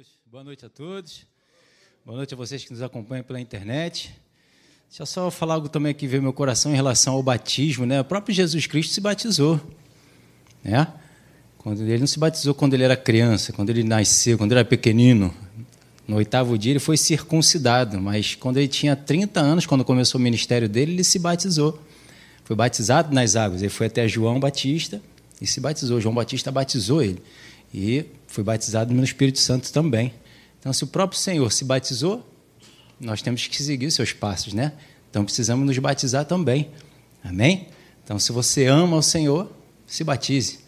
Jesus. 0.00 0.08
Boa 0.30 0.42
noite 0.42 0.64
a 0.64 0.68
todos. 0.70 1.26
Boa 2.06 2.16
noite 2.16 2.32
a 2.32 2.36
vocês 2.36 2.64
que 2.64 2.72
nos 2.72 2.80
acompanham 2.80 3.22
pela 3.22 3.38
internet. 3.38 4.14
Deixa 4.88 5.02
eu 5.02 5.06
só 5.06 5.30
falar 5.30 5.54
algo 5.54 5.68
também 5.68 5.92
que 5.92 6.06
veio 6.06 6.22
meu 6.22 6.32
coração 6.32 6.72
em 6.72 6.74
relação 6.74 7.14
ao 7.14 7.22
batismo, 7.22 7.84
né? 7.84 8.00
O 8.00 8.04
próprio 8.04 8.34
Jesus 8.34 8.66
Cristo 8.66 8.94
se 8.94 9.00
batizou, 9.00 9.60
né? 10.64 10.86
Quando 11.58 11.82
ele 11.82 11.98
não 11.98 12.06
se 12.06 12.18
batizou 12.18 12.54
quando 12.54 12.72
ele 12.72 12.84
era 12.84 12.96
criança, 12.96 13.52
quando 13.52 13.68
ele 13.68 13.84
nasceu, 13.84 14.38
quando 14.38 14.52
ele 14.52 14.60
era 14.60 14.68
pequenino. 14.68 15.34
No 16.08 16.16
oitavo 16.16 16.56
dia 16.56 16.72
ele 16.72 16.80
foi 16.80 16.96
circuncidado, 16.96 18.00
mas 18.00 18.34
quando 18.34 18.56
ele 18.56 18.68
tinha 18.68 18.96
30 18.96 19.38
anos, 19.38 19.66
quando 19.66 19.84
começou 19.84 20.18
o 20.18 20.22
ministério 20.22 20.68
dele, 20.68 20.92
ele 20.92 21.04
se 21.04 21.18
batizou. 21.18 21.78
Foi 22.44 22.56
batizado 22.56 23.14
nas 23.14 23.36
águas. 23.36 23.60
Ele 23.60 23.70
foi 23.70 23.88
até 23.88 24.08
João 24.08 24.40
Batista 24.40 25.02
e 25.42 25.46
se 25.46 25.60
batizou. 25.60 26.00
João 26.00 26.14
Batista 26.14 26.50
batizou 26.50 27.02
ele. 27.02 27.22
E 27.72 28.06
foi 28.30 28.44
batizado 28.44 28.94
no 28.94 29.02
Espírito 29.02 29.40
Santo 29.40 29.72
também. 29.72 30.14
Então, 30.60 30.72
se 30.72 30.84
o 30.84 30.86
próprio 30.86 31.18
Senhor 31.18 31.50
se 31.50 31.64
batizou, 31.64 32.24
nós 33.00 33.20
temos 33.20 33.44
que 33.48 33.60
seguir 33.60 33.86
os 33.86 33.94
seus 33.94 34.12
passos, 34.12 34.52
né? 34.52 34.72
Então, 35.10 35.24
precisamos 35.24 35.66
nos 35.66 35.76
batizar 35.78 36.24
também. 36.24 36.70
Amém? 37.24 37.66
Então, 38.04 38.20
se 38.20 38.30
você 38.30 38.66
ama 38.66 38.96
o 38.96 39.02
Senhor, 39.02 39.50
se 39.84 40.04
batize. 40.04 40.60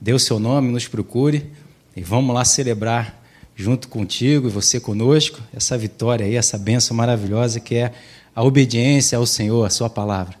Dê 0.00 0.12
o 0.12 0.20
seu 0.20 0.38
nome, 0.38 0.70
nos 0.70 0.86
procure 0.86 1.50
e 1.96 2.02
vamos 2.02 2.32
lá 2.32 2.44
celebrar 2.44 3.20
junto 3.56 3.88
contigo 3.88 4.46
e 4.46 4.50
você 4.50 4.78
conosco 4.78 5.40
essa 5.52 5.76
vitória 5.76 6.24
aí, 6.24 6.36
essa 6.36 6.56
bênção 6.56 6.96
maravilhosa 6.96 7.58
que 7.58 7.74
é 7.74 7.92
a 8.34 8.44
obediência 8.44 9.18
ao 9.18 9.26
Senhor, 9.26 9.66
a 9.66 9.70
sua 9.70 9.90
palavra. 9.90 10.36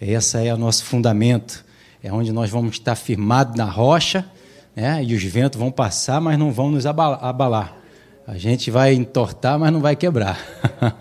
Essa 0.00 0.40
é 0.40 0.54
o 0.54 0.56
nosso 0.56 0.84
fundamento, 0.84 1.64
é 2.00 2.12
onde 2.12 2.30
nós 2.30 2.48
vamos 2.48 2.76
estar 2.76 2.94
firmados 2.94 3.56
na 3.56 3.64
rocha 3.64 4.24
né? 4.76 5.02
e 5.02 5.14
os 5.14 5.24
ventos 5.24 5.58
vão 5.58 5.72
passar, 5.72 6.20
mas 6.20 6.38
não 6.38 6.52
vão 6.52 6.70
nos 6.70 6.84
abalar. 6.84 7.74
A 8.26 8.36
gente 8.36 8.70
vai 8.70 8.92
entortar, 8.92 9.58
mas 9.58 9.72
não 9.72 9.80
vai 9.80 9.96
quebrar, 9.96 10.38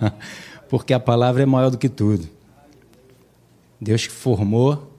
porque 0.70 0.94
a 0.94 1.00
palavra 1.00 1.44
é 1.44 1.46
maior 1.46 1.70
do 1.70 1.78
que 1.78 1.90
tudo. 1.90 2.30
Deus 3.82 4.08
que 4.08 4.14
formou 4.14 4.92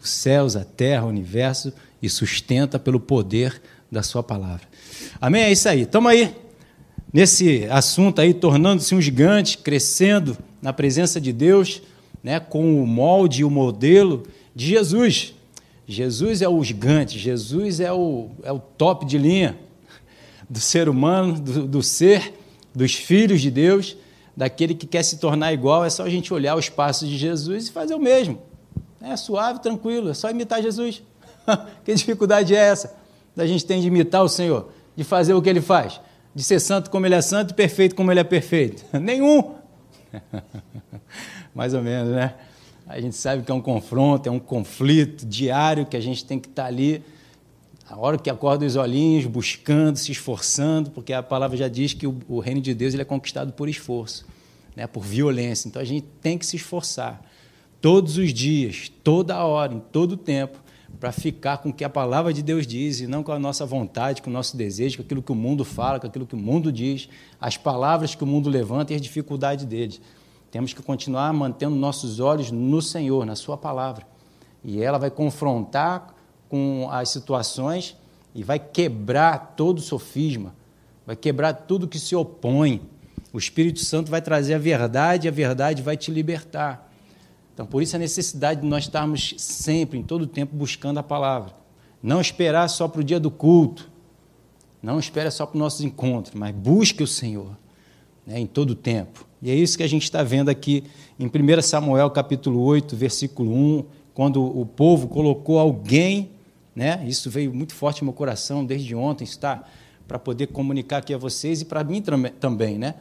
os 0.00 0.08
céus, 0.08 0.56
a 0.56 0.64
terra, 0.64 1.04
o 1.04 1.08
universo 1.08 1.72
e 2.00 2.08
sustenta 2.08 2.78
pelo 2.78 2.98
poder 2.98 3.60
da 3.90 4.02
sua 4.02 4.22
palavra. 4.22 4.66
Amém? 5.20 5.42
É 5.42 5.52
isso 5.52 5.68
aí. 5.68 5.82
Estamos 5.82 6.10
aí 6.10 6.34
nesse 7.12 7.66
assunto 7.70 8.20
aí, 8.20 8.32
tornando-se 8.32 8.94
um 8.94 9.00
gigante, 9.00 9.58
crescendo 9.58 10.36
na 10.60 10.72
presença 10.72 11.20
de 11.20 11.32
Deus, 11.32 11.82
né, 12.22 12.40
com 12.40 12.82
o 12.82 12.86
molde 12.86 13.42
e 13.42 13.44
o 13.44 13.50
modelo 13.50 14.24
de 14.54 14.66
Jesus. 14.66 15.33
Jesus 15.86 16.40
é 16.40 16.48
o 16.48 16.62
gigante, 16.64 17.18
Jesus 17.18 17.80
é 17.80 17.92
o, 17.92 18.30
é 18.42 18.52
o 18.52 18.58
top 18.58 19.04
de 19.04 19.18
linha 19.18 19.58
do 20.48 20.60
ser 20.60 20.88
humano, 20.88 21.38
do, 21.38 21.66
do 21.66 21.82
ser, 21.82 22.34
dos 22.74 22.94
filhos 22.94 23.40
de 23.40 23.50
Deus, 23.50 23.96
daquele 24.36 24.74
que 24.74 24.86
quer 24.86 25.02
se 25.02 25.18
tornar 25.18 25.52
igual. 25.52 25.84
É 25.84 25.90
só 25.90 26.04
a 26.04 26.08
gente 26.08 26.32
olhar 26.32 26.56
os 26.56 26.68
passos 26.68 27.08
de 27.08 27.16
Jesus 27.16 27.68
e 27.68 27.72
fazer 27.72 27.94
o 27.94 27.98
mesmo. 27.98 28.38
É 29.00 29.16
suave, 29.16 29.60
tranquilo, 29.60 30.10
é 30.10 30.14
só 30.14 30.30
imitar 30.30 30.62
Jesus. 30.62 31.02
que 31.84 31.94
dificuldade 31.94 32.54
é 32.54 32.58
essa? 32.58 32.96
Da 33.36 33.46
gente 33.46 33.66
tem 33.66 33.80
de 33.80 33.88
imitar 33.88 34.22
o 34.24 34.28
Senhor, 34.28 34.70
de 34.96 35.04
fazer 35.04 35.34
o 35.34 35.42
que 35.42 35.48
ele 35.48 35.60
faz, 35.60 36.00
de 36.34 36.42
ser 36.42 36.60
santo 36.60 36.90
como 36.90 37.04
ele 37.04 37.14
é 37.14 37.20
santo 37.20 37.50
e 37.50 37.54
perfeito 37.54 37.94
como 37.94 38.10
ele 38.10 38.20
é 38.20 38.24
perfeito. 38.24 38.84
Nenhum. 38.98 39.54
Mais 41.54 41.74
ou 41.74 41.82
menos, 41.82 42.14
né? 42.14 42.34
A 42.86 43.00
gente 43.00 43.16
sabe 43.16 43.42
que 43.42 43.50
é 43.50 43.54
um 43.54 43.60
confronto, 43.60 44.28
é 44.28 44.32
um 44.32 44.38
conflito 44.38 45.24
diário 45.24 45.86
que 45.86 45.96
a 45.96 46.00
gente 46.00 46.24
tem 46.24 46.38
que 46.38 46.48
estar 46.48 46.66
ali, 46.66 47.02
a 47.88 47.98
hora 47.98 48.18
que 48.18 48.30
acorda 48.30 48.64
os 48.64 48.76
olhinhos, 48.76 49.26
buscando, 49.26 49.96
se 49.96 50.12
esforçando, 50.12 50.90
porque 50.90 51.12
a 51.12 51.22
palavra 51.22 51.56
já 51.56 51.68
diz 51.68 51.92
que 51.92 52.06
o, 52.06 52.38
reino 52.40 52.60
de 52.60 52.74
Deus 52.74 52.94
ele 52.94 53.02
é 53.02 53.04
conquistado 53.04 53.52
por 53.52 53.68
esforço, 53.68 54.26
né, 54.74 54.86
por 54.86 55.02
violência. 55.02 55.68
Então 55.68 55.80
a 55.80 55.84
gente 55.84 56.06
tem 56.20 56.36
que 56.36 56.46
se 56.46 56.56
esforçar 56.56 57.22
todos 57.80 58.16
os 58.16 58.32
dias, 58.32 58.90
toda 59.02 59.44
hora, 59.44 59.74
em 59.74 59.80
todo 59.80 60.16
tempo, 60.16 60.58
para 60.98 61.12
ficar 61.12 61.58
com 61.58 61.68
o 61.68 61.72
que 61.72 61.84
a 61.84 61.90
palavra 61.90 62.32
de 62.32 62.42
Deus 62.42 62.66
diz 62.66 63.00
e 63.00 63.06
não 63.06 63.22
com 63.22 63.32
a 63.32 63.38
nossa 63.38 63.66
vontade, 63.66 64.22
com 64.22 64.30
o 64.30 64.32
nosso 64.32 64.56
desejo, 64.56 64.98
com 64.98 65.02
aquilo 65.02 65.22
que 65.22 65.32
o 65.32 65.34
mundo 65.34 65.64
fala, 65.64 66.00
com 66.00 66.06
aquilo 66.06 66.26
que 66.26 66.34
o 66.34 66.38
mundo 66.38 66.72
diz, 66.72 67.08
as 67.40 67.56
palavras 67.56 68.14
que 68.14 68.24
o 68.24 68.26
mundo 68.26 68.48
levanta 68.48 68.92
e 68.92 68.96
as 68.96 69.02
dificuldades 69.02 69.64
deles. 69.66 70.00
Temos 70.54 70.72
que 70.72 70.80
continuar 70.80 71.32
mantendo 71.32 71.74
nossos 71.74 72.20
olhos 72.20 72.52
no 72.52 72.80
Senhor, 72.80 73.26
na 73.26 73.34
Sua 73.34 73.56
palavra. 73.56 74.06
E 74.62 74.80
ela 74.80 74.98
vai 74.98 75.10
confrontar 75.10 76.14
com 76.48 76.86
as 76.92 77.08
situações 77.08 77.96
e 78.32 78.44
vai 78.44 78.60
quebrar 78.60 79.54
todo 79.56 79.78
o 79.78 79.82
sofisma, 79.82 80.54
vai 81.04 81.16
quebrar 81.16 81.54
tudo 81.54 81.88
que 81.88 81.98
se 81.98 82.14
opõe. 82.14 82.82
O 83.32 83.38
Espírito 83.38 83.80
Santo 83.80 84.12
vai 84.12 84.22
trazer 84.22 84.54
a 84.54 84.58
verdade 84.58 85.26
e 85.26 85.28
a 85.28 85.32
verdade 85.32 85.82
vai 85.82 85.96
te 85.96 86.12
libertar. 86.12 86.88
Então, 87.52 87.66
por 87.66 87.82
isso 87.82 87.96
a 87.96 87.98
necessidade 87.98 88.60
de 88.60 88.66
nós 88.68 88.84
estarmos 88.84 89.34
sempre, 89.36 89.98
em 89.98 90.04
todo 90.04 90.22
o 90.22 90.26
tempo, 90.28 90.54
buscando 90.54 90.98
a 90.98 91.02
palavra. 91.02 91.52
Não 92.00 92.20
esperar 92.20 92.68
só 92.68 92.86
para 92.86 93.00
o 93.00 93.04
dia 93.04 93.18
do 93.18 93.28
culto, 93.28 93.90
não 94.80 95.00
espere 95.00 95.32
só 95.32 95.46
para 95.46 95.56
os 95.56 95.60
nossos 95.60 95.80
encontros, 95.80 96.32
mas 96.32 96.54
busque 96.54 97.02
o 97.02 97.08
Senhor 97.08 97.56
né, 98.26 98.40
em 98.40 98.46
todo 98.46 98.70
o 98.70 98.74
tempo. 98.74 99.26
E 99.42 99.50
é 99.50 99.54
isso 99.54 99.76
que 99.76 99.82
a 99.82 99.88
gente 99.88 100.04
está 100.04 100.22
vendo 100.22 100.48
aqui 100.48 100.84
em 101.18 101.26
1 101.26 101.62
Samuel 101.62 102.10
capítulo 102.10 102.60
8, 102.62 102.96
versículo 102.96 103.52
1, 103.52 103.84
quando 104.14 104.42
o 104.42 104.64
povo 104.64 105.08
colocou 105.08 105.58
alguém, 105.58 106.30
né? 106.74 107.04
Isso 107.06 107.28
veio 107.28 107.52
muito 107.52 107.74
forte 107.74 108.02
no 108.02 108.06
meu 108.06 108.14
coração 108.14 108.64
desde 108.64 108.94
ontem, 108.94 109.24
está 109.24 109.64
para 110.08 110.18
poder 110.18 110.48
comunicar 110.48 110.98
aqui 110.98 111.12
a 111.12 111.18
vocês 111.18 111.60
e 111.60 111.64
para 111.64 111.84
mim 111.84 112.02
também, 112.40 112.78
né? 112.78 112.94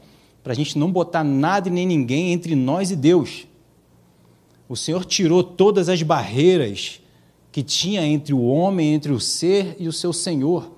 Para 0.44 0.54
a 0.54 0.56
gente 0.56 0.78
não 0.78 0.92
botar 0.92 1.24
nada 1.24 1.70
e 1.70 1.72
nem 1.72 1.86
ninguém 1.86 2.34
entre 2.34 2.56
nós 2.56 2.92
e 2.92 2.96
Deus. 2.96 3.48
O 4.68 4.76
Senhor 4.76 5.06
tirou 5.06 5.44
todas 5.44 5.88
as 5.90 6.02
barreiras 6.02 7.02
que 7.52 7.62
tinha 7.62 8.06
entre 8.06 8.34
o 8.34 8.44
homem, 8.44 8.94
entre 8.94 9.12
o 9.12 9.20
ser 9.20 9.76
e 9.80 9.88
o 9.88 9.94
seu 9.94 10.12
Senhor, 10.12 10.72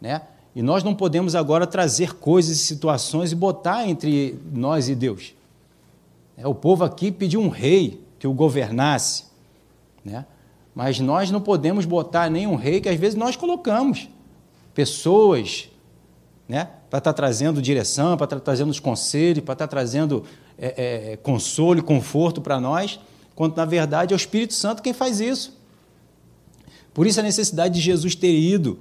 né? 0.00 0.22
E 0.56 0.62
nós 0.62 0.82
não 0.82 0.94
podemos 0.94 1.34
agora 1.34 1.66
trazer 1.66 2.14
coisas 2.14 2.56
e 2.56 2.58
situações 2.58 3.30
e 3.30 3.34
botar 3.34 3.86
entre 3.86 4.40
nós 4.54 4.88
e 4.88 4.94
Deus. 4.94 5.34
É, 6.34 6.48
o 6.48 6.54
povo 6.54 6.82
aqui 6.82 7.12
pediu 7.12 7.42
um 7.42 7.50
rei 7.50 8.02
que 8.18 8.26
o 8.26 8.32
governasse, 8.32 9.24
né? 10.02 10.24
mas 10.74 10.98
nós 10.98 11.30
não 11.30 11.42
podemos 11.42 11.84
botar 11.84 12.30
nenhum 12.30 12.54
rei 12.54 12.80
que 12.80 12.88
às 12.88 12.98
vezes 12.98 13.18
nós 13.18 13.36
colocamos 13.36 14.08
pessoas 14.72 15.68
né? 16.48 16.70
para 16.88 17.00
estar 17.00 17.12
tá 17.12 17.12
trazendo 17.12 17.60
direção, 17.60 18.16
para 18.16 18.24
estar 18.24 18.36
tá 18.36 18.42
trazendo 18.42 18.70
os 18.70 18.80
conselhos, 18.80 19.44
para 19.44 19.52
estar 19.52 19.66
tá 19.66 19.70
trazendo 19.70 20.24
é, 20.56 21.12
é, 21.12 21.16
consolo 21.18 21.80
e 21.80 21.82
conforto 21.82 22.40
para 22.40 22.58
nós, 22.58 22.98
quando 23.34 23.54
na 23.58 23.66
verdade 23.66 24.14
é 24.14 24.16
o 24.16 24.16
Espírito 24.16 24.54
Santo 24.54 24.82
quem 24.82 24.94
faz 24.94 25.20
isso. 25.20 25.54
Por 26.94 27.06
isso 27.06 27.20
a 27.20 27.22
necessidade 27.22 27.74
de 27.74 27.80
Jesus 27.82 28.14
ter 28.14 28.32
ido 28.32 28.78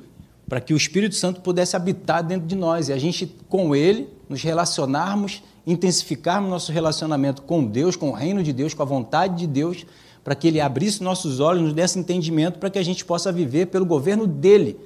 para 0.47 0.61
que 0.61 0.73
o 0.73 0.77
Espírito 0.77 1.15
Santo 1.15 1.41
pudesse 1.41 1.75
habitar 1.75 2.23
dentro 2.23 2.47
de 2.47 2.55
nós 2.55 2.89
e 2.89 2.93
a 2.93 2.97
gente, 2.97 3.25
com 3.49 3.75
ele, 3.75 4.09
nos 4.29 4.41
relacionarmos, 4.43 5.41
intensificarmos 5.65 6.49
nosso 6.49 6.71
relacionamento 6.71 7.41
com 7.41 7.65
Deus, 7.65 7.95
com 7.95 8.09
o 8.09 8.13
reino 8.13 8.43
de 8.43 8.53
Deus, 8.53 8.73
com 8.73 8.83
a 8.83 8.85
vontade 8.85 9.37
de 9.37 9.47
Deus, 9.47 9.85
para 10.23 10.35
que 10.35 10.47
ele 10.47 10.61
abrisse 10.61 11.03
nossos 11.03 11.39
olhos, 11.39 11.61
nos 11.61 11.73
desse 11.73 11.97
entendimento, 11.97 12.59
para 12.59 12.69
que 12.69 12.79
a 12.79 12.83
gente 12.83 13.03
possa 13.03 13.31
viver 13.31 13.67
pelo 13.67 13.85
governo 13.85 14.27
dele 14.27 14.77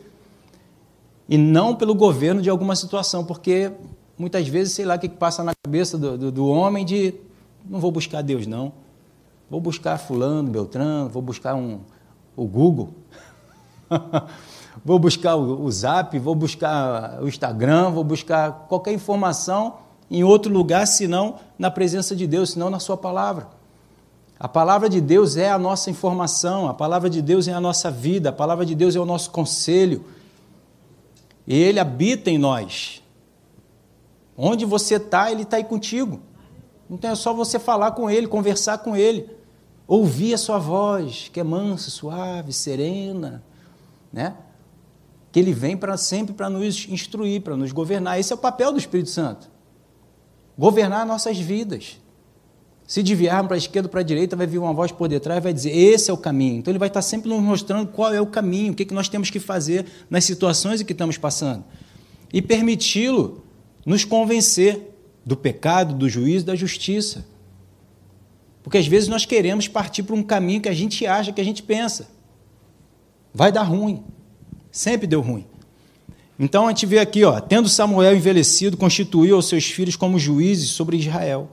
e 1.28 1.38
não 1.38 1.76
pelo 1.76 1.94
governo 1.94 2.42
de 2.42 2.50
alguma 2.50 2.76
situação, 2.76 3.24
porque 3.24 3.72
muitas 4.18 4.48
vezes, 4.48 4.74
sei 4.74 4.86
lá 4.86 4.96
o 4.96 5.00
que 5.00 5.08
passa 5.08 5.44
na 5.44 5.54
cabeça 5.64 5.98
do, 5.98 6.18
do, 6.18 6.32
do 6.32 6.48
homem 6.48 6.86
de 6.86 7.14
não 7.70 7.80
vou 7.80 7.92
buscar 7.92 8.22
Deus, 8.22 8.48
não. 8.48 8.74
Vou 9.50 9.60
buscar 9.60 9.98
fulano, 9.98 10.50
Beltrano, 10.50 11.10
vou 11.10 11.22
buscar 11.22 11.56
um, 11.56 11.80
o 12.36 12.46
Google. 12.46 12.94
vou 14.84 15.00
buscar 15.00 15.36
o, 15.36 15.72
Zap, 15.72 16.18
vou 16.20 16.36
buscar 16.36 17.22
o 17.22 17.28
Instagram, 17.28 17.92
vou 17.92 18.04
buscar 18.04 18.66
qualquer 18.68 18.94
informação 18.94 19.78
em 20.10 20.24
outro 20.24 20.52
lugar, 20.52 20.88
senão 20.88 21.36
na 21.58 21.70
presença 21.70 22.16
de 22.16 22.26
Deus, 22.26 22.52
senão 22.52 22.70
na 22.70 22.80
Sua 22.80 22.98
palavra. 22.98 23.48
A 24.40 24.48
palavra 24.48 24.88
de 24.88 25.02
Deus 25.02 25.36
é 25.36 25.50
a 25.50 25.60
nossa 25.60 25.90
informação, 25.90 26.68
a 26.68 26.74
palavra 26.74 27.10
de 27.10 27.22
Deus 27.22 27.48
é 27.48 27.54
a 27.54 27.60
nossa 27.60 27.92
vida, 27.92 28.30
a 28.30 28.34
palavra 28.34 28.66
de 28.66 28.74
Deus 28.74 28.96
é 28.96 29.00
o 29.00 29.06
nosso 29.06 29.32
conselho. 29.32 30.06
E 31.46 31.56
Ele 31.56 31.80
habita 31.80 32.30
em 32.30 32.38
nós. 32.38 33.04
Onde 34.38 34.66
você 34.66 34.96
está, 34.96 35.30
Ele 35.30 35.42
está 35.42 35.58
aí 35.58 35.64
contigo. 35.64 36.22
Então 36.90 37.12
é 37.12 37.16
só 37.16 37.34
você 37.34 37.60
falar 37.60 37.92
com 37.92 38.10
Ele, 38.10 38.28
conversar 38.28 38.78
com 38.78 38.96
Ele, 38.96 39.30
ouvir 39.86 40.34
a 40.34 40.38
Sua 40.38 40.58
voz, 40.58 41.30
que 41.34 41.40
é 41.40 41.44
mansa, 41.44 41.92
suave, 41.92 42.54
serena, 42.54 43.44
né? 44.12 44.36
Que 45.32 45.40
ele 45.40 45.54
vem 45.54 45.78
para 45.78 45.96
sempre 45.98 46.34
para 46.34 46.50
nos 46.50 46.88
instruir, 46.90 47.42
para 47.42 47.56
nos 47.56 47.72
governar. 47.72 48.20
Esse 48.20 48.32
é 48.34 48.36
o 48.36 48.40
papel 48.40 48.72
do 48.72 48.80
Espírito 48.80 49.10
Santo. 49.10 49.50
Governar 50.58 51.06
nossas 51.06 51.38
vidas. 51.38 52.00
Se 52.88 53.04
desviarmos 53.04 53.48
para 53.48 53.56
a 53.56 53.58
esquerda 53.58 53.88
ou 53.88 53.92
para 53.92 54.00
a 54.00 54.04
direita, 54.04 54.36
vai 54.36 54.48
vir 54.48 54.58
uma 54.58 54.74
voz 54.74 54.92
por 54.92 55.08
detrás 55.08 55.38
e 55.38 55.42
vai 55.42 55.54
dizer: 55.54 55.70
esse 55.70 56.10
é 56.10 56.14
o 56.14 56.18
caminho. 56.18 56.58
Então 56.58 56.72
ele 56.72 56.80
vai 56.80 56.88
estar 56.88 57.04
sempre 57.04 57.30
nos 57.30 57.40
mostrando 57.40 57.88
qual 57.88 58.12
é 58.12 58.20
o 58.20 58.26
caminho, 58.26 58.74
o 58.74 58.76
que, 58.76 58.84
que 58.84 58.94
nós 58.94 59.08
temos 59.08 59.30
que 59.30 59.40
fazer 59.40 59.86
nas 60.10 60.26
situações 60.26 60.82
em 60.82 60.86
que 60.86 60.94
estamos 60.94 61.18
passando. 61.18 61.64
e 62.34 62.42
permiti-lo 62.42 63.44
nos 63.86 64.04
convencer 64.04 64.96
do 65.26 65.38
pecado, 65.38 65.94
do 65.94 66.10
juízo, 66.10 66.46
da 66.46 66.56
justiça. 66.56 67.28
Porque 68.64 68.78
às 68.78 68.88
vezes 68.88 69.08
nós 69.08 69.26
queremos 69.26 69.68
partir 69.68 70.04
para 70.04 70.16
um 70.16 70.24
caminho 70.24 70.62
que 70.62 70.70
a 70.70 70.74
gente 70.74 71.06
acha, 71.06 71.32
que 71.32 71.42
a 71.42 71.44
gente 71.44 71.62
pensa. 71.62 72.10
Vai 73.34 73.52
dar 73.52 73.64
ruim. 73.64 74.04
Sempre 74.72 75.08
deu 75.08 75.22
ruim. 75.22 75.46
Então 76.40 76.66
a 76.66 76.70
gente 76.70 76.86
vê 76.86 77.00
aqui, 77.00 77.24
ó, 77.26 77.40
tendo 77.40 77.68
Samuel 77.68 78.16
envelhecido, 78.16 78.78
constituiu 78.78 79.38
os 79.38 79.50
seus 79.50 79.66
filhos 79.66 79.96
como 79.96 80.18
juízes 80.18 80.70
sobre 80.70 80.98
Israel. 80.98 81.50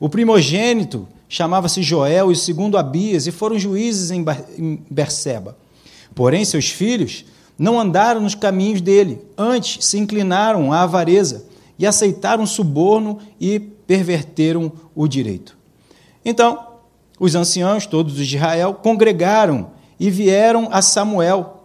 O 0.00 0.08
primogênito 0.08 1.06
chamava-se 1.28 1.82
Joel 1.82 2.30
e 2.30 2.32
o 2.32 2.36
segundo 2.36 2.78
Abias, 2.78 3.26
e 3.26 3.30
foram 3.30 3.58
juízes 3.58 4.10
em 4.10 4.24
Berseba. 4.90 5.56
Porém, 6.14 6.44
seus 6.44 6.68
filhos 6.68 7.24
não 7.58 7.78
andaram 7.78 8.20
nos 8.20 8.34
caminhos 8.34 8.80
dele, 8.80 9.20
antes 9.36 9.84
se 9.84 9.98
inclinaram 9.98 10.72
à 10.72 10.82
avareza 10.82 11.46
e 11.78 11.86
aceitaram 11.86 12.46
suborno 12.46 13.18
e 13.40 13.60
perverteram 13.60 14.72
o 14.94 15.06
direito. 15.06 15.56
Então, 16.24 16.66
os 17.20 17.34
anciãos, 17.34 17.86
todos 17.86 18.14
de 18.14 18.36
Israel, 18.36 18.74
congregaram 18.74 19.70
e 19.98 20.10
vieram 20.10 20.68
a 20.70 20.80
Samuel 20.82 21.57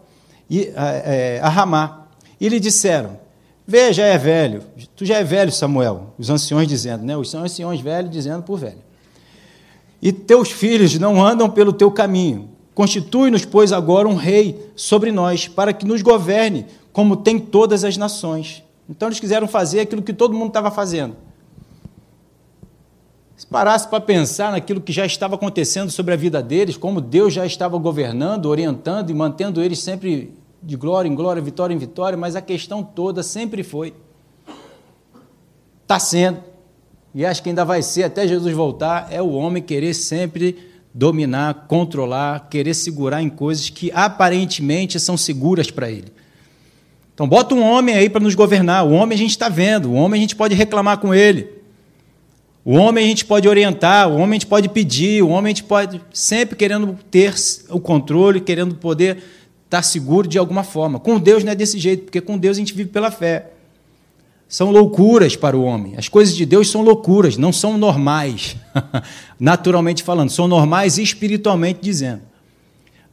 é, 0.49 1.39
a 1.41 1.49
Ramá 1.49 2.07
e 2.39 2.49
lhe 2.49 2.59
disseram: 2.59 3.17
Veja, 3.65 4.03
é 4.03 4.17
velho, 4.17 4.63
tu 4.95 5.05
já 5.05 5.17
é 5.17 5.23
velho, 5.23 5.51
Samuel. 5.51 6.13
Os 6.17 6.29
anciões 6.29 6.67
dizendo, 6.67 7.03
né? 7.05 7.15
Os 7.15 7.33
anciões 7.33 7.79
velhos 7.79 8.11
dizendo 8.11 8.43
por 8.43 8.59
velho. 8.59 8.83
E 10.01 10.11
teus 10.11 10.51
filhos 10.51 10.97
não 10.99 11.25
andam 11.25 11.49
pelo 11.49 11.71
teu 11.71 11.89
caminho. 11.89 12.49
Constitui-nos, 12.75 13.45
pois, 13.45 13.71
agora 13.71 14.07
um 14.07 14.15
rei 14.15 14.69
sobre 14.75 15.11
nós, 15.11 15.47
para 15.47 15.71
que 15.71 15.85
nos 15.85 16.01
governe, 16.01 16.65
como 16.91 17.15
tem 17.15 17.39
todas 17.39 17.83
as 17.83 17.95
nações. 17.95 18.63
Então 18.89 19.07
eles 19.07 19.19
quiseram 19.19 19.47
fazer 19.47 19.79
aquilo 19.79 20.01
que 20.01 20.11
todo 20.11 20.33
mundo 20.33 20.49
estava 20.49 20.69
fazendo. 20.69 21.15
Se 23.43 23.47
parasse 23.47 23.89
para 23.89 23.99
pensar 23.99 24.53
naquilo 24.53 24.79
que 24.79 24.93
já 24.93 25.05
estava 25.05 25.35
acontecendo 25.35 25.91
sobre 25.91 26.13
a 26.13 26.15
vida 26.17 26.41
deles, 26.41 26.77
como 26.77 27.01
Deus 27.01 27.33
já 27.33 27.45
estava 27.45 27.77
governando, 27.77 28.45
orientando 28.45 29.09
e 29.09 29.13
mantendo 29.13 29.61
eles 29.61 29.79
sempre 29.79 30.33
de 30.61 30.77
glória 30.77 31.09
em 31.09 31.13
glória, 31.13 31.41
vitória 31.41 31.73
em 31.73 31.77
vitória, 31.77 32.17
mas 32.17 32.37
a 32.37 32.41
questão 32.41 32.81
toda 32.81 33.21
sempre 33.21 33.61
foi: 33.61 33.93
está 35.81 35.99
sendo, 35.99 36.39
e 37.13 37.25
acho 37.25 37.43
que 37.43 37.49
ainda 37.49 37.65
vai 37.65 37.81
ser 37.81 38.03
até 38.03 38.25
Jesus 38.25 38.55
voltar, 38.55 39.09
é 39.11 39.21
o 39.21 39.31
homem 39.31 39.61
querer 39.61 39.93
sempre 39.93 40.57
dominar, 40.93 41.65
controlar, 41.67 42.47
querer 42.49 42.73
segurar 42.73 43.21
em 43.21 43.29
coisas 43.29 43.69
que 43.69 43.91
aparentemente 43.93 45.01
são 45.01 45.17
seguras 45.17 45.69
para 45.69 45.91
ele. 45.91 46.13
Então, 47.13 47.27
bota 47.27 47.53
um 47.53 47.61
homem 47.61 47.93
aí 47.93 48.09
para 48.09 48.23
nos 48.23 48.35
governar. 48.35 48.87
O 48.87 48.91
homem 48.91 49.15
a 49.15 49.19
gente 49.19 49.31
está 49.31 49.49
vendo, 49.49 49.91
o 49.91 49.95
homem 49.95 50.19
a 50.19 50.21
gente 50.21 50.35
pode 50.37 50.55
reclamar 50.55 50.97
com 50.99 51.13
ele. 51.13 51.62
O 52.65 52.75
homem 52.75 53.03
a 53.03 53.07
gente 53.07 53.25
pode 53.25 53.47
orientar, 53.47 54.07
o 54.07 54.15
homem 54.15 54.31
a 54.31 54.33
gente 54.33 54.47
pode 54.47 54.69
pedir, 54.69 55.21
o 55.21 55.29
homem 55.29 55.51
a 55.51 55.55
gente 55.55 55.63
pode 55.63 55.99
sempre 56.13 56.55
querendo 56.55 56.97
ter 57.11 57.33
o 57.69 57.79
controle, 57.79 58.39
querendo 58.39 58.75
poder 58.75 59.21
estar 59.65 59.81
seguro 59.81 60.27
de 60.27 60.37
alguma 60.37 60.63
forma. 60.63 60.99
Com 60.99 61.19
Deus 61.19 61.43
não 61.43 61.51
é 61.51 61.55
desse 61.55 61.77
jeito, 61.77 62.03
porque 62.03 62.21
com 62.21 62.37
Deus 62.37 62.55
a 62.55 62.59
gente 62.59 62.73
vive 62.73 62.89
pela 62.89 63.11
fé. 63.11 63.49
São 64.47 64.71
loucuras 64.71 65.35
para 65.35 65.57
o 65.57 65.63
homem. 65.63 65.95
As 65.97 66.07
coisas 66.07 66.35
de 66.35 66.45
Deus 66.45 66.69
são 66.69 66.83
loucuras, 66.83 67.35
não 67.37 67.51
são 67.51 67.77
normais, 67.77 68.55
naturalmente 69.37 70.01
falando, 70.01 70.29
são 70.29 70.47
normais 70.47 70.97
espiritualmente 70.97 71.79
dizendo. 71.81 72.21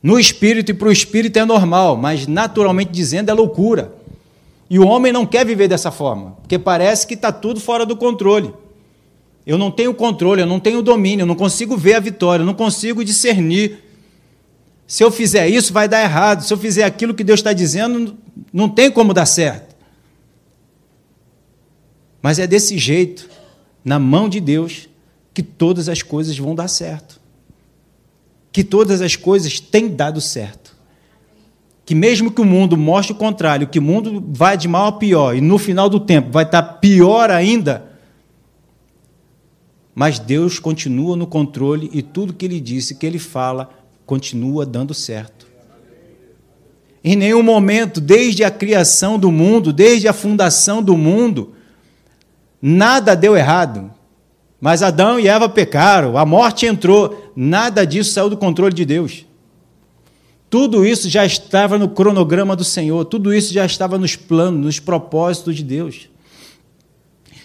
No 0.02 0.18
espírito 0.18 0.70
e 0.70 0.74
para 0.74 0.88
o 0.88 0.92
espírito 0.92 1.38
é 1.38 1.44
normal, 1.44 1.96
mas 1.96 2.26
naturalmente 2.26 2.92
dizendo 2.92 3.30
é 3.30 3.34
loucura. 3.34 3.92
E 4.68 4.78
o 4.78 4.86
homem 4.86 5.12
não 5.12 5.26
quer 5.26 5.44
viver 5.44 5.66
dessa 5.66 5.90
forma, 5.90 6.36
porque 6.42 6.58
parece 6.58 7.04
que 7.06 7.14
está 7.14 7.32
tudo 7.32 7.58
fora 7.58 7.84
do 7.84 7.96
controle. 7.96 8.54
Eu 9.50 9.58
não 9.58 9.70
tenho 9.70 9.92
controle, 9.94 10.42
eu 10.42 10.46
não 10.46 10.60
tenho 10.60 10.82
domínio, 10.82 11.22
eu 11.22 11.26
não 11.26 11.34
consigo 11.34 11.76
ver 11.76 11.94
a 11.94 12.00
vitória, 12.00 12.42
eu 12.42 12.46
não 12.46 12.54
consigo 12.54 13.04
discernir. 13.04 13.78
Se 14.86 15.02
eu 15.02 15.10
fizer 15.10 15.48
isso, 15.48 15.72
vai 15.72 15.88
dar 15.88 16.02
errado. 16.02 16.42
Se 16.42 16.52
eu 16.52 16.58
fizer 16.58 16.84
aquilo 16.84 17.14
que 17.14 17.24
Deus 17.24 17.40
está 17.40 17.52
dizendo, 17.52 18.16
não 18.52 18.68
tem 18.68 18.90
como 18.90 19.12
dar 19.12 19.26
certo. 19.26 19.74
Mas 22.22 22.38
é 22.38 22.46
desse 22.46 22.76
jeito, 22.78 23.28
na 23.84 23.98
mão 23.98 24.28
de 24.28 24.40
Deus, 24.40 24.88
que 25.32 25.42
todas 25.42 25.88
as 25.88 26.02
coisas 26.02 26.36
vão 26.36 26.54
dar 26.54 26.68
certo 26.68 27.20
que 28.52 28.64
todas 28.64 29.00
as 29.00 29.16
coisas 29.16 29.60
têm 29.60 29.88
dado 29.88 30.20
certo. 30.20 30.76
Que 31.84 31.94
mesmo 31.94 32.30
que 32.30 32.40
o 32.40 32.44
mundo 32.44 32.76
mostre 32.76 33.12
o 33.12 33.16
contrário, 33.16 33.66
que 33.66 33.78
o 33.78 33.82
mundo 33.82 34.24
vai 34.28 34.56
de 34.56 34.68
mal 34.68 34.86
a 34.86 34.92
pior 34.92 35.34
e 35.34 35.40
no 35.40 35.58
final 35.58 35.88
do 35.88 35.98
tempo 35.98 36.30
vai 36.30 36.44
estar 36.44 36.62
pior 36.62 37.30
ainda, 37.30 37.89
mas 40.00 40.18
Deus 40.18 40.58
continua 40.58 41.14
no 41.14 41.26
controle 41.26 41.90
e 41.92 42.00
tudo 42.00 42.32
que 42.32 42.46
ele 42.46 42.58
disse, 42.58 42.94
que 42.94 43.04
ele 43.04 43.18
fala, 43.18 43.68
continua 44.06 44.64
dando 44.64 44.94
certo. 44.94 45.46
Em 47.04 47.14
nenhum 47.14 47.42
momento, 47.42 48.00
desde 48.00 48.42
a 48.42 48.50
criação 48.50 49.18
do 49.18 49.30
mundo, 49.30 49.74
desde 49.74 50.08
a 50.08 50.14
fundação 50.14 50.82
do 50.82 50.96
mundo, 50.96 51.52
nada 52.62 53.14
deu 53.14 53.36
errado. 53.36 53.90
Mas 54.58 54.82
Adão 54.82 55.20
e 55.20 55.28
Eva 55.28 55.50
pecaram, 55.50 56.16
a 56.16 56.24
morte 56.24 56.64
entrou, 56.64 57.30
nada 57.36 57.84
disso 57.84 58.14
saiu 58.14 58.30
do 58.30 58.38
controle 58.38 58.72
de 58.72 58.86
Deus. 58.86 59.26
Tudo 60.48 60.82
isso 60.82 61.10
já 61.10 61.26
estava 61.26 61.76
no 61.76 61.90
cronograma 61.90 62.56
do 62.56 62.64
Senhor, 62.64 63.04
tudo 63.04 63.34
isso 63.34 63.52
já 63.52 63.66
estava 63.66 63.98
nos 63.98 64.16
planos, 64.16 64.64
nos 64.64 64.80
propósitos 64.80 65.56
de 65.56 65.62
Deus. 65.62 66.08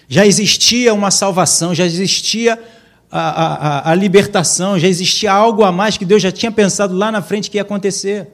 Já 0.07 0.25
existia 0.25 0.93
uma 0.93 1.11
salvação, 1.11 1.73
já 1.73 1.85
existia 1.85 2.61
a, 3.11 3.19
a, 3.19 3.91
a, 3.91 3.95
libertação, 3.95 4.77
já 4.77 4.87
existia 4.87 5.31
algo 5.31 5.63
a 5.63 5.71
mais 5.71 5.97
que 5.97 6.05
Deus 6.05 6.21
já 6.21 6.31
tinha 6.31 6.51
pensado 6.51 6.95
lá 6.95 7.11
na 7.11 7.21
frente 7.21 7.49
que 7.49 7.57
ia 7.57 7.61
acontecer. 7.61 8.27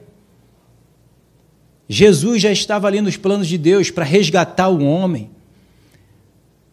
Jesus 1.88 2.42
já 2.42 2.50
estava 2.50 2.86
ali 2.86 3.00
nos 3.00 3.16
planos 3.16 3.46
de 3.46 3.58
Deus 3.58 3.90
para 3.90 4.04
resgatar 4.04 4.68
o 4.68 4.82
homem 4.84 5.30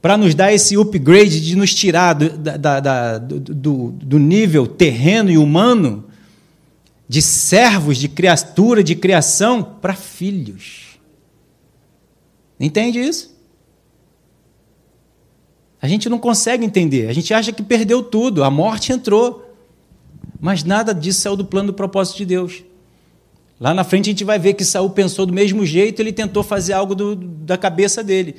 para 0.02 0.18
nos 0.18 0.34
dar 0.34 0.54
esse 0.54 0.78
upgrade 0.78 1.42
de 1.42 1.56
nos 1.56 1.74
tirar 1.74 2.14
do, 2.14 2.30
da, 2.38 2.80
da, 2.80 3.18
do, 3.18 3.92
do 3.92 4.20
nível 4.20 4.66
terreno 4.66 5.30
e 5.30 5.38
humano, 5.38 6.06
de 7.08 7.22
servos, 7.22 7.98
de 7.98 8.08
criatura, 8.08 8.84
de 8.84 8.96
criação, 8.96 9.62
para 9.62 9.94
filhos. 9.94 11.00
Entende 12.60 13.00
isso? 13.00 13.38
A 15.82 15.88
gente 15.88 16.10
não 16.10 16.20
consegue 16.20 16.66
entender. 16.66 17.08
A 17.08 17.14
gente 17.14 17.34
acha 17.34 17.52
que 17.52 17.64
perdeu 17.64 18.04
tudo, 18.04 18.44
a 18.44 18.50
morte 18.50 18.92
entrou. 18.92 19.46
Mas 20.40 20.64
nada 20.64 20.94
disso 20.94 21.22
saiu 21.22 21.36
do 21.36 21.46
plano 21.46 21.68
do 21.68 21.74
propósito 21.74 22.18
de 22.18 22.26
Deus. 22.26 22.64
Lá 23.60 23.74
na 23.74 23.84
frente 23.84 24.10
a 24.10 24.12
gente 24.12 24.24
vai 24.24 24.40
ver 24.40 24.54
que 24.54 24.64
Saul 24.64 24.90
pensou 24.90 25.26
do 25.26 25.34
mesmo 25.34 25.66
jeito, 25.66 26.02
ele 26.02 26.14
tentou 26.14 26.44
fazer 26.44 26.74
algo 26.74 26.96
do, 26.96 27.16
da 27.16 27.58
cabeça 27.58 28.04
dele 28.04 28.36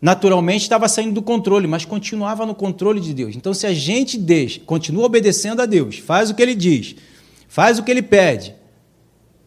naturalmente 0.00 0.62
estava 0.62 0.88
saindo 0.88 1.14
do 1.14 1.22
controle, 1.22 1.66
mas 1.66 1.84
continuava 1.84 2.46
no 2.46 2.54
controle 2.54 3.00
de 3.00 3.12
Deus. 3.12 3.34
Então, 3.34 3.52
se 3.52 3.66
a 3.66 3.74
gente 3.74 4.16
deixa, 4.16 4.60
continua 4.60 5.04
obedecendo 5.04 5.60
a 5.60 5.66
Deus, 5.66 5.98
faz 5.98 6.30
o 6.30 6.34
que 6.34 6.42
ele 6.42 6.54
diz, 6.54 6.96
faz 7.48 7.78
o 7.78 7.82
que 7.82 7.90
ele 7.90 8.02
pede, 8.02 8.54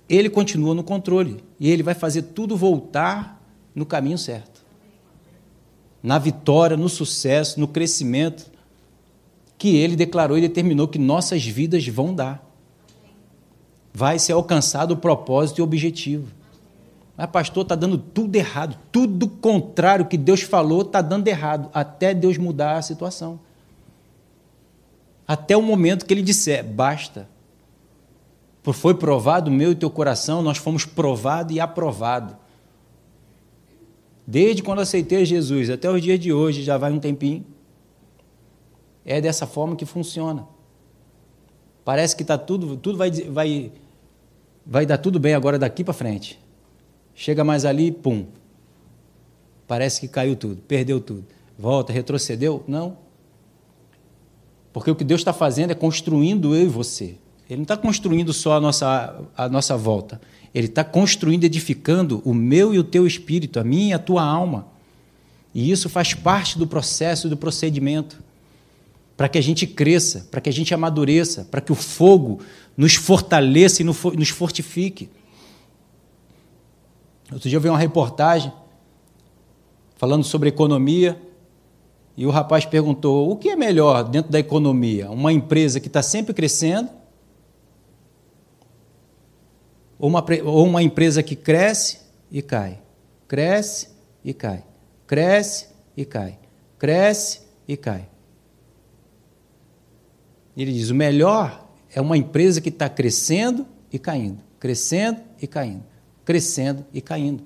ele 0.09 0.29
continua 0.29 0.75
no 0.75 0.83
controle 0.83 1.41
e 1.59 1.69
ele 1.69 1.83
vai 1.83 1.93
fazer 1.93 2.23
tudo 2.23 2.57
voltar 2.57 3.41
no 3.73 3.85
caminho 3.85 4.17
certo. 4.17 4.50
Na 6.01 6.17
vitória, 6.17 6.75
no 6.75 6.89
sucesso, 6.89 7.59
no 7.59 7.67
crescimento 7.67 8.49
que 9.57 9.75
ele 9.75 9.95
declarou 9.95 10.37
e 10.37 10.41
determinou 10.41 10.87
que 10.87 10.97
nossas 10.97 11.45
vidas 11.45 11.87
vão 11.87 12.15
dar. 12.15 12.43
Vai 13.93 14.17
ser 14.17 14.31
alcançado 14.33 14.95
o 14.95 14.97
propósito 14.97 15.59
e 15.59 15.61
o 15.61 15.63
objetivo. 15.63 16.27
Mas, 17.15 17.29
pastor, 17.29 17.61
está 17.61 17.75
dando 17.75 17.99
tudo 17.99 18.35
errado. 18.35 18.75
Tudo 18.91 19.27
contrário 19.27 20.07
que 20.07 20.17
Deus 20.17 20.41
falou 20.41 20.81
está 20.81 21.01
dando 21.01 21.27
errado, 21.27 21.69
até 21.73 22.13
Deus 22.13 22.37
mudar 22.37 22.77
a 22.77 22.81
situação. 22.81 23.39
Até 25.27 25.55
o 25.55 25.61
momento 25.61 26.05
que 26.05 26.13
ele 26.13 26.23
disser, 26.23 26.65
basta. 26.65 27.29
Por 28.63 28.73
foi 28.73 28.95
provado 28.95 29.51
o 29.51 29.53
meu 29.53 29.71
e 29.71 29.75
teu 29.75 29.89
coração, 29.89 30.41
nós 30.41 30.57
fomos 30.57 30.85
provado 30.85 31.53
e 31.53 31.59
aprovado. 31.59 32.35
Desde 34.31 34.63
quando 34.63 34.79
aceitei 34.79 35.25
Jesus 35.25 35.69
até 35.69 35.91
os 35.91 36.01
dias 36.01 36.17
de 36.17 36.31
hoje, 36.31 36.63
já 36.63 36.77
vai 36.77 36.89
um 36.89 37.01
tempinho. 37.01 37.45
É 39.03 39.19
dessa 39.19 39.45
forma 39.45 39.75
que 39.75 39.85
funciona. 39.85 40.47
Parece 41.83 42.15
que 42.15 42.21
está 42.21 42.37
tudo, 42.37 42.77
tudo 42.77 42.97
vai, 42.97 43.11
vai, 43.11 43.73
vai 44.65 44.85
dar 44.85 44.99
tudo 44.99 45.19
bem 45.19 45.33
agora 45.33 45.59
daqui 45.59 45.83
para 45.83 45.93
frente. 45.93 46.39
Chega 47.13 47.43
mais 47.43 47.65
ali, 47.65 47.91
pum. 47.91 48.25
Parece 49.67 49.99
que 49.99 50.07
caiu 50.07 50.37
tudo, 50.37 50.61
perdeu 50.65 51.01
tudo. 51.01 51.25
Volta, 51.59 51.91
retrocedeu? 51.91 52.63
Não. 52.65 52.97
Porque 54.71 54.89
o 54.89 54.95
que 54.95 55.03
Deus 55.03 55.19
está 55.19 55.33
fazendo 55.33 55.71
é 55.71 55.75
construindo 55.75 56.55
eu 56.55 56.61
e 56.63 56.67
você. 56.67 57.17
Ele 57.51 57.57
não 57.57 57.63
está 57.63 57.75
construindo 57.75 58.31
só 58.31 58.53
a 58.53 58.61
nossa, 58.61 59.13
a 59.35 59.49
nossa 59.49 59.75
volta. 59.75 60.21
Ele 60.55 60.67
está 60.67 60.85
construindo, 60.85 61.43
edificando 61.43 62.21
o 62.23 62.33
meu 62.33 62.73
e 62.73 62.79
o 62.79 62.83
teu 62.83 63.05
espírito, 63.05 63.59
a 63.59 63.63
minha 63.63 63.89
e 63.89 63.93
a 63.93 63.99
tua 63.99 64.23
alma. 64.23 64.67
E 65.53 65.69
isso 65.69 65.89
faz 65.89 66.13
parte 66.13 66.57
do 66.57 66.65
processo, 66.65 67.27
do 67.27 67.35
procedimento, 67.35 68.23
para 69.17 69.27
que 69.27 69.37
a 69.37 69.41
gente 69.41 69.67
cresça, 69.67 70.29
para 70.31 70.39
que 70.39 70.47
a 70.47 70.53
gente 70.53 70.73
amadureça, 70.73 71.45
para 71.51 71.59
que 71.59 71.73
o 71.73 71.75
fogo 71.75 72.39
nos 72.77 72.95
fortaleça 72.95 73.81
e 73.81 73.85
nos 73.85 74.29
fortifique. 74.29 75.09
Outro 77.33 77.49
dia 77.49 77.57
eu 77.57 77.61
vi 77.61 77.67
uma 77.67 77.77
reportagem 77.77 78.53
falando 79.97 80.23
sobre 80.23 80.47
economia 80.47 81.21
e 82.15 82.25
o 82.25 82.29
rapaz 82.29 82.63
perguntou: 82.63 83.29
o 83.29 83.35
que 83.35 83.49
é 83.49 83.57
melhor 83.57 84.05
dentro 84.05 84.31
da 84.31 84.39
economia? 84.39 85.11
Uma 85.11 85.33
empresa 85.33 85.81
que 85.81 85.87
está 85.87 86.01
sempre 86.01 86.33
crescendo 86.33 87.00
ou 90.01 90.09
uma, 90.09 90.25
ou 90.43 90.65
uma 90.65 90.81
empresa 90.81 91.21
que 91.21 91.35
cresce 91.35 91.99
e 92.31 92.41
cai, 92.41 92.79
cresce 93.27 93.89
e 94.25 94.33
cai, 94.33 94.63
cresce 95.05 95.67
e 95.95 96.03
cai, 96.03 96.39
cresce 96.79 97.41
e 97.67 97.77
cai. 97.77 98.09
Ele 100.57 100.73
diz: 100.73 100.89
o 100.89 100.95
melhor 100.95 101.67
é 101.93 102.01
uma 102.01 102.17
empresa 102.17 102.59
que 102.59 102.69
está 102.69 102.89
crescendo 102.89 103.67
e 103.93 103.99
caindo, 103.99 104.39
crescendo 104.59 105.21
e 105.39 105.45
caindo, 105.45 105.83
crescendo 106.25 106.83
e 106.91 106.99
caindo, 106.99 107.43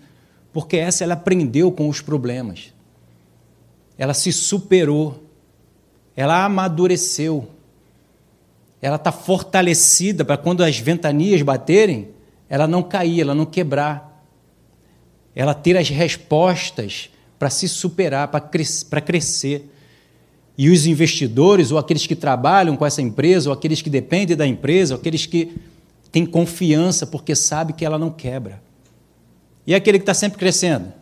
porque 0.53 0.77
essa 0.77 1.03
ela 1.03 1.15
aprendeu 1.15 1.69
com 1.73 1.89
os 1.89 1.99
problemas, 1.99 2.73
ela 3.97 4.13
se 4.13 4.31
superou, 4.31 5.25
ela 6.15 6.45
amadureceu, 6.45 7.49
ela 8.81 8.95
está 8.95 9.11
fortalecida 9.11 10.23
para 10.23 10.37
quando 10.37 10.63
as 10.63 10.79
ventanias 10.79 11.41
baterem, 11.41 12.14
ela 12.49 12.67
não 12.67 12.83
cair, 12.83 13.21
ela 13.21 13.35
não 13.35 13.45
quebrar, 13.45 14.23
ela 15.35 15.53
ter 15.53 15.75
as 15.77 15.89
respostas 15.89 17.09
para 17.37 17.49
se 17.49 17.67
superar, 17.67 18.29
para 18.29 18.39
cres 18.39 18.87
crescer. 19.05 19.71
E 20.57 20.69
os 20.69 20.85
investidores, 20.85 21.71
ou 21.71 21.77
aqueles 21.77 22.07
que 22.07 22.15
trabalham 22.15 22.77
com 22.77 22.85
essa 22.85 23.01
empresa, 23.01 23.49
ou 23.49 23.53
aqueles 23.53 23.81
que 23.81 23.89
dependem 23.89 24.37
da 24.37 24.47
empresa, 24.47 24.93
ou 24.93 24.99
aqueles 24.99 25.25
que 25.25 25.53
têm 26.11 26.25
confiança 26.25 27.05
porque 27.05 27.35
sabe 27.35 27.73
que 27.73 27.83
ela 27.83 27.99
não 27.99 28.09
quebra. 28.09 28.63
E 29.67 29.75
aquele 29.75 29.97
que 29.99 30.03
está 30.03 30.13
sempre 30.13 30.39
crescendo? 30.39 30.93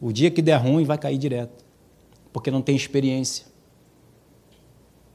O 0.00 0.12
dia 0.12 0.30
que 0.30 0.40
der 0.40 0.56
ruim 0.56 0.84
vai 0.84 0.98
cair 0.98 1.18
direto, 1.18 1.64
porque 2.32 2.50
não 2.50 2.62
tem 2.62 2.76
experiência. 2.76 3.46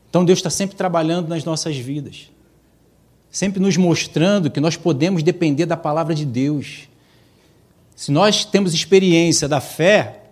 Então 0.09 0.25
Deus 0.25 0.39
está 0.39 0.49
sempre 0.49 0.75
trabalhando 0.75 1.29
nas 1.29 1.45
nossas 1.45 1.77
vidas 1.77 2.29
sempre 3.31 3.59
nos 3.59 3.77
mostrando 3.77 4.49
que 4.49 4.59
nós 4.59 4.75
podemos 4.75 5.23
depender 5.23 5.65
da 5.65 5.77
palavra 5.77 6.15
de 6.15 6.25
Deus. 6.25 6.89
Se 7.95 8.11
nós 8.11 8.45
temos 8.45 8.73
experiência 8.73 9.47
da 9.47 9.59
fé, 9.59 10.23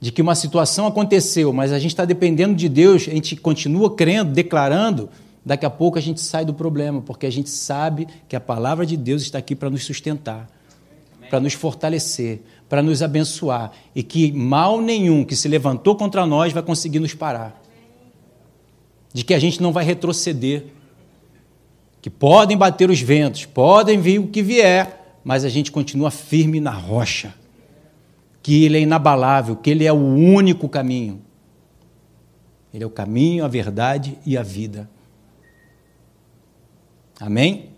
de 0.00 0.12
que 0.12 0.20
uma 0.20 0.34
situação 0.34 0.86
aconteceu, 0.86 1.52
mas 1.52 1.72
a 1.72 1.78
gente 1.78 1.92
está 1.92 2.04
dependendo 2.04 2.54
de 2.54 2.68
Deus, 2.68 3.08
a 3.08 3.12
gente 3.12 3.36
continua 3.36 3.94
crendo, 3.94 4.32
declarando, 4.32 5.08
daqui 5.44 5.64
a 5.64 5.70
pouco 5.70 5.98
a 5.98 6.00
gente 6.00 6.20
sai 6.20 6.44
do 6.44 6.52
problema, 6.52 7.00
porque 7.00 7.26
a 7.26 7.30
gente 7.30 7.48
sabe 7.50 8.06
que 8.28 8.36
a 8.36 8.40
palavra 8.40 8.84
de 8.84 8.96
Deus 8.96 9.22
está 9.22 9.38
aqui 9.38 9.54
para 9.54 9.70
nos 9.70 9.84
sustentar, 9.84 10.46
para 11.30 11.40
nos 11.40 11.54
fortalecer, 11.54 12.42
para 12.68 12.82
nos 12.82 13.02
abençoar, 13.02 13.72
e 13.94 14.02
que 14.02 14.30
mal 14.32 14.80
nenhum 14.80 15.24
que 15.24 15.34
se 15.34 15.48
levantou 15.48 15.96
contra 15.96 16.26
nós 16.26 16.52
vai 16.52 16.62
conseguir 16.62 17.00
nos 17.00 17.14
parar. 17.14 17.60
De 19.12 19.24
que 19.24 19.32
a 19.32 19.38
gente 19.38 19.62
não 19.62 19.72
vai 19.72 19.84
retroceder, 19.84 20.66
que 22.04 22.10
podem 22.10 22.54
bater 22.54 22.90
os 22.90 23.00
ventos, 23.00 23.46
podem 23.46 23.98
vir 23.98 24.18
o 24.18 24.26
que 24.26 24.42
vier, 24.42 25.18
mas 25.24 25.42
a 25.42 25.48
gente 25.48 25.72
continua 25.72 26.10
firme 26.10 26.60
na 26.60 26.70
rocha, 26.70 27.34
que 28.42 28.62
Ele 28.62 28.76
é 28.76 28.80
inabalável, 28.82 29.56
que 29.56 29.70
Ele 29.70 29.86
é 29.86 29.90
o 29.90 29.96
único 29.96 30.68
caminho. 30.68 31.22
Ele 32.74 32.84
é 32.84 32.86
o 32.86 32.90
caminho, 32.90 33.42
a 33.42 33.48
verdade 33.48 34.18
e 34.26 34.36
a 34.36 34.42
vida. 34.42 34.86
Amém? 37.18 37.70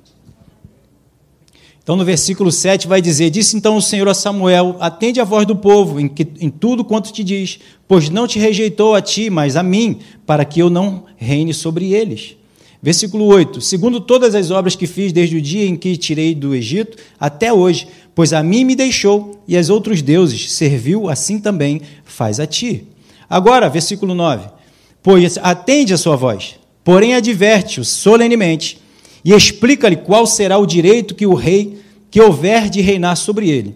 Então, 1.80 1.94
no 1.94 2.04
versículo 2.04 2.50
7 2.50 2.88
vai 2.88 3.00
dizer: 3.00 3.30
Disse 3.30 3.56
então 3.56 3.76
o 3.76 3.80
Senhor 3.80 4.08
a 4.08 4.14
Samuel: 4.14 4.76
Atende 4.80 5.20
a 5.20 5.24
voz 5.24 5.46
do 5.46 5.54
povo 5.54 6.00
em, 6.00 6.08
que, 6.08 6.26
em 6.40 6.50
tudo 6.50 6.84
quanto 6.84 7.12
te 7.12 7.22
diz, 7.22 7.60
pois 7.86 8.10
não 8.10 8.26
te 8.26 8.40
rejeitou 8.40 8.96
a 8.96 9.00
ti, 9.00 9.30
mas 9.30 9.54
a 9.54 9.62
mim, 9.62 10.00
para 10.26 10.44
que 10.44 10.58
eu 10.58 10.68
não 10.68 11.04
reine 11.16 11.54
sobre 11.54 11.94
eles. 11.94 12.36
Versículo 12.86 13.24
8: 13.24 13.60
Segundo 13.60 14.00
todas 14.00 14.32
as 14.36 14.52
obras 14.52 14.76
que 14.76 14.86
fiz 14.86 15.12
desde 15.12 15.36
o 15.36 15.42
dia 15.42 15.66
em 15.66 15.74
que 15.74 15.96
tirei 15.96 16.36
do 16.36 16.54
Egito 16.54 16.96
até 17.18 17.52
hoje, 17.52 17.88
pois 18.14 18.32
a 18.32 18.44
mim 18.44 18.62
me 18.62 18.76
deixou 18.76 19.42
e 19.48 19.56
aos 19.56 19.70
outros 19.70 20.00
deuses 20.00 20.52
serviu, 20.52 21.08
assim 21.08 21.40
também 21.40 21.80
faz 22.04 22.38
a 22.38 22.46
ti. 22.46 22.84
Agora, 23.28 23.68
versículo 23.68 24.14
9: 24.14 24.48
Pois 25.02 25.36
atende 25.42 25.92
a 25.92 25.98
sua 25.98 26.14
voz, 26.14 26.60
porém 26.84 27.14
adverte-o 27.14 27.84
solenemente 27.84 28.78
e 29.24 29.32
explica-lhe 29.32 29.96
qual 29.96 30.24
será 30.24 30.56
o 30.56 30.64
direito 30.64 31.16
que 31.16 31.26
o 31.26 31.34
rei 31.34 31.80
que 32.08 32.20
houver 32.20 32.70
de 32.70 32.80
reinar 32.82 33.16
sobre 33.16 33.50
ele. 33.50 33.74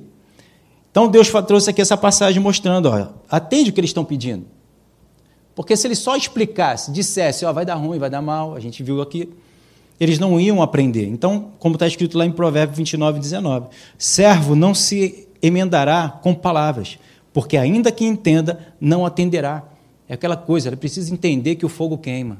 Então 0.88 1.08
Deus 1.08 1.28
trouxe 1.48 1.70
aqui 1.70 1.80
essa 1.80 1.96
passagem 1.96 2.40
mostrando, 2.40 2.86
ó, 2.88 3.08
atende 3.28 3.70
o 3.70 3.72
que 3.72 3.80
eles 3.80 3.90
estão 3.90 4.04
pedindo. 4.04 4.46
Porque 5.60 5.76
se 5.76 5.86
ele 5.86 5.94
só 5.94 6.16
explicasse, 6.16 6.90
dissesse, 6.90 7.44
ó, 7.44 7.52
vai 7.52 7.66
dar 7.66 7.74
ruim, 7.74 7.98
vai 7.98 8.08
dar 8.08 8.22
mal, 8.22 8.54
a 8.54 8.60
gente 8.60 8.82
viu 8.82 9.02
aqui, 9.02 9.28
eles 10.00 10.18
não 10.18 10.40
iam 10.40 10.62
aprender. 10.62 11.06
Então, 11.06 11.50
como 11.58 11.74
está 11.74 11.86
escrito 11.86 12.16
lá 12.16 12.24
em 12.24 12.32
Provérbios 12.32 12.78
29, 12.78 13.20
19, 13.20 13.66
servo 13.98 14.56
não 14.56 14.74
se 14.74 15.28
emendará 15.42 16.18
com 16.22 16.34
palavras, 16.34 16.98
porque 17.30 17.58
ainda 17.58 17.92
que 17.92 18.06
entenda, 18.06 18.58
não 18.80 19.04
atenderá. 19.04 19.62
É 20.08 20.14
aquela 20.14 20.34
coisa, 20.34 20.70
ele 20.70 20.76
precisa 20.76 21.12
entender 21.12 21.56
que 21.56 21.66
o 21.66 21.68
fogo 21.68 21.98
queima. 21.98 22.38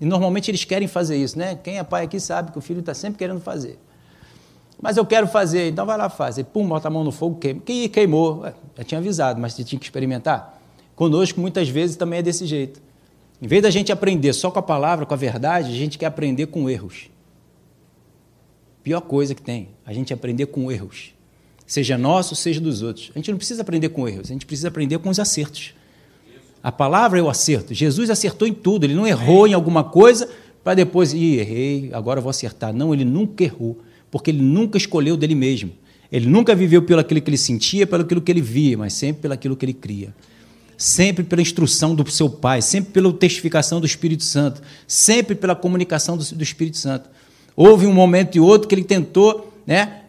E 0.00 0.04
normalmente 0.04 0.50
eles 0.50 0.64
querem 0.64 0.88
fazer 0.88 1.16
isso, 1.16 1.38
né? 1.38 1.56
Quem 1.62 1.78
é 1.78 1.84
pai 1.84 2.02
aqui 2.02 2.18
sabe 2.18 2.50
que 2.50 2.58
o 2.58 2.60
filho 2.60 2.80
está 2.80 2.94
sempre 2.94 3.16
querendo 3.16 3.38
fazer. 3.38 3.78
Mas 4.82 4.96
eu 4.96 5.06
quero 5.06 5.28
fazer, 5.28 5.68
então 5.68 5.86
vai 5.86 5.96
lá 5.96 6.08
fazer. 6.08 6.42
Pum, 6.42 6.66
bota 6.66 6.88
a 6.88 6.90
mão 6.90 7.04
no 7.04 7.12
fogo, 7.12 7.38
queima. 7.38 7.60
Queimou, 7.60 8.44
já 8.76 8.82
tinha 8.82 8.98
avisado, 8.98 9.40
mas 9.40 9.52
você 9.52 9.62
tinha 9.62 9.78
que 9.78 9.86
experimentar. 9.86 10.63
Conosco, 10.94 11.40
muitas 11.40 11.68
vezes, 11.68 11.96
também 11.96 12.20
é 12.20 12.22
desse 12.22 12.46
jeito. 12.46 12.80
Em 13.42 13.46
vez 13.46 13.62
da 13.62 13.70
gente 13.70 13.90
aprender 13.90 14.32
só 14.32 14.50
com 14.50 14.58
a 14.58 14.62
palavra, 14.62 15.04
com 15.04 15.12
a 15.12 15.16
verdade, 15.16 15.70
a 15.70 15.76
gente 15.76 15.98
quer 15.98 16.06
aprender 16.06 16.46
com 16.46 16.70
erros. 16.70 17.10
Pior 18.82 19.00
coisa 19.00 19.34
que 19.34 19.42
tem, 19.42 19.68
a 19.84 19.92
gente 19.92 20.12
aprender 20.12 20.46
com 20.46 20.70
erros. 20.70 21.12
Seja 21.66 21.98
nosso, 21.98 22.36
seja 22.36 22.60
dos 22.60 22.82
outros. 22.82 23.10
A 23.14 23.18
gente 23.18 23.30
não 23.30 23.38
precisa 23.38 23.62
aprender 23.62 23.88
com 23.88 24.06
erros, 24.06 24.30
a 24.30 24.32
gente 24.32 24.46
precisa 24.46 24.68
aprender 24.68 24.98
com 24.98 25.08
os 25.08 25.18
acertos. 25.18 25.74
A 26.62 26.70
palavra 26.70 27.18
é 27.18 27.22
o 27.22 27.28
acerto. 27.28 27.74
Jesus 27.74 28.08
acertou 28.08 28.46
em 28.46 28.54
tudo, 28.54 28.84
ele 28.84 28.94
não 28.94 29.06
errou 29.06 29.46
em 29.46 29.52
alguma 29.52 29.82
coisa 29.82 30.28
para 30.62 30.74
depois, 30.74 31.12
ih, 31.12 31.38
errei, 31.38 31.90
agora 31.92 32.20
vou 32.20 32.30
acertar. 32.30 32.72
Não, 32.72 32.94
ele 32.94 33.04
nunca 33.04 33.44
errou, 33.44 33.78
porque 34.10 34.30
ele 34.30 34.40
nunca 34.40 34.78
escolheu 34.78 35.16
dele 35.16 35.34
mesmo. 35.34 35.72
Ele 36.12 36.26
nunca 36.26 36.54
viveu 36.54 36.82
pelo 36.82 37.00
aquilo 37.00 37.20
que 37.20 37.28
ele 37.28 37.36
sentia, 37.36 37.86
pelo 37.86 38.04
aquilo 38.04 38.20
que 38.20 38.30
ele 38.30 38.40
via, 38.40 38.78
mas 38.78 38.92
sempre 38.92 39.22
pelo 39.22 39.34
aquilo 39.34 39.56
que 39.56 39.64
ele 39.64 39.74
cria 39.74 40.14
sempre 40.76 41.24
pela 41.24 41.42
instrução 41.42 41.94
do 41.94 42.08
seu 42.10 42.28
Pai, 42.28 42.62
sempre 42.62 42.92
pela 42.92 43.12
testificação 43.12 43.80
do 43.80 43.86
Espírito 43.86 44.24
Santo, 44.24 44.60
sempre 44.86 45.34
pela 45.34 45.54
comunicação 45.54 46.16
do, 46.16 46.24
do 46.24 46.42
Espírito 46.42 46.76
Santo. 46.76 47.08
Houve 47.56 47.86
um 47.86 47.92
momento 47.92 48.36
e 48.36 48.40
outro 48.40 48.68
que 48.68 48.74
ele 48.74 48.84
tentou 48.84 49.52
né, 49.66 50.00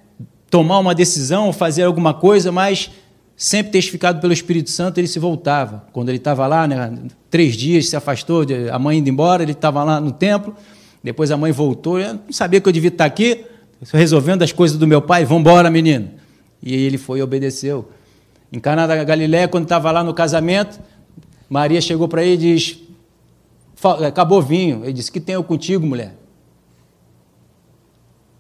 tomar 0.49 0.79
uma 0.79 0.95
decisão, 0.95 1.53
fazer 1.53 1.83
alguma 1.83 2.13
coisa, 2.13 2.51
mas 2.51 2.89
sempre 3.37 3.71
testificado 3.71 4.19
pelo 4.19 4.33
Espírito 4.33 4.69
Santo, 4.69 4.97
ele 4.97 5.07
se 5.07 5.19
voltava. 5.19 5.85
Quando 5.91 6.09
ele 6.09 6.17
estava 6.17 6.47
lá, 6.47 6.67
né, 6.67 6.93
três 7.29 7.55
dias, 7.55 7.89
se 7.89 7.95
afastou, 7.95 8.45
a 8.71 8.79
mãe 8.79 8.97
indo 8.97 9.09
embora, 9.09 9.43
ele 9.43 9.51
estava 9.51 9.83
lá 9.83 9.99
no 9.99 10.11
templo, 10.11 10.55
depois 11.03 11.29
a 11.31 11.37
mãe 11.37 11.51
voltou, 11.51 11.99
eu 11.99 12.13
não 12.13 12.31
sabia 12.31 12.59
que 12.59 12.67
eu 12.67 12.73
devia 12.73 12.87
estar 12.87 13.05
aqui, 13.05 13.45
resolvendo 13.93 14.41
as 14.41 14.51
coisas 14.51 14.77
do 14.77 14.87
meu 14.87 15.01
pai, 15.01 15.25
vamos 15.25 15.41
embora, 15.41 15.69
menino. 15.69 16.09
E 16.63 16.73
ele 16.73 16.97
foi 16.97 17.19
e 17.19 17.21
obedeceu. 17.21 17.89
Em 18.55 18.59
Caná 18.61 18.87
da 18.87 19.03
Galiléia, 19.03 19.49
quando 19.49 19.65
estava 19.65 19.91
lá 19.91 20.01
no 20.01 20.13
casamento, 20.13 20.79
Maria 21.49 21.81
chegou 21.81 22.07
para 22.07 22.23
ele 22.23 22.35
e 22.35 22.55
diz: 22.55 22.79
Acabou 24.07 24.41
vinho. 24.41 24.85
Ele 24.85 24.93
disse: 24.93 25.11
Que 25.11 25.19
tenho 25.19 25.43
contigo, 25.43 25.85
mulher? 25.85 26.15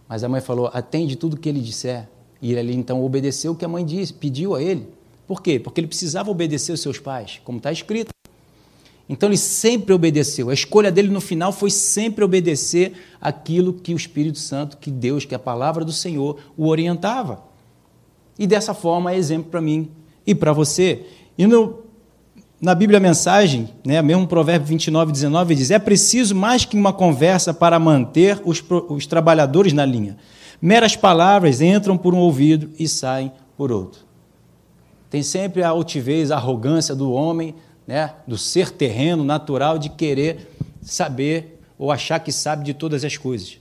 Mas 0.07 0.23
a 0.23 0.29
mãe 0.29 0.39
falou: 0.39 0.71
Atende 0.73 1.17
tudo 1.17 1.35
que 1.35 1.49
ele 1.49 1.59
disser. 1.59 2.07
E 2.41 2.53
ele 2.53 2.73
então 2.73 3.03
obedeceu 3.03 3.51
o 3.51 3.55
que 3.57 3.65
a 3.65 3.67
mãe 3.67 3.83
disse, 3.83 4.13
pediu 4.13 4.55
a 4.55 4.63
ele. 4.63 4.87
Por 5.27 5.41
quê? 5.41 5.59
Porque 5.59 5.81
ele 5.81 5.87
precisava 5.87 6.31
obedecer 6.31 6.71
os 6.71 6.79
seus 6.79 6.97
pais, 6.97 7.41
como 7.43 7.57
está 7.57 7.69
escrito. 7.69 8.11
Então 9.09 9.27
ele 9.27 9.37
sempre 9.37 9.93
obedeceu. 9.93 10.49
A 10.49 10.53
escolha 10.53 10.93
dele 10.93 11.09
no 11.09 11.19
final 11.19 11.51
foi 11.51 11.69
sempre 11.69 12.23
obedecer 12.23 12.93
aquilo 13.19 13.73
que 13.73 13.93
o 13.93 13.97
Espírito 13.97 14.39
Santo, 14.39 14.77
que 14.77 14.89
Deus, 14.89 15.25
que 15.25 15.35
a 15.35 15.39
palavra 15.39 15.83
do 15.83 15.91
Senhor 15.91 16.39
o 16.55 16.67
orientava. 16.67 17.43
E 18.39 18.47
dessa 18.47 18.73
forma 18.73 19.11
é 19.11 19.17
exemplo 19.17 19.51
para 19.51 19.59
mim 19.59 19.91
e 20.25 20.33
para 20.33 20.53
você. 20.53 21.05
E 21.37 21.45
no 21.45 21.85
na 22.59 22.73
Bíblia 22.73 22.97
a 22.97 23.01
Mensagem, 23.01 23.69
né, 23.85 24.01
mesmo 24.01 24.25
Provérbio 24.25 24.67
29, 24.67 25.11
19, 25.11 25.55
diz: 25.55 25.71
É 25.71 25.77
preciso 25.77 26.33
mais 26.33 26.65
que 26.65 26.77
uma 26.77 26.93
conversa 26.93 27.53
para 27.53 27.77
manter 27.77 28.41
os, 28.45 28.63
os 28.89 29.05
trabalhadores 29.05 29.73
na 29.73 29.85
linha. 29.85 30.17
Meras 30.61 30.95
palavras 30.95 31.61
entram 31.61 31.97
por 31.97 32.15
um 32.15 32.17
ouvido 32.17 32.71
e 32.79 32.87
saem 32.87 33.31
por 33.57 33.71
outro. 33.71 34.01
Tem 35.09 35.21
sempre 35.21 35.63
a 35.63 35.69
altivez, 35.69 36.31
a 36.31 36.37
arrogância 36.37 36.95
do 36.95 37.11
homem, 37.11 37.53
né, 37.85 38.13
do 38.27 38.37
ser 38.37 38.71
terreno, 38.71 39.23
natural, 39.23 39.77
de 39.77 39.89
querer 39.89 40.49
saber 40.81 41.61
ou 41.77 41.91
achar 41.91 42.19
que 42.19 42.31
sabe 42.31 42.63
de 42.63 42.73
todas 42.73 43.03
as 43.03 43.17
coisas. 43.17 43.59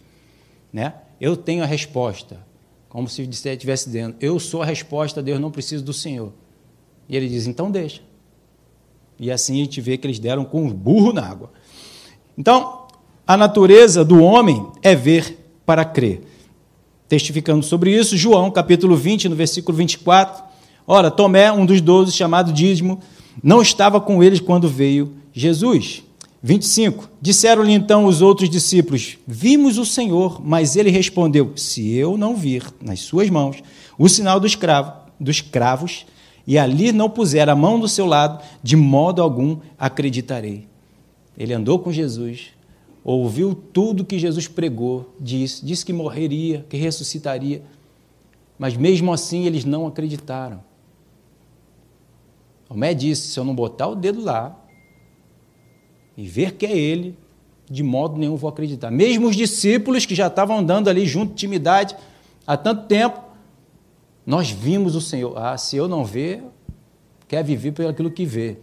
Né? 0.73 0.95
Eu 1.21 1.37
tenho 1.37 1.63
a 1.63 1.67
resposta, 1.67 2.39
como 2.89 3.09
se 3.09 3.23
estivesse 3.23 3.89
dentro. 3.89 4.17
Eu 4.21 4.39
sou 4.39 4.63
a 4.63 4.67
resposta, 4.67 5.23
Deus 5.23 5.41
não 5.41 5.51
preciso 5.51 5.85
do 5.85 5.93
Senhor. 5.93 6.33
E 7.09 7.17
ele 7.17 7.29
diz: 7.29 7.47
então 7.47 7.71
deixa. 7.71 8.03
E 9.19 9.31
assim 9.31 9.61
a 9.61 9.65
gente 9.65 9.81
vê 9.81 9.97
que 9.97 10.07
eles 10.07 10.19
deram 10.19 10.45
com 10.45 10.63
um 10.65 10.71
burro 10.73 11.13
na 11.13 11.25
água. 11.25 11.53
Então, 12.37 12.87
a 13.27 13.37
natureza 13.37 14.05
do 14.05 14.23
homem 14.23 14.67
é 14.83 14.95
ver 14.95 15.39
para 15.65 15.85
crer. 15.85 16.23
Testificando 17.09 17.65
sobre 17.65 17.95
isso, 17.97 18.17
João, 18.17 18.51
capítulo 18.51 18.97
20, 18.97 19.29
no 19.29 19.37
versículo 19.37 19.77
24. 19.77 20.43
Ora, 20.87 21.11
Tomé, 21.11 21.53
um 21.53 21.65
dos 21.65 21.81
doze, 21.81 22.13
chamado 22.13 22.53
Dízimo, 22.53 23.01
não 23.43 23.63
estava 23.63 24.01
com 24.01 24.23
eles 24.23 24.41
quando 24.41 24.69
veio 24.69 25.15
Jesus. 25.33 26.03
25. 26.43 27.09
Disseram-lhe 27.23 27.73
então 27.73 28.05
os 28.05 28.21
outros 28.21 28.51
discípulos: 28.51 29.17
Vimos 29.27 29.79
o 29.79 29.87
Senhor, 29.87 30.45
mas 30.45 30.77
ele 30.77 30.91
respondeu: 30.91 31.53
Se 31.57 31.95
eu 31.95 32.19
não 32.19 32.37
vir 32.37 32.65
nas 32.83 33.01
suas 33.01 33.31
mãos 33.31 33.63
o 33.97 34.09
sinal 34.09 34.39
dos, 34.39 34.55
cravo, 34.55 34.93
dos 35.19 35.41
cravos 35.41 36.05
e 36.47 36.59
ali 36.59 36.93
não 36.93 37.09
puser 37.09 37.49
a 37.49 37.57
mão 37.57 37.79
do 37.79 37.89
seu 37.89 38.07
lado, 38.07 38.43
de 38.63 38.77
modo 38.77 39.23
algum 39.23 39.59
acreditarei. 39.79 40.67
Ele 41.37 41.55
andou 41.55 41.79
com 41.79 41.91
Jesus, 41.91 42.53
ouviu 43.03 43.55
tudo 43.55 44.05
que 44.05 44.19
Jesus 44.19 44.47
pregou, 44.47 45.15
disse, 45.19 45.65
disse 45.65 45.85
que 45.85 45.93
morreria, 45.93 46.65
que 46.69 46.77
ressuscitaria, 46.77 47.63
mas 48.59 48.77
mesmo 48.77 49.13
assim 49.13 49.47
eles 49.47 49.65
não 49.65 49.87
acreditaram. 49.87 50.63
Tomé 52.69 52.95
disse: 52.95 53.29
se 53.29 53.39
eu 53.39 53.45
não 53.45 53.55
botar 53.55 53.89
o 53.89 53.95
dedo 53.95 54.23
lá 54.23 54.59
e 56.17 56.27
ver 56.27 56.53
que 56.53 56.67
é 56.67 56.77
ele, 56.77 57.17
de 57.71 57.83
modo 57.83 58.19
nenhum 58.19 58.37
vou 58.37 58.49
acreditar. 58.49 58.91
Mesmo 58.91 59.29
os 59.29 59.37
discípulos 59.37 60.07
que 60.07 60.15
já 60.15 60.29
estavam 60.29 60.59
andando 60.59 60.89
ali 60.89 61.07
junto, 61.07 61.33
intimidade, 61.33 61.97
há 62.47 62.57
tanto 62.57 62.87
tempo, 62.87 63.21
nós 64.27 64.51
vimos 64.51 64.95
o 64.95 65.01
Senhor. 65.01 65.37
Ah, 65.37 65.57
se 65.57 65.77
eu 65.77 65.87
não 65.87 66.05
ver, 66.05 66.43
quer 67.29 67.43
viver 67.43 67.73
pelo 67.73 67.89
aquilo 67.89 68.11
que 68.11 68.25
vê. 68.25 68.57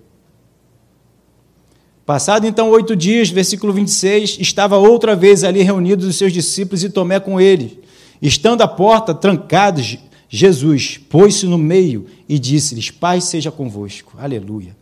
Passado 2.05 2.47
então 2.47 2.69
oito 2.71 2.95
dias, 2.95 3.29
versículo 3.29 3.71
26, 3.71 4.37
estava 4.39 4.77
outra 4.77 5.15
vez 5.15 5.43
ali 5.43 5.61
reunidos 5.61 6.05
os 6.05 6.15
seus 6.15 6.33
discípulos 6.33 6.83
e 6.83 6.89
Tomé 6.89 7.19
com 7.19 7.39
ele. 7.39 7.79
Estando 8.21 8.61
a 8.61 8.67
porta 8.67 9.13
trancados, 9.13 9.97
Jesus 10.27 10.97
pôs-se 10.97 11.45
no 11.45 11.57
meio 11.57 12.07
e 12.27 12.39
disse-lhes: 12.39 12.89
Pai 12.89 13.21
seja 13.21 13.51
convosco. 13.51 14.15
Aleluia. 14.17 14.75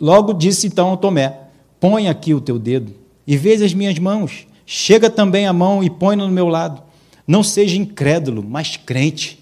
Logo 0.00 0.32
disse 0.32 0.66
então 0.66 0.92
a 0.92 0.96
Tomé: 0.96 1.40
Põe 1.80 2.08
aqui 2.08 2.32
o 2.32 2.40
teu 2.40 2.58
dedo 2.58 2.94
e 3.26 3.36
veja 3.36 3.64
as 3.64 3.74
minhas 3.74 3.98
mãos. 3.98 4.46
Chega 4.64 5.10
também 5.10 5.46
a 5.46 5.52
mão 5.52 5.82
e 5.82 5.90
põe 5.90 6.14
no 6.14 6.28
meu 6.28 6.46
lado. 6.46 6.82
Não 7.26 7.42
seja 7.42 7.76
incrédulo, 7.76 8.44
mas 8.46 8.76
crente. 8.76 9.39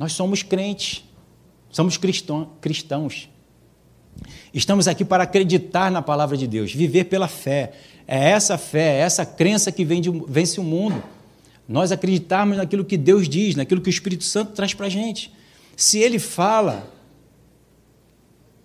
Nós 0.00 0.14
somos 0.14 0.42
crentes, 0.42 1.04
somos 1.70 1.98
cristãos. 1.98 3.28
Estamos 4.52 4.88
aqui 4.88 5.04
para 5.04 5.24
acreditar 5.24 5.90
na 5.90 6.00
palavra 6.00 6.38
de 6.38 6.46
Deus, 6.46 6.72
viver 6.72 7.04
pela 7.04 7.28
fé. 7.28 7.72
É 8.08 8.30
essa 8.30 8.56
fé, 8.56 8.96
é 8.96 9.00
essa 9.00 9.26
crença 9.26 9.70
que 9.70 9.84
vence 9.84 10.58
o 10.58 10.64
mundo. 10.64 11.04
Nós 11.68 11.92
acreditarmos 11.92 12.56
naquilo 12.56 12.82
que 12.82 12.96
Deus 12.96 13.28
diz, 13.28 13.54
naquilo 13.54 13.82
que 13.82 13.90
o 13.90 13.92
Espírito 13.92 14.24
Santo 14.24 14.52
traz 14.52 14.72
para 14.72 14.86
a 14.86 14.88
gente. 14.88 15.34
Se 15.76 15.98
Ele 15.98 16.18
fala, 16.18 16.90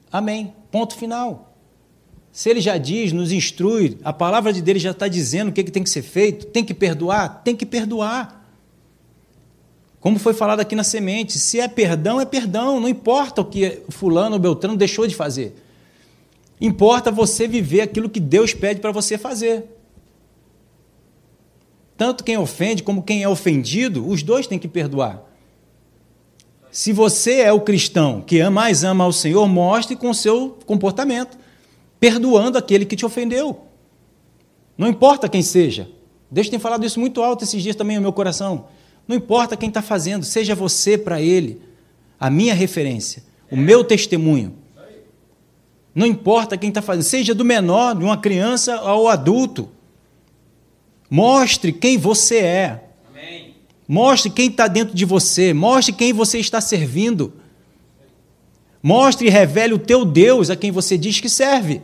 amém, 0.09 0.53
ponto 0.71 0.95
final. 0.95 1.53
Se 2.31 2.49
Ele 2.49 2.61
já 2.61 2.77
diz, 2.77 3.11
nos 3.11 3.33
instrui, 3.33 3.97
a 4.05 4.13
palavra 4.13 4.53
de 4.53 4.61
Deus 4.61 4.81
já 4.81 4.91
está 4.91 5.09
dizendo 5.09 5.49
o 5.49 5.51
que, 5.51 5.65
que 5.65 5.71
tem 5.71 5.83
que 5.83 5.89
ser 5.89 6.01
feito, 6.01 6.45
tem 6.45 6.63
que 6.63 6.73
perdoar, 6.73 7.41
tem 7.43 7.57
que 7.57 7.65
perdoar. 7.65 8.44
Como 10.05 10.19
foi 10.19 10.35
falado 10.35 10.59
aqui 10.59 10.75
na 10.75 10.83
semente, 10.83 11.39
se 11.39 11.59
é 11.59 11.67
perdão, 11.67 12.21
é 12.21 12.25
perdão, 12.25 12.79
não 12.79 12.87
importa 12.87 13.41
o 13.41 13.45
que 13.45 13.81
fulano 13.89 14.35
ou 14.35 14.39
beltrano 14.39 14.77
deixou 14.77 15.07
de 15.07 15.15
fazer. 15.15 15.55
Importa 16.61 17.09
você 17.09 17.47
viver 17.47 17.81
aquilo 17.81 18.07
que 18.07 18.19
Deus 18.19 18.53
pede 18.53 18.79
para 18.79 18.91
você 18.91 19.17
fazer. 19.17 19.63
Tanto 21.97 22.23
quem 22.23 22.37
ofende 22.37 22.83
como 22.83 23.01
quem 23.01 23.23
é 23.23 23.27
ofendido, 23.27 24.07
os 24.07 24.21
dois 24.21 24.45
têm 24.45 24.59
que 24.59 24.67
perdoar. 24.67 25.23
Se 26.69 26.93
você 26.93 27.39
é 27.39 27.51
o 27.51 27.61
cristão 27.61 28.21
que 28.21 28.47
mais 28.47 28.83
ama 28.83 29.05
ao 29.05 29.11
Senhor, 29.11 29.47
mostre 29.47 29.95
com 29.95 30.11
o 30.11 30.13
seu 30.13 30.55
comportamento, 30.67 31.35
perdoando 31.99 32.59
aquele 32.59 32.85
que 32.85 32.95
te 32.95 33.07
ofendeu. 33.07 33.59
Não 34.77 34.87
importa 34.87 35.27
quem 35.27 35.41
seja. 35.41 35.89
Deus 36.29 36.47
tem 36.47 36.59
falado 36.59 36.85
isso 36.85 36.99
muito 36.99 37.23
alto 37.23 37.43
esses 37.43 37.63
dias 37.63 37.75
também 37.75 37.95
no 37.95 38.03
meu 38.03 38.13
coração. 38.13 38.67
Não 39.07 39.15
importa 39.15 39.55
quem 39.55 39.69
está 39.69 39.81
fazendo, 39.81 40.25
seja 40.25 40.55
você 40.55 40.97
para 40.97 41.21
ele 41.21 41.61
a 42.19 42.29
minha 42.29 42.53
referência, 42.53 43.23
o 43.51 43.55
meu 43.55 43.83
testemunho. 43.83 44.55
Não 45.93 46.05
importa 46.05 46.57
quem 46.57 46.69
está 46.69 46.81
fazendo, 46.81 47.03
seja 47.03 47.33
do 47.33 47.45
menor, 47.45 47.95
de 47.95 48.03
uma 48.03 48.17
criança 48.17 48.75
ao 48.75 49.07
adulto. 49.07 49.69
Mostre 51.09 51.71
quem 51.71 51.97
você 51.97 52.37
é. 52.39 52.83
Mostre 53.87 54.29
quem 54.29 54.49
está 54.49 54.67
dentro 54.67 54.95
de 54.95 55.05
você. 55.05 55.53
Mostre 55.53 55.93
quem 55.93 56.11
você 56.11 56.39
está 56.39 56.59
servindo. 56.59 57.33
Mostre 58.81 59.27
e 59.27 59.29
revele 59.29 59.73
o 59.73 59.79
teu 59.79 60.03
Deus 60.03 60.49
a 60.49 60.55
quem 60.55 60.71
você 60.71 60.97
diz 60.97 61.19
que 61.19 61.29
serve. 61.29 61.81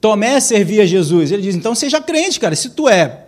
Tomé 0.00 0.40
servia 0.40 0.86
Jesus. 0.86 1.30
Ele 1.32 1.42
diz: 1.42 1.54
então 1.54 1.74
seja 1.74 2.00
crente, 2.00 2.38
cara. 2.38 2.54
Se 2.56 2.70
tu 2.70 2.88
é 2.88 3.26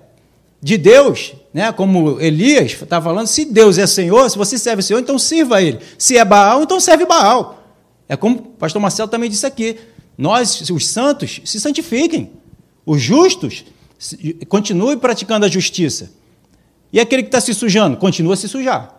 de 0.65 0.79
Deus, 0.79 1.35
né? 1.53 1.71
como 1.73 2.19
Elias 2.19 2.73
está 2.73 2.99
falando, 2.99 3.27
se 3.27 3.45
Deus 3.45 3.77
é 3.77 3.87
Senhor, 3.87 4.31
se 4.31 4.39
você 4.39 4.57
serve 4.57 4.81
o 4.81 4.83
Senhor, 4.83 4.99
então 4.99 5.19
sirva 5.19 5.57
a 5.57 5.63
Ele. 5.63 5.79
Se 5.99 6.17
é 6.17 6.25
Baal, 6.25 6.63
então 6.63 6.81
serve 6.81 7.05
Baal. 7.05 7.63
É 8.09 8.17
como 8.17 8.37
o 8.37 8.43
pastor 8.43 8.81
Marcelo 8.81 9.07
também 9.07 9.29
disse 9.29 9.45
aqui. 9.45 9.77
Nós, 10.17 10.71
os 10.71 10.89
santos, 10.89 11.43
se 11.45 11.61
santifiquem. 11.61 12.31
Os 12.87 13.03
justos, 13.03 13.67
continuem 14.49 14.97
praticando 14.97 15.45
a 15.45 15.51
justiça. 15.51 16.13
E 16.91 16.99
aquele 16.99 17.25
que 17.25 17.29
está 17.29 17.43
se 17.43 17.53
sujando, 17.53 17.99
continua 17.99 18.33
a 18.33 18.37
se 18.39 18.49
sujar. 18.49 18.99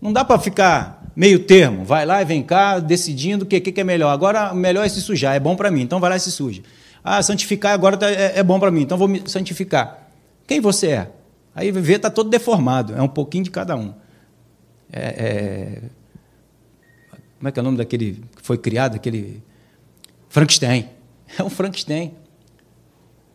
Não 0.00 0.12
dá 0.12 0.24
para 0.24 0.38
ficar 0.38 1.02
meio 1.16 1.40
termo. 1.40 1.84
Vai 1.84 2.06
lá 2.06 2.22
e 2.22 2.24
vem 2.24 2.44
cá, 2.44 2.78
decidindo 2.78 3.44
o 3.44 3.48
que, 3.48 3.60
que 3.60 3.80
é 3.80 3.82
melhor. 3.82 4.10
Agora, 4.10 4.54
melhor 4.54 4.86
é 4.86 4.88
se 4.88 5.00
sujar, 5.00 5.34
é 5.34 5.40
bom 5.40 5.56
para 5.56 5.68
mim, 5.68 5.80
então 5.80 5.98
vai 5.98 6.10
lá 6.10 6.16
e 6.16 6.20
se 6.20 6.30
suja. 6.30 6.62
Ah, 7.02 7.20
santificar 7.24 7.72
agora 7.72 7.96
tá, 7.96 8.08
é, 8.08 8.34
é 8.36 8.42
bom 8.44 8.60
para 8.60 8.70
mim, 8.70 8.82
então 8.82 8.96
vou 8.96 9.08
me 9.08 9.20
santificar. 9.26 10.07
Quem 10.48 10.60
você 10.60 10.88
é? 10.88 11.12
Aí 11.54 11.70
vê, 11.70 11.96
está 11.96 12.10
todo 12.10 12.30
deformado, 12.30 12.94
é 12.94 13.02
um 13.02 13.08
pouquinho 13.08 13.44
de 13.44 13.50
cada 13.50 13.76
um. 13.76 13.92
É, 14.90 15.02
é... 15.02 15.82
Como 17.38 17.48
é 17.48 17.52
que 17.52 17.58
é 17.60 17.62
o 17.62 17.64
nome 17.64 17.76
daquele 17.76 18.24
que 18.34 18.42
foi 18.42 18.56
criado, 18.56 18.96
aquele 18.96 19.42
Frankenstein? 20.28 20.88
É 21.38 21.42
um 21.44 21.50
Frankenstein. 21.50 22.14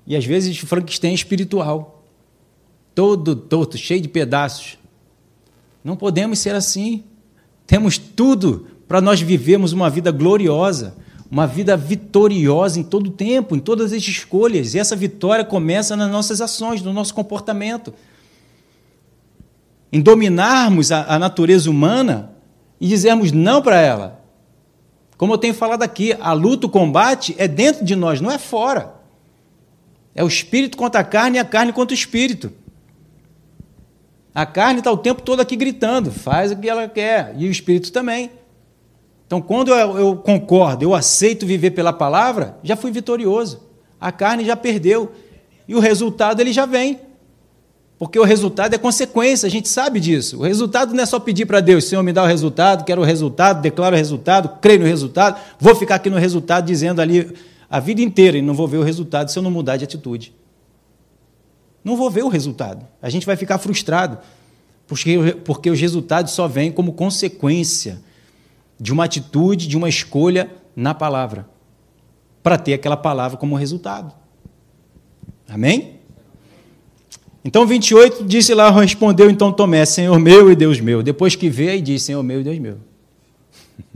E 0.07 0.15
às 0.15 0.25
vezes 0.25 0.57
Frankenstein 0.57 1.13
espiritual. 1.13 2.03
Todo 2.95 3.35
torto, 3.35 3.77
cheio 3.77 4.01
de 4.01 4.07
pedaços. 4.07 4.79
Não 5.83 5.95
podemos 5.95 6.39
ser 6.39 6.55
assim. 6.55 7.03
Temos 7.67 7.99
tudo 7.99 8.65
para 8.87 8.99
nós 8.99 9.21
vivermos 9.21 9.73
uma 9.73 9.91
vida 9.91 10.11
gloriosa, 10.11 10.97
uma 11.33 11.47
vida 11.47 11.75
vitoriosa 11.75 12.79
em 12.79 12.83
todo 12.83 13.07
o 13.07 13.11
tempo, 13.11 13.55
em 13.55 13.59
todas 13.59 13.91
as 13.91 14.03
escolhas. 14.03 14.75
E 14.75 14.79
essa 14.79 14.95
vitória 14.95 15.43
começa 15.43 15.95
nas 15.95 16.11
nossas 16.11 16.39
ações, 16.41 16.83
no 16.83 16.93
nosso 16.93 17.11
comportamento. 17.11 17.91
Em 19.91 19.99
dominarmos 19.99 20.91
a, 20.91 21.15
a 21.15 21.17
natureza 21.17 21.71
humana 21.71 22.33
e 22.79 22.87
dizermos 22.87 23.31
não 23.31 23.63
para 23.63 23.81
ela. 23.81 24.23
Como 25.17 25.33
eu 25.33 25.37
tenho 25.39 25.55
falado 25.55 25.81
aqui, 25.81 26.15
a 26.19 26.33
luta, 26.33 26.67
o 26.67 26.69
combate 26.69 27.33
é 27.39 27.47
dentro 27.47 27.83
de 27.83 27.95
nós, 27.95 28.21
não 28.21 28.29
é 28.29 28.37
fora. 28.37 28.93
É 30.13 30.23
o 30.23 30.27
espírito 30.27 30.77
contra 30.77 31.01
a 31.01 31.03
carne 31.03 31.37
e 31.37 31.39
a 31.39 31.45
carne 31.45 31.73
contra 31.73 31.95
o 31.95 31.97
espírito. 31.97 32.53
A 34.35 34.45
carne 34.45 34.81
está 34.81 34.91
o 34.91 34.97
tempo 34.97 35.23
todo 35.23 35.39
aqui 35.39 35.55
gritando, 35.55 36.11
faz 36.11 36.51
o 36.51 36.57
que 36.57 36.69
ela 36.69 36.87
quer, 36.87 37.33
e 37.39 37.47
o 37.47 37.51
espírito 37.51 37.91
também. 37.91 38.29
Então, 39.25 39.41
quando 39.41 39.71
eu, 39.71 39.97
eu 39.97 40.15
concordo, 40.17 40.83
eu 40.83 40.93
aceito 40.93 41.45
viver 41.45 41.71
pela 41.71 41.93
palavra, 41.93 42.57
já 42.63 42.75
fui 42.75 42.91
vitorioso. 42.91 43.61
A 43.99 44.11
carne 44.11 44.45
já 44.45 44.55
perdeu. 44.55 45.11
E 45.67 45.75
o 45.75 45.79
resultado 45.79 46.41
ele 46.41 46.51
já 46.51 46.65
vem. 46.65 46.99
Porque 47.97 48.19
o 48.19 48.23
resultado 48.23 48.73
é 48.73 48.77
consequência, 48.77 49.47
a 49.47 49.49
gente 49.49 49.69
sabe 49.69 49.99
disso. 49.99 50.39
O 50.39 50.43
resultado 50.43 50.93
não 50.93 51.03
é 51.03 51.05
só 51.05 51.19
pedir 51.19 51.45
para 51.45 51.61
Deus, 51.61 51.85
Senhor, 51.85 52.03
me 52.03 52.11
dá 52.11 52.21
o 52.23 52.25
resultado, 52.25 52.83
quero 52.83 53.01
o 53.01 53.05
resultado, 53.05 53.61
declaro 53.61 53.95
o 53.95 53.97
resultado, 53.97 54.57
creio 54.59 54.81
no 54.81 54.85
resultado, 54.85 55.39
vou 55.57 55.73
ficar 55.73 55.95
aqui 55.95 56.09
no 56.09 56.17
resultado 56.17 56.65
dizendo 56.65 57.01
ali 57.01 57.33
a 57.69 57.79
vida 57.79 58.01
inteira 58.01 58.37
e 58.37 58.41
não 58.41 58.53
vou 58.53 58.67
ver 58.67 58.77
o 58.77 58.83
resultado 58.83 59.31
se 59.31 59.39
eu 59.39 59.43
não 59.43 59.49
mudar 59.49 59.77
de 59.77 59.85
atitude. 59.85 60.33
Não 61.81 61.95
vou 61.95 62.09
ver 62.09 62.23
o 62.23 62.27
resultado. 62.27 62.85
A 63.01 63.09
gente 63.09 63.25
vai 63.25 63.35
ficar 63.35 63.57
frustrado, 63.57 64.17
porque, 64.85 65.37
porque 65.45 65.69
os 65.69 65.79
resultados 65.79 66.33
só 66.33 66.47
vêm 66.47 66.71
como 66.71 66.93
consequência 66.93 68.01
de 68.79 68.91
uma 68.91 69.05
atitude, 69.05 69.67
de 69.67 69.77
uma 69.77 69.89
escolha 69.89 70.49
na 70.75 70.93
palavra, 70.93 71.47
para 72.41 72.57
ter 72.57 72.73
aquela 72.73 72.97
palavra 72.97 73.37
como 73.37 73.55
resultado. 73.55 74.13
Amém? 75.47 75.99
Então, 77.45 77.67
28 77.67 78.23
disse 78.23 78.53
lá, 78.53 78.71
respondeu 78.71 79.29
então 79.29 79.51
Tomé, 79.51 79.85
Senhor 79.85 80.17
meu 80.17 80.51
e 80.51 80.55
Deus 80.55 80.79
meu. 80.79 81.03
Depois 81.03 81.35
que 81.35 81.49
vê, 81.49 81.69
aí 81.69 81.81
diz, 81.81 82.01
Senhor 82.03 82.23
meu 82.23 82.41
e 82.41 82.43
Deus 82.43 82.57
meu. 82.59 82.77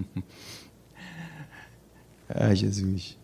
ah, 2.29 2.53
Jesus. 2.53 3.17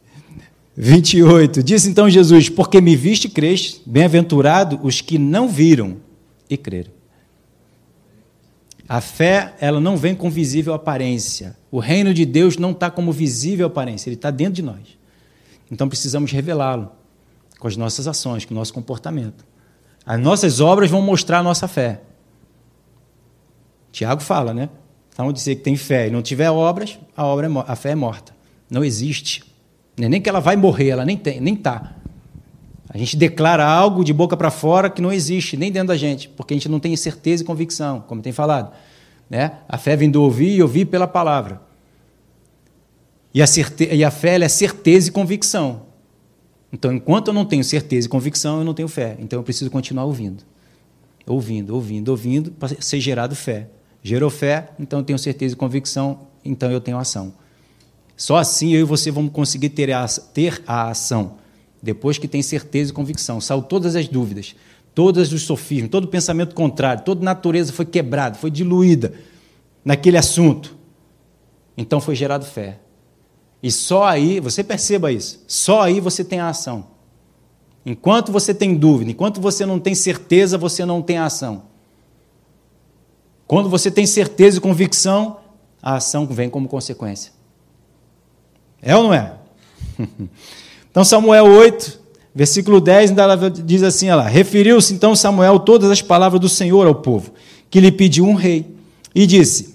28. 0.75 1.61
Disse 1.61 1.89
então 1.89 2.09
Jesus: 2.09 2.49
Porque 2.49 2.81
me 2.81 2.95
viste 2.95 3.25
e 3.25 3.29
creste, 3.29 3.81
bem-aventurado 3.85 4.79
os 4.81 5.01
que 5.01 5.17
não 5.17 5.47
viram 5.47 5.97
e 6.49 6.57
creram. 6.57 6.91
A 8.87 8.99
fé, 8.99 9.55
ela 9.59 9.79
não 9.79 9.95
vem 9.95 10.13
com 10.13 10.29
visível 10.29 10.73
aparência. 10.73 11.55
O 11.71 11.79
reino 11.79 12.13
de 12.13 12.25
Deus 12.25 12.57
não 12.57 12.71
está 12.71 12.91
como 12.91 13.11
visível 13.11 13.67
aparência, 13.67 14.09
ele 14.09 14.15
está 14.15 14.29
dentro 14.29 14.53
de 14.53 14.61
nós. 14.61 14.97
Então 15.71 15.87
precisamos 15.87 16.31
revelá-lo 16.31 16.91
com 17.59 17.67
as 17.67 17.77
nossas 17.77 18.07
ações, 18.07 18.45
com 18.45 18.53
o 18.53 18.57
nosso 18.57 18.73
comportamento. 18.73 19.45
As 20.05 20.19
nossas 20.19 20.59
obras 20.59 20.89
vão 20.89 21.01
mostrar 21.01 21.39
a 21.39 21.43
nossa 21.43 21.67
fé. 21.67 22.01
Tiago 23.91 24.21
fala, 24.21 24.53
né? 24.53 24.69
Então, 25.13 25.31
dizer 25.31 25.55
que 25.55 25.61
tem 25.61 25.77
fé 25.77 26.07
e 26.07 26.11
não 26.11 26.21
tiver 26.21 26.49
obras, 26.49 26.99
a, 27.15 27.23
obra 27.23 27.47
é, 27.47 27.49
a 27.67 27.75
fé 27.75 27.91
é 27.91 27.95
morta. 27.95 28.35
Não 28.69 28.83
existe. 28.83 29.43
É 29.97 30.09
nem 30.09 30.19
que 30.19 30.27
ela 30.27 30.39
vai 30.39 30.55
morrer, 30.55 30.89
ela 30.89 31.05
nem 31.05 31.15
tem, 31.15 31.39
nem 31.39 31.53
está. 31.53 31.95
A 32.93 32.97
gente 32.97 33.17
declara 33.17 33.65
algo 33.65 34.03
de 34.03 34.13
boca 34.13 34.37
para 34.37 34.51
fora 34.51 34.87
que 34.87 35.01
não 35.01 35.11
existe, 35.11 35.57
nem 35.57 35.71
dentro 35.71 35.87
da 35.87 35.97
gente, 35.97 36.29
porque 36.29 36.53
a 36.53 36.57
gente 36.57 36.69
não 36.69 36.79
tem 36.79 36.95
certeza 36.95 37.41
e 37.41 37.45
convicção, 37.45 38.01
como 38.07 38.21
tem 38.21 38.31
falado. 38.31 38.71
Né? 39.27 39.53
A 39.67 39.79
fé 39.79 39.95
vem 39.95 40.11
do 40.11 40.21
ouvir 40.21 40.55
e 40.55 40.61
ouvir 40.61 40.85
pela 40.85 41.07
palavra. 41.07 41.59
E 43.33 43.41
a, 43.41 43.47
certe... 43.47 43.89
e 43.91 44.03
a 44.03 44.11
fé 44.11 44.39
é 44.39 44.47
certeza 44.47 45.09
e 45.09 45.11
convicção. 45.11 45.87
Então, 46.71 46.93
enquanto 46.93 47.29
eu 47.29 47.33
não 47.33 47.45
tenho 47.45 47.63
certeza 47.63 48.05
e 48.05 48.09
convicção, 48.09 48.59
eu 48.59 48.63
não 48.63 48.75
tenho 48.75 48.87
fé. 48.87 49.17
Então, 49.19 49.39
eu 49.39 49.43
preciso 49.43 49.71
continuar 49.71 50.05
ouvindo. 50.05 50.43
Ouvindo, 51.25 51.73
ouvindo, 51.73 52.09
ouvindo, 52.09 52.51
para 52.51 52.75
ser 52.79 52.99
gerado 52.99 53.35
fé. 53.35 53.69
Gerou 54.03 54.29
fé, 54.29 54.69
então 54.79 54.99
eu 54.99 55.05
tenho 55.05 55.17
certeza 55.17 55.55
e 55.55 55.57
convicção, 55.57 56.27
então 56.45 56.69
eu 56.69 56.81
tenho 56.81 56.97
ação. 56.97 57.33
Só 58.15 58.35
assim 58.35 58.73
eu 58.73 58.81
e 58.81 58.83
você 58.83 59.09
vamos 59.09 59.31
conseguir 59.31 59.69
ter 59.69 59.91
a, 59.91 60.05
ter 60.07 60.61
a 60.67 60.89
ação. 60.89 61.37
Depois 61.83 62.17
que 62.17 62.29
tem 62.29 62.41
certeza 62.41 62.91
e 62.91 62.93
convicção. 62.93 63.41
Saiu 63.41 63.61
todas 63.61 63.97
as 63.97 64.07
dúvidas, 64.07 64.55
todos 64.95 65.33
os 65.33 65.41
sofismas, 65.41 65.91
todo 65.91 66.07
pensamento 66.07 66.55
contrário, 66.55 67.03
toda 67.03 67.25
natureza 67.25 67.73
foi 67.73 67.85
quebrada, 67.85 68.37
foi 68.37 68.49
diluída 68.49 69.13
naquele 69.83 70.17
assunto. 70.17 70.77
Então 71.75 71.99
foi 71.99 72.15
gerado 72.15 72.45
fé. 72.45 72.79
E 73.61 73.69
só 73.69 74.05
aí, 74.05 74.39
você 74.39 74.63
perceba 74.63 75.11
isso, 75.11 75.43
só 75.45 75.81
aí 75.81 75.99
você 75.99 76.23
tem 76.23 76.39
a 76.39 76.47
ação. 76.47 76.87
Enquanto 77.85 78.31
você 78.31 78.53
tem 78.53 78.75
dúvida, 78.75 79.11
enquanto 79.11 79.41
você 79.41 79.65
não 79.65 79.77
tem 79.77 79.93
certeza, 79.93 80.57
você 80.57 80.85
não 80.85 81.01
tem 81.01 81.17
a 81.17 81.25
ação. 81.25 81.63
Quando 83.45 83.69
você 83.69 83.91
tem 83.91 84.05
certeza 84.05 84.57
e 84.57 84.61
convicção, 84.61 85.41
a 85.81 85.95
ação 85.95 86.25
vem 86.25 86.49
como 86.49 86.69
consequência. 86.69 87.33
É 88.81 88.95
ou 88.95 89.03
não 89.03 89.13
é? 89.13 89.35
Então, 90.93 91.03
Samuel 91.03 91.45
8, 91.45 91.99
versículo 92.35 92.79
10, 92.79 93.17
ainda 93.17 93.49
diz 93.49 93.81
assim: 93.81 94.11
lá, 94.11 94.27
referiu-se 94.27 94.93
então 94.93 95.15
Samuel 95.15 95.57
todas 95.57 95.89
as 95.89 96.03
palavras 96.03 96.39
do 96.39 96.47
Senhor 96.47 96.85
ao 96.85 96.93
povo, 96.93 97.31
que 97.67 97.79
lhe 97.79 97.91
pediu 97.91 98.25
um 98.25 98.35
rei, 98.35 98.67
e 99.15 99.25
disse: 99.25 99.73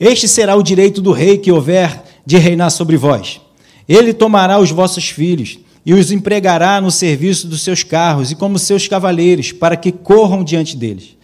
Este 0.00 0.26
será 0.26 0.56
o 0.56 0.62
direito 0.62 1.00
do 1.00 1.12
rei 1.12 1.38
que 1.38 1.52
houver 1.52 2.02
de 2.26 2.36
reinar 2.36 2.70
sobre 2.70 2.96
vós. 2.96 3.40
Ele 3.88 4.12
tomará 4.12 4.58
os 4.58 4.72
vossos 4.72 5.08
filhos 5.08 5.60
e 5.86 5.94
os 5.94 6.10
empregará 6.10 6.80
no 6.80 6.90
serviço 6.90 7.46
dos 7.46 7.62
seus 7.62 7.84
carros 7.84 8.32
e 8.32 8.34
como 8.34 8.58
seus 8.58 8.88
cavaleiros, 8.88 9.52
para 9.52 9.76
que 9.76 9.92
corram 9.92 10.42
diante 10.42 10.76
deles. 10.76 11.16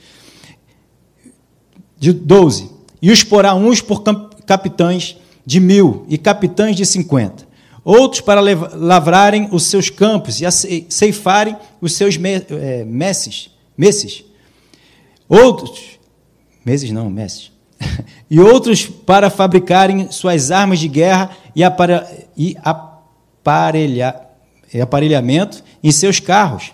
De 1.98 2.12
12. 2.12 2.70
E 3.02 3.10
os 3.10 3.24
porá 3.24 3.56
uns 3.56 3.80
por 3.80 4.04
capitães 4.46 5.16
de 5.44 5.58
mil 5.58 6.06
e 6.08 6.16
capitães 6.16 6.76
de 6.76 6.86
cinquenta. 6.86 7.45
Outros 7.86 8.20
para 8.20 8.40
lavrarem 8.40 9.48
os 9.52 9.62
seus 9.62 9.88
campos 9.88 10.40
e 10.40 10.86
ceifarem 10.88 11.56
os 11.80 11.92
seus 11.92 12.16
é, 12.16 12.84
messes. 12.84 13.48
messes. 13.78 14.24
Outros, 15.28 16.00
meses 16.64 16.90
não, 16.90 17.08
messes 17.08 17.52
e 18.28 18.40
outros 18.40 18.86
para 18.86 19.30
fabricarem 19.30 20.10
suas 20.10 20.50
armas 20.50 20.80
de 20.80 20.88
guerra 20.88 21.30
e, 21.54 21.62
e 22.36 22.56
aparelha, 22.64 24.20
e 24.74 24.80
aparelhamento 24.80 25.62
em 25.80 25.92
seus 25.92 26.18
carros. 26.18 26.72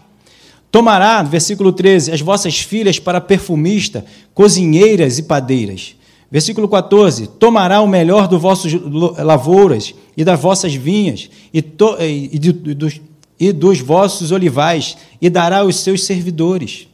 Tomará, 0.71 1.23
versículo 1.23 1.75
13, 1.75 2.11
as 2.11 2.23
vossas 2.23 2.59
filhas 2.59 2.99
para 2.99 3.21
perfumista, 3.21 4.03
cozinheiras 4.33 5.19
e 5.19 5.25
padeiras. 5.25 5.95
Versículo 6.31 6.67
14: 6.67 7.27
Tomará 7.27 7.83
o 7.83 7.87
melhor 7.87 8.29
dos 8.29 8.41
vossos 8.41 8.73
lavouras 9.19 9.95
e 10.17 10.25
das 10.25 10.41
vossas 10.41 10.75
vinhas 10.75 11.31
e, 11.53 11.63
to, 11.63 11.97
e, 12.01 12.39
de, 12.39 12.53
dos, 12.53 13.01
e 13.39 13.53
dos 13.53 13.81
vossos 13.81 14.31
olivais, 14.31 14.97
e 15.21 15.31
dará 15.31 15.59
aos 15.59 15.77
seus 15.77 16.05
servidores. 16.05 16.87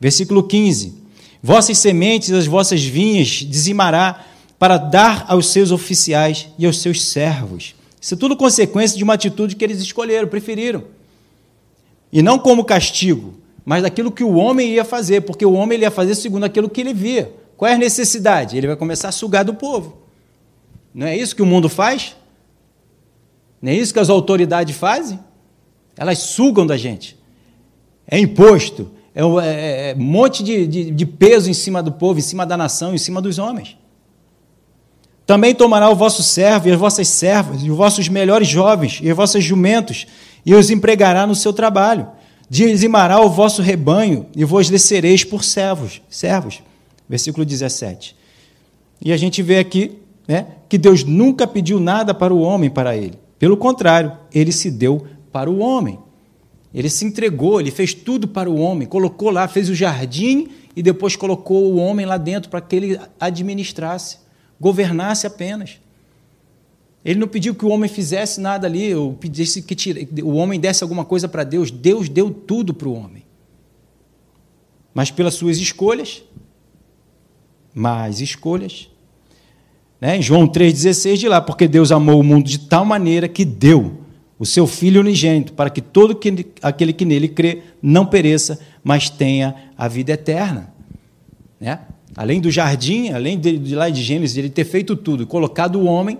Versículo 0.00 0.42
15: 0.42 0.94
Vossas 1.42 1.78
sementes 1.78 2.28
e 2.28 2.34
as 2.34 2.46
vossas 2.46 2.82
vinhas 2.82 3.28
dizimará 3.28 4.24
para 4.58 4.76
dar 4.76 5.24
aos 5.28 5.48
seus 5.48 5.70
oficiais 5.70 6.48
e 6.58 6.66
aos 6.66 6.80
seus 6.80 7.04
servos. 7.04 7.74
Isso 8.00 8.14
é 8.14 8.16
tudo 8.16 8.36
consequência 8.36 8.96
de 8.96 9.04
uma 9.04 9.14
atitude 9.14 9.56
que 9.56 9.64
eles 9.64 9.80
escolheram, 9.80 10.28
preferiram. 10.28 10.84
E 12.12 12.22
não 12.22 12.38
como 12.38 12.64
castigo, 12.64 13.34
mas 13.64 13.82
daquilo 13.82 14.12
que 14.12 14.22
o 14.22 14.34
homem 14.34 14.70
ia 14.70 14.84
fazer, 14.84 15.22
porque 15.22 15.44
o 15.44 15.52
homem 15.52 15.80
ia 15.80 15.90
fazer 15.90 16.14
segundo 16.14 16.44
aquilo 16.44 16.70
que 16.70 16.80
ele 16.80 16.94
via. 16.94 17.32
Qual 17.56 17.70
é 17.70 17.74
a 17.74 17.78
necessidade? 17.78 18.56
Ele 18.56 18.68
vai 18.68 18.76
começar 18.76 19.08
a 19.08 19.12
sugar 19.12 19.44
do 19.44 19.54
povo. 19.54 19.98
Não 20.94 21.06
é 21.06 21.16
isso 21.16 21.34
que 21.34 21.42
o 21.42 21.46
mundo 21.46 21.68
faz? 21.68 22.14
Não 23.60 23.72
é 23.72 23.74
isso 23.74 23.92
que 23.92 23.98
as 23.98 24.10
autoridades 24.10 24.76
fazem? 24.76 25.18
Elas 25.96 26.18
sugam 26.18 26.66
da 26.66 26.76
gente. 26.76 27.16
É 28.06 28.18
imposto, 28.18 28.90
é 29.14 29.24
um 29.24 29.40
é, 29.40 29.48
é, 29.48 29.90
é, 29.90 29.94
monte 29.94 30.42
de, 30.42 30.66
de, 30.66 30.90
de 30.90 31.06
peso 31.06 31.48
em 31.48 31.54
cima 31.54 31.82
do 31.82 31.90
povo, 31.90 32.18
em 32.18 32.22
cima 32.22 32.44
da 32.44 32.56
nação, 32.56 32.94
em 32.94 32.98
cima 32.98 33.22
dos 33.22 33.38
homens. 33.38 33.76
Também 35.24 35.54
tomará 35.54 35.88
o 35.88 35.96
vosso 35.96 36.22
servo 36.22 36.68
e 36.68 36.72
as 36.72 36.78
vossas 36.78 37.08
servas, 37.08 37.62
e 37.62 37.70
os 37.70 37.76
vossos 37.76 38.08
melhores 38.08 38.46
jovens, 38.46 39.00
e 39.02 39.10
os 39.10 39.16
vossos 39.16 39.42
jumentos, 39.42 40.06
e 40.44 40.54
os 40.54 40.70
empregará 40.70 41.26
no 41.26 41.34
seu 41.34 41.52
trabalho. 41.52 42.06
Dizimará 42.48 43.18
o 43.18 43.28
vosso 43.28 43.62
rebanho, 43.62 44.26
e 44.36 44.44
vos 44.44 44.68
descereis 44.68 45.24
por 45.24 45.42
servos. 45.42 46.00
servos. 46.08 46.62
Versículo 47.08 47.44
17. 47.44 48.14
E 49.00 49.12
a 49.12 49.16
gente 49.16 49.42
vê 49.42 49.58
aqui 49.58 49.98
né, 50.28 50.46
que 50.68 50.78
Deus 50.78 51.04
nunca 51.04 51.46
pediu 51.46 51.80
nada 51.80 52.14
para 52.14 52.32
o 52.34 52.40
homem, 52.40 52.70
para 52.70 52.96
ele. 52.96 53.18
Pelo 53.38 53.56
contrário, 53.56 54.16
ele 54.32 54.52
se 54.52 54.70
deu 54.70 55.06
para 55.30 55.50
o 55.50 55.58
homem. 55.58 55.98
Ele 56.72 56.90
se 56.90 57.04
entregou, 57.04 57.60
ele 57.60 57.70
fez 57.70 57.94
tudo 57.94 58.28
para 58.28 58.50
o 58.50 58.58
homem, 58.58 58.86
colocou 58.86 59.30
lá, 59.30 59.48
fez 59.48 59.70
o 59.70 59.74
jardim 59.74 60.48
e 60.74 60.82
depois 60.82 61.16
colocou 61.16 61.72
o 61.72 61.76
homem 61.76 62.04
lá 62.04 62.18
dentro 62.18 62.50
para 62.50 62.60
que 62.60 62.76
ele 62.76 63.00
administrasse, 63.18 64.18
governasse 64.60 65.26
apenas. 65.26 65.80
Ele 67.06 67.20
não 67.20 67.28
pediu 67.28 67.54
que 67.54 67.64
o 67.64 67.68
homem 67.68 67.88
fizesse 67.88 68.40
nada 68.40 68.66
ali, 68.66 68.92
ou 68.92 69.14
pedisse 69.14 69.62
que 69.62 69.76
tire, 69.76 70.08
o 70.22 70.32
homem 70.32 70.58
desse 70.58 70.82
alguma 70.82 71.04
coisa 71.04 71.28
para 71.28 71.44
Deus. 71.44 71.70
Deus 71.70 72.08
deu 72.08 72.30
tudo 72.30 72.74
para 72.74 72.88
o 72.88 72.94
homem. 72.94 73.22
Mas 74.92 75.10
pelas 75.10 75.34
suas 75.34 75.58
escolhas, 75.58 76.24
mais 77.72 78.20
escolhas. 78.20 78.90
Né? 80.00 80.16
Em 80.18 80.22
João 80.22 80.46
3,16 80.46 81.16
de 81.16 81.28
lá, 81.28 81.40
porque 81.40 81.66
Deus 81.66 81.90
amou 81.90 82.20
o 82.20 82.24
mundo 82.24 82.46
de 82.46 82.58
tal 82.58 82.84
maneira 82.84 83.28
que 83.28 83.44
deu 83.44 84.00
o 84.38 84.44
seu 84.44 84.66
Filho 84.66 85.00
unigênito, 85.00 85.52
para 85.54 85.70
que 85.70 85.80
todo 85.80 86.14
que, 86.14 86.46
aquele 86.60 86.92
que 86.92 87.04
nele 87.04 87.28
crê 87.28 87.62
não 87.80 88.04
pereça, 88.04 88.58
mas 88.84 89.08
tenha 89.08 89.54
a 89.76 89.88
vida 89.88 90.12
eterna. 90.12 90.72
Né? 91.58 91.80
Além 92.14 92.40
do 92.40 92.50
jardim, 92.50 93.10
além 93.10 93.38
de, 93.38 93.58
de 93.58 93.74
lá 93.74 93.88
de 93.88 94.02
Gênesis, 94.02 94.36
ele 94.36 94.50
ter 94.50 94.64
feito 94.64 94.94
tudo, 94.94 95.26
colocado 95.26 95.76
o 95.76 95.84
homem, 95.86 96.18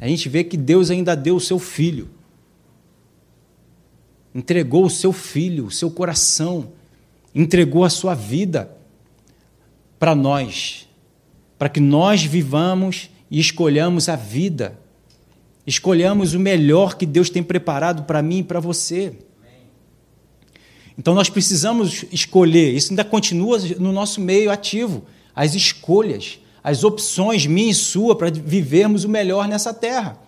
a 0.00 0.08
gente 0.08 0.28
vê 0.28 0.42
que 0.42 0.56
Deus 0.56 0.90
ainda 0.90 1.14
deu 1.14 1.36
o 1.36 1.40
seu 1.40 1.58
Filho. 1.58 2.08
Entregou 4.34 4.84
o 4.84 4.90
seu 4.90 5.12
Filho, 5.12 5.66
o 5.66 5.70
seu 5.70 5.90
coração. 5.90 6.68
entregou 7.34 7.84
a 7.84 7.90
sua 7.90 8.14
vida 8.14 8.70
para 9.98 10.14
nós, 10.14 10.88
para 11.60 11.68
que 11.68 11.78
nós 11.78 12.24
vivamos 12.24 13.10
e 13.30 13.38
escolhamos 13.38 14.08
a 14.08 14.16
vida. 14.16 14.80
Escolhamos 15.66 16.32
o 16.32 16.40
melhor 16.40 16.96
que 16.96 17.04
Deus 17.04 17.28
tem 17.28 17.42
preparado 17.42 18.04
para 18.04 18.22
mim 18.22 18.38
e 18.38 18.42
para 18.42 18.58
você. 18.58 19.12
Então 20.96 21.14
nós 21.14 21.28
precisamos 21.28 22.06
escolher, 22.10 22.72
isso 22.74 22.92
ainda 22.92 23.04
continua 23.04 23.58
no 23.78 23.92
nosso 23.92 24.22
meio 24.22 24.50
ativo, 24.50 25.04
as 25.36 25.54
escolhas, 25.54 26.38
as 26.64 26.82
opções 26.82 27.44
minha 27.44 27.72
e 27.72 27.74
sua 27.74 28.16
para 28.16 28.30
vivermos 28.30 29.04
o 29.04 29.08
melhor 29.10 29.46
nessa 29.46 29.74
terra. 29.74 30.18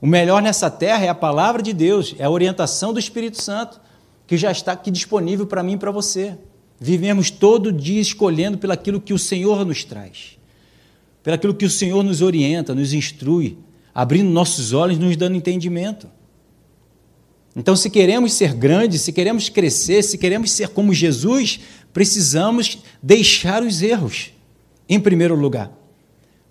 O 0.00 0.08
melhor 0.08 0.42
nessa 0.42 0.68
terra 0.68 1.04
é 1.04 1.08
a 1.08 1.14
palavra 1.14 1.62
de 1.62 1.72
Deus, 1.72 2.16
é 2.18 2.24
a 2.24 2.30
orientação 2.30 2.92
do 2.92 2.98
Espírito 2.98 3.40
Santo, 3.40 3.80
que 4.26 4.36
já 4.36 4.50
está 4.50 4.72
aqui 4.72 4.90
disponível 4.90 5.46
para 5.46 5.62
mim 5.62 5.74
e 5.74 5.78
para 5.78 5.92
você. 5.92 6.36
Vivemos 6.82 7.30
todo 7.30 7.70
dia 7.70 8.00
escolhendo 8.00 8.58
pelaquilo 8.58 9.00
que 9.00 9.14
o 9.14 9.18
Senhor 9.18 9.64
nos 9.64 9.84
traz, 9.84 10.36
pelaquilo 11.22 11.54
que 11.54 11.64
o 11.64 11.70
Senhor 11.70 12.02
nos 12.02 12.20
orienta, 12.20 12.74
nos 12.74 12.92
instrui, 12.92 13.56
abrindo 13.94 14.28
nossos 14.28 14.72
olhos, 14.72 14.98
nos 14.98 15.16
dando 15.16 15.36
entendimento. 15.36 16.08
Então, 17.54 17.76
se 17.76 17.88
queremos 17.88 18.32
ser 18.32 18.52
grandes, 18.54 19.02
se 19.02 19.12
queremos 19.12 19.48
crescer, 19.48 20.02
se 20.02 20.18
queremos 20.18 20.50
ser 20.50 20.70
como 20.70 20.92
Jesus, 20.92 21.60
precisamos 21.92 22.78
deixar 23.00 23.62
os 23.62 23.80
erros, 23.80 24.32
em 24.88 24.98
primeiro 24.98 25.36
lugar. 25.36 25.70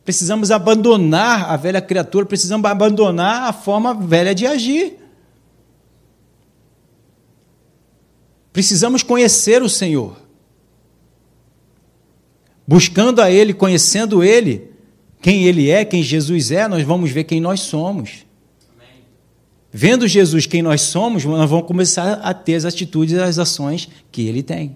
Precisamos 0.05 0.49
abandonar 0.49 1.49
a 1.49 1.57
velha 1.57 1.81
criatura, 1.81 2.25
precisamos 2.25 2.71
abandonar 2.71 3.49
a 3.49 3.51
forma 3.51 3.93
velha 3.93 4.33
de 4.33 4.47
agir. 4.47 4.97
Precisamos 8.53 9.03
conhecer 9.03 9.61
o 9.61 9.69
Senhor. 9.69 10.19
Buscando 12.67 13.21
a 13.21 13.31
Ele, 13.31 13.53
conhecendo 13.53 14.23
Ele, 14.23 14.69
quem 15.21 15.43
Ele 15.43 15.69
é, 15.69 15.85
quem 15.85 16.03
Jesus 16.03 16.51
é, 16.51 16.67
nós 16.67 16.83
vamos 16.83 17.11
ver 17.11 17.23
quem 17.23 17.39
nós 17.39 17.61
somos. 17.61 18.25
Vendo 19.73 20.05
Jesus 20.05 20.45
quem 20.45 20.61
nós 20.61 20.81
somos, 20.81 21.23
nós 21.23 21.49
vamos 21.49 21.65
começar 21.65 22.13
a 22.15 22.33
ter 22.33 22.55
as 22.55 22.65
atitudes 22.65 23.15
e 23.15 23.19
as 23.19 23.39
ações 23.39 23.87
que 24.11 24.27
ele 24.27 24.43
tem. 24.43 24.75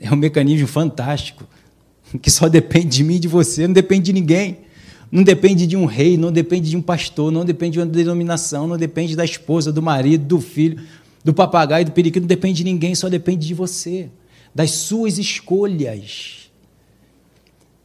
É 0.00 0.10
um 0.10 0.16
mecanismo 0.16 0.66
fantástico, 0.66 1.44
que 2.22 2.30
só 2.30 2.48
depende 2.48 2.96
de 2.96 3.04
mim 3.04 3.16
e 3.16 3.18
de 3.18 3.28
você, 3.28 3.66
não 3.66 3.74
depende 3.74 4.06
de 4.06 4.12
ninguém. 4.14 4.64
Não 5.12 5.22
depende 5.22 5.66
de 5.66 5.76
um 5.76 5.84
rei, 5.84 6.16
não 6.16 6.32
depende 6.32 6.70
de 6.70 6.76
um 6.76 6.82
pastor, 6.82 7.30
não 7.30 7.44
depende 7.44 7.74
de 7.74 7.78
uma 7.78 7.86
denominação, 7.86 8.66
não 8.66 8.76
depende 8.76 9.14
da 9.14 9.24
esposa, 9.24 9.70
do 9.70 9.80
marido, 9.80 10.24
do 10.24 10.40
filho, 10.40 10.82
do 11.24 11.32
papagaio, 11.32 11.86
do 11.86 11.92
periquito, 11.92 12.20
não 12.20 12.28
depende 12.28 12.58
de 12.58 12.64
ninguém, 12.64 12.94
só 12.94 13.08
depende 13.08 13.46
de 13.46 13.54
você, 13.54 14.10
das 14.54 14.72
suas 14.72 15.16
escolhas. 15.16 16.50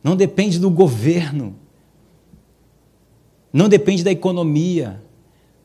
Não 0.03 0.15
depende 0.15 0.59
do 0.59 0.69
governo, 0.69 1.55
não 3.51 3.69
depende 3.69 4.03
da 4.03 4.11
economia, 4.11 5.01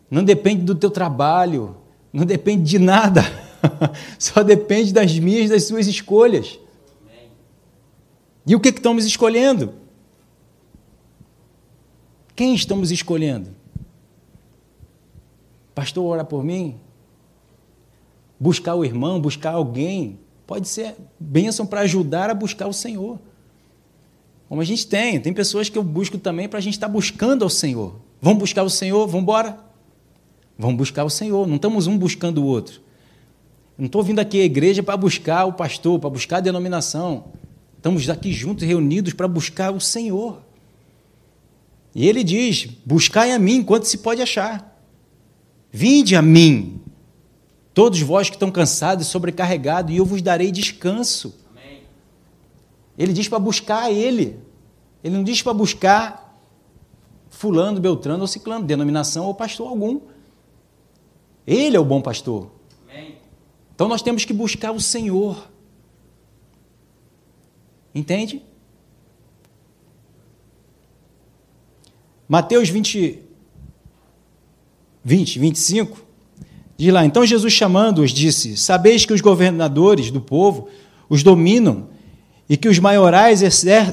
não 0.09 0.23
depende 0.23 0.63
do 0.63 0.75
teu 0.75 0.91
trabalho, 0.91 1.77
não 2.13 2.25
depende 2.25 2.63
de 2.63 2.79
nada. 2.79 3.23
Só 4.19 4.43
depende 4.43 4.93
das 4.93 5.19
minhas, 5.19 5.51
das 5.51 5.65
suas 5.65 5.87
escolhas. 5.87 6.59
E 8.47 8.55
o 8.55 8.61
que, 8.61 8.71
que 8.71 8.79
estamos 8.79 9.05
escolhendo? 9.05 9.75
Quem 12.37 12.55
estamos 12.55 12.91
escolhendo? 12.91 13.51
Pastor, 15.75 16.05
ora 16.05 16.25
por 16.25 16.45
mim? 16.45 16.79
Buscar 18.38 18.75
o 18.75 18.85
irmão, 18.85 19.20
buscar 19.20 19.53
alguém. 19.53 20.18
Pode 20.47 20.68
ser 20.68 20.94
bênção 21.18 21.66
para 21.66 21.81
ajudar 21.81 22.31
a 22.31 22.35
buscar 22.35 22.66
o 22.66 22.73
Senhor. 22.73 23.18
Como 24.49 24.61
a 24.61 24.64
gente 24.64 24.87
tem, 24.87 25.18
tem 25.20 25.33
pessoas 25.33 25.68
que 25.68 25.79
eu 25.79 25.83
busco 25.83 26.18
também 26.18 26.49
para 26.49 26.59
a 26.59 26.62
gente 26.62 26.75
estar 26.75 26.87
tá 26.87 26.92
buscando 26.92 27.42
ao 27.42 27.51
Senhor. 27.51 27.97
Vamos 28.20 28.38
buscar 28.40 28.62
o 28.62 28.70
Senhor? 28.70 29.07
Vamos 29.07 29.23
embora? 29.23 29.59
Vamos 30.59 30.77
buscar 30.77 31.05
o 31.05 31.11
Senhor, 31.11 31.47
não 31.47 31.57
estamos 31.57 31.87
um 31.87 31.99
buscando 31.99 32.38
o 32.38 32.47
outro. 32.47 32.81
Não 33.77 33.87
estou 33.87 34.03
vindo 34.03 34.20
aqui 34.20 34.40
à 34.40 34.44
igreja 34.44 34.83
para 34.83 34.97
buscar 34.97 35.44
o 35.47 35.53
pastor, 35.53 35.99
para 35.99 36.11
buscar 36.11 36.37
a 36.37 36.40
denominação. 36.40 37.25
Estamos 37.77 38.09
aqui 38.09 38.33
juntos, 38.33 38.64
reunidos, 38.64 39.12
para 39.12 39.27
buscar 39.27 39.73
o 39.73 39.81
Senhor. 39.81 40.40
E 41.94 42.09
ele 42.09 42.23
diz: 42.23 42.66
Buscai 42.87 43.33
a 43.33 43.38
mim 43.38 43.57
enquanto 43.57 43.85
se 43.85 43.99
pode 43.99 44.23
achar. 44.23 44.73
Vinde 45.73 46.14
a 46.14 46.23
mim, 46.23 46.81
todos 47.75 48.01
vós 48.01 48.31
que 48.31 48.37
estão 48.37 48.51
cansados 48.51 49.07
e 49.07 49.11
sobrecarregados, 49.11 49.93
e 49.93 49.99
eu 49.99 50.07
vos 50.07 50.23
darei 50.23 50.53
descanso. 50.53 51.35
Amém. 51.51 51.83
Ele 52.97 53.13
diz 53.13 53.29
para 53.29 53.41
buscar 53.41 53.91
Ele. 53.91 54.39
Ele 55.03 55.17
não 55.17 55.25
diz 55.25 55.43
para 55.43 55.53
buscar 55.53 56.41
Fulano, 57.29 57.81
Beltrano 57.81 58.23
ou 58.23 58.29
Ciclano, 58.29 58.65
denominação 58.65 59.27
ou 59.27 59.35
pastor 59.35 59.69
algum. 59.69 60.01
Ele 61.45 61.77
é 61.77 61.81
o 61.81 61.85
bom 61.85 62.01
pastor. 62.01 62.51
Amém. 62.89 63.17
Então 63.75 63.89
nós 63.89 64.01
temos 64.01 64.25
que 64.25 64.33
buscar 64.33 64.71
o 64.71 64.81
Senhor. 64.81 65.51
Entende? 67.93 68.43
Mateus 72.29 72.69
20, 72.69 73.23
20, 75.05 75.39
25, 75.39 76.04
diz 76.77 76.93
lá: 76.93 77.05
Então 77.05 77.25
Jesus, 77.25 77.53
chamando-os, 77.53 78.11
disse: 78.11 78.57
Sabeis 78.57 79.05
que 79.05 79.13
os 79.13 79.21
governadores 79.21 80.11
do 80.11 80.21
povo 80.21 80.69
os 81.09 81.23
dominam 81.23 81.89
e 82.49 82.57
que 82.57 82.69
os 82.69 82.79
maiorais 82.79 83.43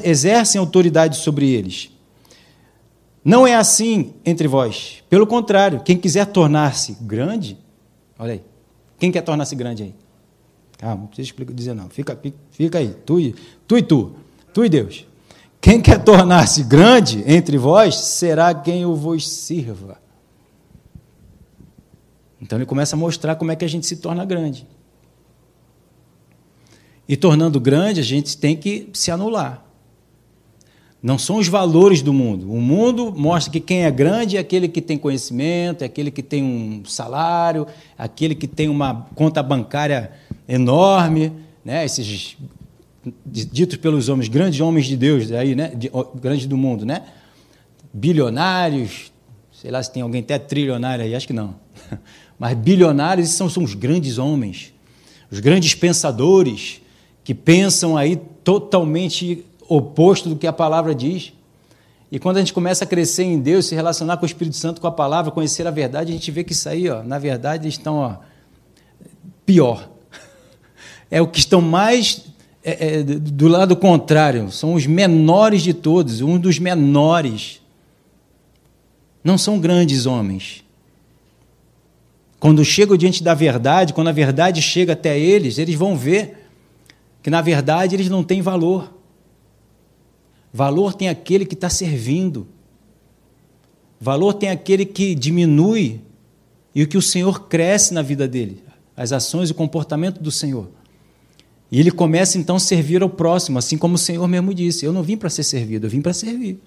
exercem 0.04 0.60
autoridade 0.60 1.18
sobre 1.18 1.50
eles. 1.50 1.90
Não 3.24 3.46
é 3.46 3.56
assim 3.56 4.14
entre 4.26 4.48
vós. 4.48 5.04
Pelo 5.10 5.28
contrário, 5.28 5.82
quem 5.82 5.96
quiser 5.96 6.26
tornar-se 6.26 6.98
grande, 7.02 7.58
olha 8.18 8.34
aí. 8.34 8.44
Quem 8.98 9.12
quer 9.12 9.22
tornar-se 9.22 9.56
grande 9.56 9.84
aí? 9.84 9.96
Calma, 10.78 11.02
não 11.02 11.08
precisa 11.08 11.34
dizer 11.54 11.74
não. 11.74 11.90
Fica, 11.90 12.20
fica 12.52 12.80
aí, 12.80 12.96
tu, 13.06 13.18
tu 13.68 13.78
e 13.78 13.82
tu. 13.82 14.16
Tu 14.54 14.66
e 14.66 14.70
Deus. 14.70 15.06
Quem 15.62 15.80
quer 15.80 16.04
tornar-se 16.04 16.64
grande 16.64 17.24
entre 17.28 17.58
vós, 17.58 17.96
será 17.96 18.54
quem 18.54 18.86
o 18.86 18.96
vos 18.96 19.30
sirva. 19.30 20.01
Então 22.42 22.58
ele 22.58 22.66
começa 22.66 22.96
a 22.96 23.00
mostrar 23.00 23.36
como 23.36 23.52
é 23.52 23.56
que 23.56 23.64
a 23.64 23.68
gente 23.68 23.86
se 23.86 23.98
torna 23.98 24.26
grande. 24.26 24.66
E 27.08 27.16
tornando 27.16 27.60
grande, 27.60 28.00
a 28.00 28.04
gente 28.04 28.38
tem 28.38 28.56
que 28.56 28.90
se 28.94 29.12
anular. 29.12 29.66
Não 31.04 31.18
são 31.18 31.38
os 31.38 31.48
valores 31.48 32.02
do 32.02 32.14
mundo. 32.14 32.52
O 32.52 32.62
mundo 32.62 33.12
mostra 33.16 33.52
que 33.52 33.60
quem 33.60 33.86
é 33.86 33.92
grande 33.92 34.38
é 34.38 34.40
aquele 34.40 34.68
que 34.68 34.82
tem 34.82 34.98
conhecimento, 34.98 35.82
é 35.82 35.86
aquele 35.86 36.12
que 36.12 36.22
tem 36.22 36.44
um 36.44 36.86
salário, 36.86 37.66
é 37.98 38.04
aquele 38.04 38.36
que 38.36 38.48
tem 38.48 38.70
uma 38.70 39.08
conta 39.16 39.42
bancária 39.42 40.12
enorme, 40.48 41.34
né? 41.66 41.84
Esses 41.84 42.38
ditos 43.26 43.78
pelos 43.78 44.10
homens, 44.10 44.28
grandes 44.28 44.60
homens 44.62 44.86
de 44.86 44.96
Deus 44.96 45.32
aí, 45.32 45.56
né? 45.56 45.70
De, 45.76 45.92
grandes 46.20 46.46
do 46.46 46.56
mundo, 46.56 46.86
né? 46.86 47.04
Bilionários, 47.92 49.12
sei 49.52 49.72
lá 49.72 49.82
se 49.82 49.92
tem 49.92 50.04
alguém 50.04 50.22
até 50.22 50.38
trilionário 50.38 51.04
aí, 51.04 51.16
acho 51.16 51.26
que 51.26 51.34
não. 51.34 51.56
Mas 52.42 52.58
bilionários 52.58 53.30
são, 53.30 53.48
são 53.48 53.64
os 53.64 53.76
grandes 53.76 54.18
homens, 54.18 54.74
os 55.30 55.40
grandes 55.40 55.76
pensadores 55.76 56.82
que 57.24 57.36
pensam 57.36 57.96
aí 57.96 58.16
totalmente 58.44 59.46
oposto 59.70 60.28
do 60.28 60.36
que 60.36 60.48
a 60.48 60.52
palavra 60.52 60.96
diz. 60.96 61.34
E 62.12 62.18
quando 62.18 62.38
a 62.38 62.40
gente 62.40 62.52
começa 62.52 62.84
a 62.84 62.88
crescer 62.88 63.26
em 63.26 63.40
Deus, 63.40 63.68
se 63.68 63.76
relacionar 63.76 64.18
com 64.18 64.24
o 64.24 64.26
Espírito 64.26 64.56
Santo, 64.56 64.82
com 64.82 64.88
a 64.88 64.92
palavra, 64.92 65.30
conhecer 65.30 65.68
a 65.68 65.70
verdade, 65.70 66.10
a 66.10 66.16
gente 66.16 66.32
vê 66.32 66.44
que 66.44 66.54
isso 66.54 66.68
aí, 66.68 66.90
ó, 66.90 67.04
na 67.04 67.20
verdade, 67.20 67.68
estão 67.68 67.98
ó, 67.98 68.16
pior. 69.46 69.88
É 71.12 71.22
o 71.22 71.28
que 71.28 71.38
estão 71.38 71.62
mais 71.62 72.26
é, 72.64 73.02
é, 73.02 73.04
do 73.04 73.50
lado 73.50 73.76
contrário, 73.76 74.50
são 74.50 74.74
os 74.74 74.88
menores 74.88 75.62
de 75.62 75.76
todos, 75.76 76.22
um 76.22 76.40
dos 76.40 76.58
menores. 76.58 77.62
Não 79.24 79.38
são 79.38 79.60
grandes 79.60 80.08
homens. 80.08 80.64
Quando 82.42 82.66
chegam 82.66 82.98
diante 82.98 83.22
da 83.22 83.36
verdade, 83.36 83.94
quando 83.94 84.08
a 84.08 84.12
verdade 84.12 84.64
chega 84.64 84.94
até 84.94 85.18
eles, 85.18 85.60
eles 85.60 85.76
vão 85.76 85.96
ver 85.96 86.50
que, 87.22 87.30
na 87.30 87.40
verdade, 87.40 87.96
eles 87.96 88.10
não 88.10 88.24
têm 88.24 88.42
valor. 88.42 88.92
Valor 90.52 90.96
tem 90.96 91.08
aquele 91.08 91.46
que 91.46 91.54
está 91.54 91.70
servindo. 91.70 92.48
Valor 94.00 94.34
tem 94.34 94.50
aquele 94.50 94.86
que 94.86 95.14
diminui 95.14 96.02
e 96.74 96.82
o 96.82 96.88
que 96.88 96.98
o 96.98 97.02
Senhor 97.02 97.48
cresce 97.48 97.94
na 97.94 98.02
vida 98.02 98.28
dele, 98.28 98.64
as 98.98 99.12
ações 99.12 99.50
e 99.50 99.52
o 99.52 99.56
comportamento 99.56 100.20
do 100.20 100.32
Senhor. 100.32 100.68
E 101.72 101.80
ele 101.80 101.92
começa 101.92 102.40
então 102.40 102.56
a 102.56 102.60
servir 102.60 103.04
ao 103.04 103.10
próximo, 103.10 103.60
assim 103.60 103.78
como 103.78 103.94
o 103.94 104.00
Senhor 104.00 104.28
mesmo 104.28 104.52
disse: 104.52 104.84
Eu 104.84 104.92
não 104.92 105.04
vim 105.04 105.16
para 105.16 105.30
ser 105.30 105.44
servido, 105.44 105.86
eu 105.86 105.92
vim 105.92 106.02
para 106.02 106.12
servir. 106.12 106.60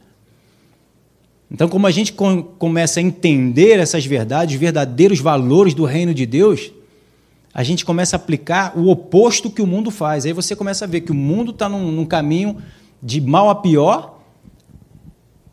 Então, 1.51 1.69
como 1.69 1.87
a 1.87 1.91
gente 1.91 2.13
começa 2.13 3.01
a 3.01 3.03
entender 3.03 3.79
essas 3.79 4.05
verdades, 4.05 4.55
os 4.55 4.61
verdadeiros 4.61 5.21
valores 5.21 5.75
do 5.75 5.85
reino 5.85 6.15
de 6.15 6.27
Deus, 6.27 6.73
a 7.53 7.63
gente 7.63 7.85
começa 7.85 8.17
a 8.17 8.19
aplicar 8.19 8.77
o 8.77 8.89
oposto 8.89 9.51
que 9.51 9.63
o 9.63 9.67
mundo 9.67 9.91
faz. 9.91 10.27
Aí 10.27 10.33
você 10.33 10.57
começa 10.57 10.85
a 10.85 10.89
ver 10.89 11.03
que 11.03 11.13
o 11.13 11.15
mundo 11.15 11.53
está 11.53 11.69
num, 11.69 11.93
num 11.93 12.05
caminho 12.05 12.61
de 13.01 13.21
mal 13.21 13.49
a 13.49 13.55
pior 13.55 14.19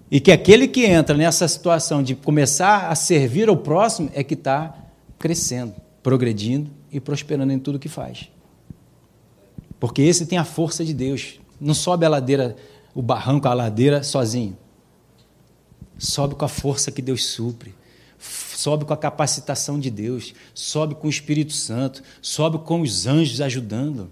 e 0.09 0.19
que 0.19 0.31
aquele 0.31 0.67
que 0.67 0.85
entra 0.85 1.15
nessa 1.15 1.47
situação 1.47 2.01
de 2.01 2.15
começar 2.15 2.89
a 2.89 2.95
servir 2.95 3.47
ao 3.47 3.55
próximo 3.55 4.09
é 4.13 4.23
que 4.23 4.33
está 4.33 4.75
crescendo, 5.19 5.75
progredindo 6.01 6.69
e 6.91 6.99
prosperando 6.99 7.53
em 7.53 7.59
tudo 7.59 7.77
que 7.77 7.87
faz. 7.87 8.29
Porque 9.79 10.01
esse 10.01 10.25
tem 10.25 10.37
a 10.37 10.43
força 10.43 10.83
de 10.83 10.93
Deus. 10.93 11.39
Não 11.59 11.73
sobe 11.73 12.05
a 12.05 12.09
ladeira, 12.09 12.55
o 12.93 13.01
barranco, 13.01 13.47
a 13.47 13.53
ladeira 13.53 14.03
sozinho. 14.03 14.57
Sobe 16.01 16.33
com 16.33 16.43
a 16.43 16.47
força 16.47 16.91
que 16.91 16.99
Deus 16.99 17.23
supre. 17.23 17.75
Sobe 18.17 18.85
com 18.85 18.93
a 18.93 18.97
capacitação 18.97 19.79
de 19.79 19.91
Deus. 19.91 20.33
Sobe 20.51 20.95
com 20.95 21.05
o 21.05 21.09
Espírito 21.11 21.53
Santo. 21.53 22.01
Sobe 22.23 22.57
com 22.57 22.81
os 22.81 23.05
anjos 23.05 23.39
ajudando. 23.39 24.09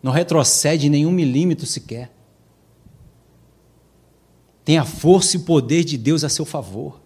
Não 0.00 0.12
retrocede 0.12 0.88
nenhum 0.88 1.10
milímetro 1.10 1.66
sequer. 1.66 2.12
Tem 4.64 4.78
a 4.78 4.84
força 4.84 5.36
e 5.36 5.40
o 5.40 5.42
poder 5.42 5.82
de 5.82 5.98
Deus 5.98 6.22
a 6.22 6.28
seu 6.28 6.44
favor. 6.44 7.00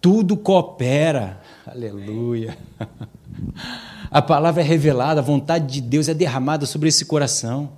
Tudo 0.00 0.36
coopera. 0.36 1.40
Aleluia. 1.64 2.58
A 4.10 4.20
palavra 4.20 4.62
é 4.62 4.64
revelada, 4.64 5.20
a 5.20 5.24
vontade 5.24 5.66
de 5.66 5.80
Deus 5.80 6.08
é 6.08 6.14
derramada 6.14 6.66
sobre 6.66 6.88
esse 6.88 7.04
coração. 7.04 7.72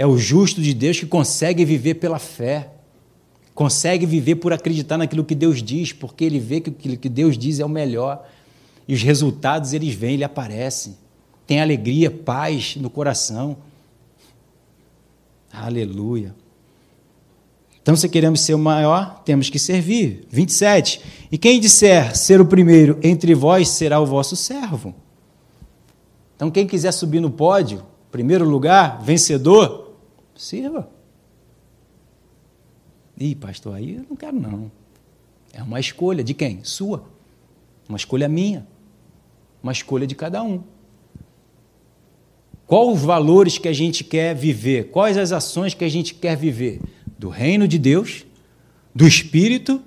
É 0.00 0.06
o 0.06 0.16
justo 0.16 0.62
de 0.62 0.72
Deus 0.72 0.98
que 0.98 1.04
consegue 1.04 1.62
viver 1.62 1.96
pela 1.96 2.18
fé, 2.18 2.70
consegue 3.54 4.06
viver 4.06 4.36
por 4.36 4.50
acreditar 4.50 4.96
naquilo 4.96 5.22
que 5.22 5.34
Deus 5.34 5.62
diz, 5.62 5.92
porque 5.92 6.24
ele 6.24 6.40
vê 6.40 6.58
que 6.58 6.70
aquilo 6.70 6.96
que 6.96 7.06
Deus 7.06 7.36
diz 7.36 7.60
é 7.60 7.66
o 7.66 7.68
melhor. 7.68 8.26
E 8.88 8.94
os 8.94 9.02
resultados 9.02 9.74
eles 9.74 9.94
vêm, 9.94 10.14
ele 10.14 10.24
aparecem. 10.24 10.96
Tem 11.46 11.60
alegria, 11.60 12.10
paz 12.10 12.76
no 12.76 12.88
coração. 12.88 13.58
Aleluia. 15.52 16.34
Então, 17.82 17.94
se 17.94 18.08
queremos 18.08 18.40
ser 18.40 18.54
o 18.54 18.58
maior, 18.58 19.20
temos 19.22 19.50
que 19.50 19.58
servir. 19.58 20.26
27. 20.30 21.02
E 21.30 21.36
quem 21.36 21.60
disser 21.60 22.16
ser 22.16 22.40
o 22.40 22.46
primeiro 22.46 22.98
entre 23.02 23.34
vós 23.34 23.68
será 23.68 24.00
o 24.00 24.06
vosso 24.06 24.34
servo. 24.34 24.94
Então, 26.36 26.50
quem 26.50 26.66
quiser 26.66 26.92
subir 26.92 27.20
no 27.20 27.30
pódio, 27.30 27.82
primeiro 28.10 28.48
lugar, 28.48 29.02
vencedor, 29.02 29.79
sirva. 30.40 30.88
Ih, 33.18 33.34
pastor, 33.34 33.74
aí 33.74 33.96
eu 33.96 34.04
não 34.08 34.16
quero 34.16 34.38
não. 34.38 34.70
É 35.52 35.62
uma 35.62 35.80
escolha 35.80 36.24
de 36.24 36.32
quem? 36.32 36.64
Sua. 36.64 37.04
Uma 37.88 37.96
escolha 37.96 38.28
minha. 38.28 38.66
Uma 39.62 39.72
escolha 39.72 40.06
de 40.06 40.14
cada 40.14 40.42
um. 40.42 40.62
Quais 42.66 42.96
os 42.96 43.02
valores 43.02 43.58
que 43.58 43.68
a 43.68 43.72
gente 43.72 44.04
quer 44.04 44.34
viver? 44.34 44.90
Quais 44.90 45.18
as 45.18 45.32
ações 45.32 45.74
que 45.74 45.84
a 45.84 45.88
gente 45.88 46.14
quer 46.14 46.36
viver? 46.36 46.80
do 47.20 47.28
reino 47.28 47.68
de 47.68 47.78
Deus, 47.78 48.24
do 48.94 49.06
espírito 49.06 49.82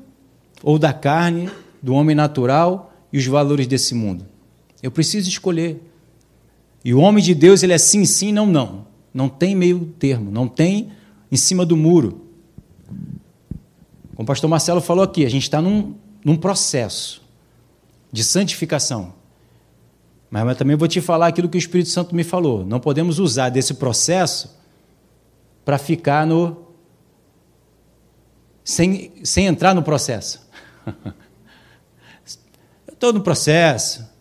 ou 0.62 0.78
da 0.78 0.94
carne, 0.94 1.50
do 1.82 1.96
homem 1.96 2.16
natural 2.16 2.94
e 3.12 3.18
os 3.18 3.26
valores 3.26 3.66
desse 3.66 3.96
mundo. 3.96 4.24
Eu 4.84 4.92
preciso 4.92 5.28
escolher. 5.28 5.82
E 6.86 6.94
o 6.94 7.00
homem 7.00 7.24
de 7.24 7.34
Deus, 7.34 7.64
ele 7.64 7.74
é 7.74 7.78
sim, 7.80 8.06
sim, 8.06 8.32
não, 8.32 8.46
não. 8.46 8.86
Não 9.14 9.30
tem 9.30 9.56
meio 9.56 9.94
termo, 10.00 10.32
não 10.32 10.48
tem 10.48 10.92
em 11.32 11.38
cima 11.38 11.66
do 11.66 11.78
muro. 11.78 12.22
Como 14.16 14.24
o 14.24 14.26
pastor 14.26 14.50
Marcelo 14.50 14.82
falou 14.82 15.04
aqui, 15.04 15.26
a 15.26 15.30
gente 15.30 15.44
está 15.44 15.62
num, 15.62 15.96
num 16.24 16.36
processo 16.36 17.22
de 18.12 18.24
santificação. 18.24 19.14
Mas 20.30 20.48
eu 20.48 20.56
também 20.56 20.76
vou 20.76 20.88
te 20.88 21.00
falar 21.00 21.28
aquilo 21.28 21.48
que 21.48 21.58
o 21.58 21.60
Espírito 21.60 21.90
Santo 21.90 22.16
me 22.16 22.24
falou. 22.24 22.66
Não 22.66 22.80
podemos 22.80 23.20
usar 23.20 23.50
desse 23.50 23.76
processo 23.76 24.58
para 25.64 25.78
ficar 25.78 26.26
no 26.26 26.64
sem, 28.64 29.12
sem 29.24 29.46
entrar 29.46 29.76
no 29.76 29.84
processo. 29.84 30.48
estou 32.92 33.14
no 33.14 33.22
processo. 33.22 34.13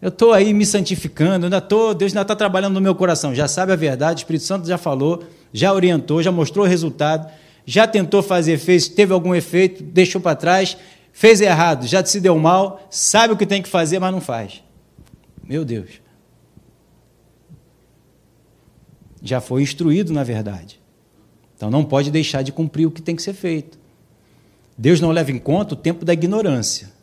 Eu 0.00 0.08
estou 0.08 0.32
aí 0.32 0.52
me 0.52 0.66
santificando, 0.66 1.46
ainda 1.46 1.60
tô, 1.60 1.94
Deus 1.94 2.12
ainda 2.12 2.22
está 2.22 2.36
trabalhando 2.36 2.74
no 2.74 2.80
meu 2.80 2.94
coração. 2.94 3.34
Já 3.34 3.48
sabe 3.48 3.72
a 3.72 3.76
verdade, 3.76 4.20
o 4.20 4.22
Espírito 4.22 4.44
Santo 4.44 4.68
já 4.68 4.76
falou, 4.76 5.24
já 5.52 5.72
orientou, 5.72 6.22
já 6.22 6.30
mostrou 6.30 6.66
o 6.66 6.68
resultado, 6.68 7.30
já 7.64 7.86
tentou 7.86 8.22
fazer, 8.22 8.58
fez, 8.58 8.88
teve 8.88 9.12
algum 9.12 9.34
efeito, 9.34 9.82
deixou 9.82 10.20
para 10.20 10.36
trás, 10.36 10.76
fez 11.12 11.40
errado, 11.40 11.86
já 11.86 12.04
se 12.04 12.20
deu 12.20 12.38
mal, 12.38 12.86
sabe 12.90 13.32
o 13.32 13.36
que 13.36 13.46
tem 13.46 13.62
que 13.62 13.68
fazer, 13.68 13.98
mas 13.98 14.12
não 14.12 14.20
faz. 14.20 14.62
Meu 15.42 15.64
Deus. 15.64 16.00
Já 19.22 19.40
foi 19.40 19.62
instruído, 19.62 20.12
na 20.12 20.22
verdade. 20.22 20.78
Então 21.56 21.70
não 21.70 21.82
pode 21.82 22.10
deixar 22.10 22.42
de 22.42 22.52
cumprir 22.52 22.86
o 22.86 22.90
que 22.90 23.00
tem 23.00 23.16
que 23.16 23.22
ser 23.22 23.32
feito. 23.32 23.78
Deus 24.76 25.00
não 25.00 25.10
leva 25.10 25.32
em 25.32 25.38
conta 25.38 25.74
o 25.74 25.76
tempo 25.76 26.04
da 26.04 26.12
ignorância. 26.12 26.95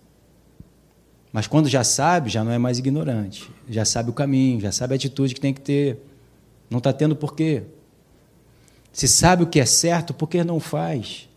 Mas 1.34 1.48
quando 1.48 1.68
já 1.68 1.84
sabe, 1.84 2.30
já 2.30 2.44
não 2.44 2.52
é 2.52 2.60
mais 2.60 2.78
ignorante. 2.78 3.50
Já 3.68 3.84
sabe 3.84 4.12
o 4.12 4.14
caminho, 4.14 4.62
já 4.62 4.72
sabe 4.72 4.94
a 4.94 4.96
atitude 4.96 5.34
que 5.34 5.42
tem 5.42 5.52
que 5.52 5.62
ter. 5.62 5.98
Não 6.70 6.78
está 6.78 6.94
tendo 6.94 7.16
porquê. 7.16 7.64
Se 8.92 9.08
sabe 9.08 9.42
o 9.42 9.48
que 9.48 9.60
é 9.60 9.66
certo, 9.66 10.14
por 10.14 10.30
que 10.30 10.44
não 10.44 10.60
faz? 10.60 11.28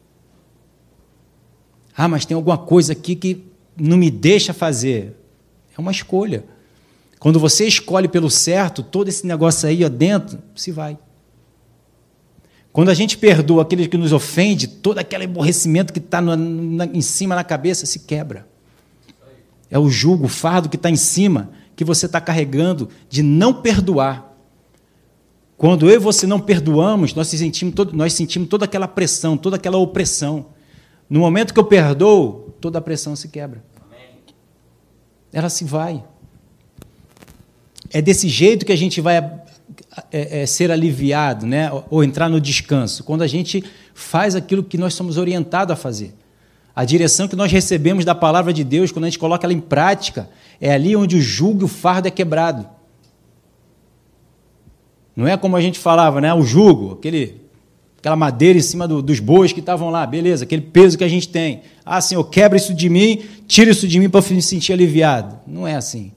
Ah, 1.96 2.06
mas 2.06 2.26
tem 2.26 2.34
alguma 2.34 2.58
coisa 2.58 2.92
aqui 2.92 3.16
que 3.16 3.46
não 3.74 3.96
me 3.96 4.10
deixa 4.10 4.52
fazer. 4.52 5.16
É 5.76 5.80
uma 5.80 5.92
escolha. 5.92 6.44
Quando 7.18 7.40
você 7.40 7.66
escolhe 7.66 8.06
pelo 8.06 8.28
certo, 8.30 8.82
todo 8.82 9.08
esse 9.08 9.26
negócio 9.26 9.66
aí 9.66 9.82
ó, 9.82 9.88
dentro 9.88 10.38
se 10.54 10.70
vai. 10.70 10.98
Quando 12.70 12.90
a 12.90 12.94
gente 12.94 13.16
perdoa 13.16 13.62
aquele 13.62 13.88
que 13.88 13.96
nos 13.96 14.12
ofende, 14.12 14.68
todo 14.68 14.98
aquele 14.98 15.24
aborrecimento 15.24 15.90
que 15.90 15.98
está 15.98 16.20
em 16.92 17.00
cima 17.00 17.34
na 17.34 17.42
cabeça 17.42 17.86
se 17.86 18.00
quebra. 18.00 18.46
É 19.70 19.78
o 19.78 19.88
jugo, 19.88 20.26
o 20.26 20.28
fardo 20.28 20.68
que 20.68 20.76
está 20.76 20.90
em 20.90 20.96
cima, 20.96 21.50
que 21.74 21.84
você 21.84 22.06
está 22.06 22.20
carregando 22.20 22.88
de 23.08 23.22
não 23.22 23.52
perdoar. 23.52 24.34
Quando 25.56 25.88
eu 25.88 25.94
e 25.94 25.98
você 25.98 26.26
não 26.26 26.38
perdoamos, 26.38 27.14
nós 27.14 27.28
sentimos, 27.28 27.74
todo, 27.74 27.96
nós 27.96 28.12
sentimos 28.12 28.48
toda 28.48 28.64
aquela 28.64 28.86
pressão, 28.86 29.36
toda 29.36 29.56
aquela 29.56 29.78
opressão. 29.78 30.46
No 31.08 31.20
momento 31.20 31.54
que 31.54 31.60
eu 31.60 31.64
perdoo, 31.64 32.54
toda 32.60 32.78
a 32.78 32.82
pressão 32.82 33.16
se 33.16 33.28
quebra. 33.28 33.64
Ela 35.32 35.48
se 35.48 35.64
vai. 35.64 36.04
É 37.90 38.02
desse 38.02 38.28
jeito 38.28 38.66
que 38.66 38.72
a 38.72 38.76
gente 38.76 39.00
vai 39.00 39.16
é, 40.12 40.42
é, 40.42 40.46
ser 40.46 40.70
aliviado, 40.70 41.46
né? 41.46 41.70
ou 41.90 42.04
entrar 42.04 42.28
no 42.28 42.40
descanso, 42.40 43.04
quando 43.04 43.22
a 43.22 43.26
gente 43.26 43.64
faz 43.94 44.34
aquilo 44.34 44.62
que 44.62 44.76
nós 44.76 44.94
somos 44.94 45.16
orientados 45.16 45.72
a 45.72 45.76
fazer. 45.76 46.14
A 46.76 46.84
direção 46.84 47.26
que 47.26 47.34
nós 47.34 47.50
recebemos 47.50 48.04
da 48.04 48.14
palavra 48.14 48.52
de 48.52 48.62
Deus, 48.62 48.92
quando 48.92 49.06
a 49.06 49.08
gente 49.08 49.18
coloca 49.18 49.46
ela 49.46 49.54
em 49.54 49.60
prática, 49.60 50.28
é 50.60 50.70
ali 50.70 50.94
onde 50.94 51.16
o 51.16 51.22
jugo 51.22 51.62
e 51.62 51.64
o 51.64 51.68
fardo 51.68 52.06
é 52.06 52.10
quebrado. 52.10 52.68
Não 55.16 55.26
é 55.26 55.38
como 55.38 55.56
a 55.56 55.60
gente 55.62 55.78
falava, 55.78 56.20
né? 56.20 56.34
o 56.34 56.42
jugo, 56.42 56.92
aquele, 56.92 57.40
aquela 57.98 58.14
madeira 58.14 58.58
em 58.58 58.62
cima 58.62 58.86
do, 58.86 59.00
dos 59.00 59.20
bois 59.20 59.54
que 59.54 59.60
estavam 59.60 59.88
lá, 59.88 60.06
beleza, 60.06 60.44
aquele 60.44 60.60
peso 60.60 60.98
que 60.98 61.04
a 61.04 61.08
gente 61.08 61.30
tem. 61.30 61.62
Ah, 61.82 62.02
Senhor, 62.02 62.22
quebra 62.24 62.58
isso 62.58 62.74
de 62.74 62.90
mim, 62.90 63.22
tira 63.48 63.70
isso 63.70 63.88
de 63.88 63.98
mim 63.98 64.10
para 64.10 64.20
me 64.30 64.42
sentir 64.42 64.74
aliviado. 64.74 65.40
Não 65.46 65.66
é 65.66 65.76
assim. 65.76 66.12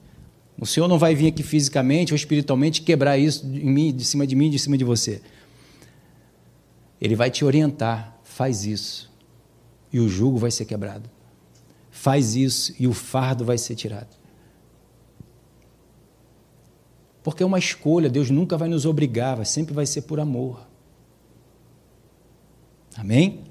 O 0.58 0.66
Senhor 0.66 0.86
não 0.86 0.98
vai 0.98 1.14
vir 1.14 1.28
aqui 1.28 1.42
fisicamente 1.42 2.12
ou 2.12 2.16
espiritualmente 2.16 2.82
quebrar 2.82 3.16
isso 3.16 3.46
em 3.46 3.70
mim, 3.72 3.94
de 3.94 4.04
cima 4.04 4.26
de 4.26 4.36
mim, 4.36 4.50
de 4.50 4.58
cima 4.58 4.76
de 4.76 4.84
você. 4.84 5.22
Ele 7.00 7.16
vai 7.16 7.30
te 7.30 7.46
orientar, 7.46 8.14
faz 8.22 8.66
isso, 8.66 9.09
e 9.92 10.00
o 10.00 10.08
jugo 10.08 10.38
vai 10.38 10.50
ser 10.50 10.64
quebrado. 10.64 11.08
Faz 11.90 12.36
isso 12.36 12.74
e 12.78 12.86
o 12.86 12.92
fardo 12.92 13.44
vai 13.44 13.58
ser 13.58 13.74
tirado. 13.74 14.16
Porque 17.22 17.42
é 17.42 17.46
uma 17.46 17.58
escolha, 17.58 18.08
Deus 18.08 18.30
nunca 18.30 18.56
vai 18.56 18.68
nos 18.68 18.86
obrigar, 18.86 19.44
sempre 19.44 19.74
vai 19.74 19.86
ser 19.86 20.02
por 20.02 20.20
amor. 20.20 20.66
Amém? 22.96 23.44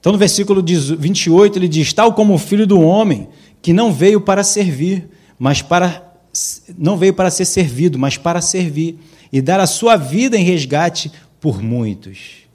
Então, 0.00 0.12
no 0.12 0.18
versículo 0.18 0.62
28, 0.62 1.58
ele 1.58 1.68
diz: 1.68 1.92
Tal 1.92 2.14
como 2.14 2.34
o 2.34 2.38
filho 2.38 2.66
do 2.66 2.80
homem, 2.80 3.28
que 3.60 3.72
não 3.72 3.92
veio 3.92 4.20
para 4.20 4.42
servir, 4.42 5.08
mas 5.38 5.62
para 5.62 6.04
não 6.76 6.98
veio 6.98 7.14
para 7.14 7.30
ser 7.30 7.44
servido, 7.44 7.98
mas 7.98 8.18
para 8.18 8.42
servir 8.42 8.98
e 9.32 9.40
dar 9.40 9.58
a 9.58 9.66
sua 9.66 9.96
vida 9.96 10.36
em 10.36 10.44
resgate 10.44 11.10
por 11.40 11.62
muitos. 11.62 12.45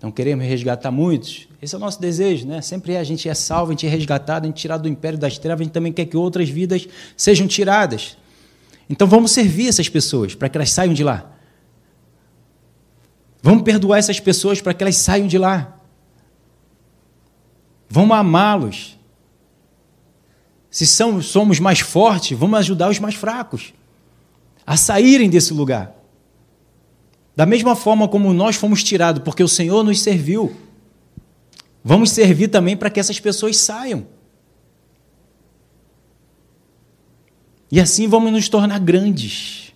Então 0.00 0.10
queremos 0.10 0.46
resgatar 0.46 0.90
muitos. 0.90 1.46
Esse 1.60 1.74
é 1.74 1.78
o 1.78 1.80
nosso 1.80 2.00
desejo, 2.00 2.46
né? 2.46 2.62
Sempre 2.62 2.96
a 2.96 3.04
gente 3.04 3.28
é 3.28 3.34
salvo, 3.34 3.70
a 3.70 3.74
gente 3.74 3.86
é 3.86 3.90
resgatado, 3.90 4.46
a 4.46 4.48
gente 4.48 4.56
é 4.56 4.62
tirado 4.62 4.82
do 4.84 4.88
império 4.88 5.18
das 5.18 5.36
trevas, 5.36 5.60
a 5.60 5.64
gente 5.64 5.74
também 5.74 5.92
quer 5.92 6.06
que 6.06 6.16
outras 6.16 6.48
vidas 6.48 6.88
sejam 7.14 7.46
tiradas. 7.46 8.16
Então 8.88 9.06
vamos 9.06 9.30
servir 9.30 9.68
essas 9.68 9.90
pessoas 9.90 10.34
para 10.34 10.48
que 10.48 10.56
elas 10.56 10.70
saiam 10.70 10.94
de 10.94 11.04
lá. 11.04 11.30
Vamos 13.42 13.62
perdoar 13.62 13.98
essas 13.98 14.18
pessoas 14.18 14.58
para 14.62 14.72
que 14.72 14.82
elas 14.82 14.96
saiam 14.96 15.26
de 15.26 15.36
lá. 15.36 15.78
Vamos 17.86 18.16
amá-los. 18.16 18.98
Se 20.70 20.86
somos 20.86 21.60
mais 21.60 21.80
fortes, 21.80 22.38
vamos 22.38 22.58
ajudar 22.58 22.88
os 22.88 22.98
mais 22.98 23.16
fracos 23.16 23.74
a 24.66 24.78
saírem 24.78 25.28
desse 25.28 25.52
lugar. 25.52 25.94
Da 27.40 27.46
mesma 27.46 27.74
forma 27.74 28.06
como 28.06 28.34
nós 28.34 28.54
fomos 28.56 28.84
tirados, 28.84 29.22
porque 29.22 29.42
o 29.42 29.48
Senhor 29.48 29.82
nos 29.82 30.02
serviu, 30.02 30.54
vamos 31.82 32.10
servir 32.10 32.48
também 32.48 32.76
para 32.76 32.90
que 32.90 33.00
essas 33.00 33.18
pessoas 33.18 33.56
saiam. 33.56 34.06
E 37.72 37.80
assim 37.80 38.06
vamos 38.06 38.30
nos 38.30 38.46
tornar 38.50 38.78
grandes. 38.78 39.72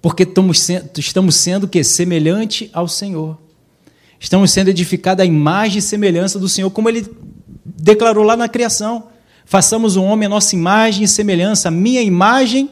Porque 0.00 0.22
estamos 0.22 0.60
sendo, 1.34 1.66
que 1.66 1.82
semelhante 1.82 2.70
ao 2.72 2.86
Senhor. 2.86 3.36
Estamos 4.20 4.52
sendo 4.52 4.68
edificados 4.68 5.20
à 5.20 5.26
imagem 5.26 5.80
e 5.80 5.82
semelhança 5.82 6.38
do 6.38 6.48
Senhor, 6.48 6.70
como 6.70 6.88
ele 6.88 7.12
declarou 7.64 8.22
lá 8.22 8.36
na 8.36 8.48
criação. 8.48 9.08
Façamos 9.44 9.96
o 9.96 10.00
um 10.02 10.04
homem 10.04 10.26
a 10.26 10.30
nossa 10.30 10.54
imagem 10.54 11.02
e 11.02 11.08
semelhança, 11.08 11.66
a 11.66 11.72
minha 11.72 12.02
imagem, 12.02 12.70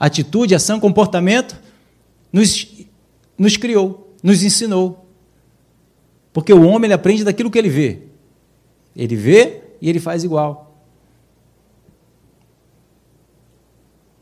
atitude, 0.00 0.54
ação, 0.54 0.80
comportamento, 0.80 1.62
nos, 2.34 2.66
nos 3.38 3.56
criou, 3.56 4.12
nos 4.20 4.42
ensinou. 4.42 5.06
Porque 6.32 6.52
o 6.52 6.66
homem 6.66 6.88
ele 6.88 6.92
aprende 6.94 7.22
daquilo 7.22 7.48
que 7.48 7.56
ele 7.56 7.68
vê. 7.68 8.00
Ele 8.96 9.14
vê 9.14 9.60
e 9.80 9.88
ele 9.88 10.00
faz 10.00 10.24
igual. 10.24 10.76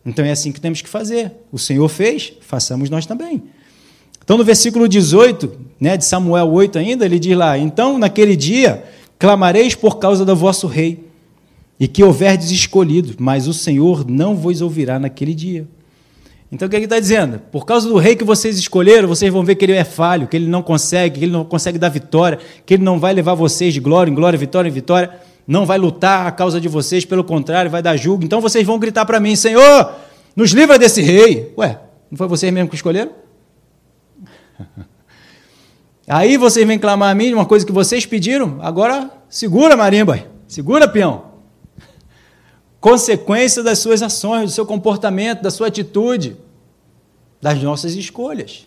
Então 0.05 0.23
é 0.23 0.31
assim 0.31 0.53
que 0.53 0.61
temos 0.61 0.83
que 0.83 0.91
fazer. 0.91 1.33
O 1.51 1.59
Senhor 1.59 1.89
fez, 1.89 2.35
façamos 2.43 2.91
nós 2.91 3.07
também. 3.07 3.45
Então, 4.23 4.37
no 4.37 4.45
versículo 4.45 4.87
18, 4.87 5.51
né, 5.81 5.97
de 5.97 6.05
Samuel 6.05 6.53
8 6.53 6.79
ainda, 6.79 7.07
ele 7.07 7.19
diz 7.19 7.35
lá: 7.35 7.57
Então, 7.57 7.99
naquele 7.99 8.37
dia, 8.37 8.85
clamareis 9.19 9.75
por 9.75 9.99
causa 9.99 10.23
do 10.23 10.37
vosso 10.37 10.67
rei 10.67 11.09
e 11.81 11.89
que 11.89 12.05
houverdes 12.05 12.51
escolhido, 12.51 13.15
mas 13.19 13.49
o 13.49 13.55
Senhor 13.55 14.07
não 14.07 14.37
vos 14.37 14.61
ouvirá 14.61 14.99
naquele 14.99 15.35
dia. 15.35 15.67
Então 16.53 16.67
o 16.67 16.71
que 16.71 16.77
ele 16.77 16.85
está 16.85 17.01
dizendo? 17.01 17.39
Por 17.51 17.65
causa 17.65 17.89
do 17.89 17.97
rei 17.97 18.15
que 18.15 18.23
vocês 18.23 18.59
escolheram, 18.59 19.09
vocês 19.09 19.33
vão 19.33 19.43
ver 19.43 19.55
que 19.55 19.65
ele 19.65 19.73
é 19.73 19.85
falho, 19.85 20.29
que 20.29 20.37
ele 20.37 20.47
não 20.47 20.63
consegue, 20.63 21.19
que 21.19 21.25
ele 21.25 21.33
não 21.33 21.47
consegue 21.47 21.79
dar 21.79 21.89
vitória, 21.89 22.39
que 22.67 22.75
ele 22.75 22.85
não 22.85 23.01
vai 23.01 23.15
levar 23.15 23.33
vocês 23.33 23.73
de 23.73 23.81
glória 23.81 24.11
em 24.11 24.15
glória, 24.15 24.39
vitória 24.39 24.69
em 24.69 24.73
vitória, 24.73 25.11
não 25.47 25.65
vai 25.65 25.79
lutar 25.79 26.27
a 26.27 26.31
causa 26.31 26.61
de 26.61 26.69
vocês, 26.69 27.07
pelo 27.07 27.25
contrário, 27.25 27.71
vai 27.71 27.81
dar 27.81 27.97
julgo. 27.97 28.23
Então 28.23 28.39
vocês 28.39 28.67
vão 28.67 28.79
gritar 28.79 29.07
para 29.07 29.19
mim: 29.19 29.35
Senhor, 29.35 29.95
nos 30.37 30.51
livra 30.51 30.79
desse 30.79 31.01
rei. 31.01 31.55
Ué, 31.57 31.81
não 32.11 32.19
foi 32.19 32.29
vocês 32.29 32.53
mesmo 32.53 32.69
que 32.69 32.77
escolheram? 32.77 33.13
Aí 36.07 36.37
vocês 36.37 36.67
vêm 36.67 36.79
clamar 36.79 37.13
a 37.13 37.15
mim 37.15 37.33
uma 37.33 37.47
coisa 37.47 37.65
que 37.65 37.73
vocês 37.73 38.05
pediram, 38.05 38.59
agora 38.61 39.11
segura, 39.27 39.75
marimba, 39.75 40.23
segura, 40.47 40.87
peão 40.87 41.32
consequência 42.83 43.63
das 43.63 43.79
suas 43.79 44.03
ações, 44.03 44.51
do 44.51 44.55
seu 44.55 44.67
comportamento, 44.67 45.41
da 45.41 45.53
sua 45.53 45.69
atitude, 45.69 46.37
das 47.41 47.63
nossas 47.63 47.95
escolhas. 47.95 48.67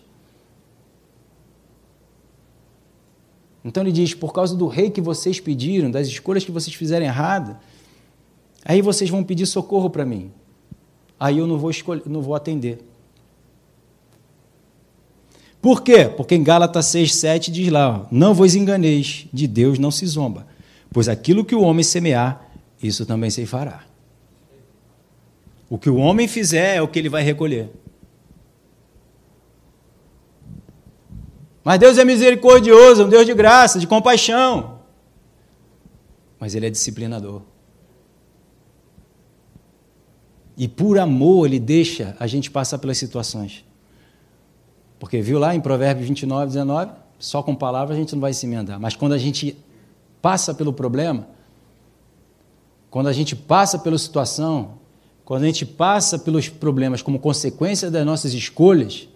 Então 3.62 3.82
ele 3.82 3.92
diz: 3.92 4.14
por 4.14 4.32
causa 4.32 4.56
do 4.56 4.66
rei 4.66 4.90
que 4.90 5.02
vocês 5.02 5.38
pediram, 5.38 5.90
das 5.90 6.08
escolhas 6.08 6.44
que 6.44 6.50
vocês 6.50 6.74
fizeram 6.74 7.04
errado, 7.04 7.58
aí 8.64 8.80
vocês 8.80 9.10
vão 9.10 9.22
pedir 9.22 9.44
socorro 9.44 9.90
para 9.90 10.06
mim. 10.06 10.32
Aí 11.20 11.36
eu 11.38 11.46
não 11.46 11.58
vou 11.58 11.70
escolher, 11.70 12.02
não 12.06 12.22
vou 12.22 12.34
atender. 12.34 12.78
Por 15.60 15.82
quê? 15.82 16.08
Porque 16.08 16.34
em 16.34 16.42
Gálatas 16.42 16.86
6,7 16.86 17.50
diz 17.50 17.70
lá: 17.70 18.06
Não 18.10 18.32
vos 18.32 18.54
enganeis, 18.54 19.26
de 19.30 19.46
Deus 19.46 19.78
não 19.78 19.90
se 19.90 20.06
zomba, 20.06 20.46
pois 20.90 21.06
aquilo 21.06 21.44
que 21.44 21.54
o 21.54 21.60
homem 21.60 21.84
semear, 21.84 22.48
isso 22.82 23.04
também 23.04 23.28
se 23.28 23.44
fará. 23.44 23.85
O 25.68 25.78
que 25.78 25.90
o 25.90 25.96
homem 25.96 26.28
fizer 26.28 26.76
é 26.76 26.82
o 26.82 26.88
que 26.88 26.98
ele 26.98 27.08
vai 27.08 27.22
recolher. 27.22 27.70
Mas 31.66 31.80
Deus 31.80 31.98
é 31.98 32.04
misericordioso, 32.04 33.04
um 33.04 33.08
Deus 33.08 33.26
de 33.26 33.34
graça, 33.34 33.80
de 33.80 33.88
compaixão. 33.88 34.78
Mas 36.38 36.54
Ele 36.54 36.66
é 36.66 36.70
disciplinador. 36.70 37.42
E 40.56 40.68
por 40.68 40.96
amor 40.96 41.46
Ele 41.46 41.58
deixa 41.58 42.16
a 42.20 42.26
gente 42.28 42.52
passar 42.52 42.78
pelas 42.78 42.98
situações. 42.98 43.64
Porque 45.00 45.20
viu 45.20 45.40
lá 45.40 45.56
em 45.56 45.60
Provérbios 45.60 46.06
29, 46.06 46.46
19, 46.46 46.92
só 47.18 47.42
com 47.42 47.52
palavras 47.52 47.96
a 47.96 48.00
gente 48.00 48.14
não 48.14 48.20
vai 48.20 48.32
se 48.32 48.46
emendar. 48.46 48.78
Mas 48.78 48.94
quando 48.94 49.14
a 49.14 49.18
gente 49.18 49.58
passa 50.22 50.54
pelo 50.54 50.72
problema, 50.72 51.26
quando 52.88 53.08
a 53.08 53.12
gente 53.12 53.34
passa 53.34 53.76
pela 53.76 53.98
situação, 53.98 54.78
quando 55.26 55.42
a 55.42 55.46
gente 55.46 55.66
passa 55.66 56.20
pelos 56.20 56.48
problemas 56.48 57.02
como 57.02 57.18
consequência 57.18 57.90
das 57.90 58.06
nossas 58.06 58.32
escolhas, 58.32 59.08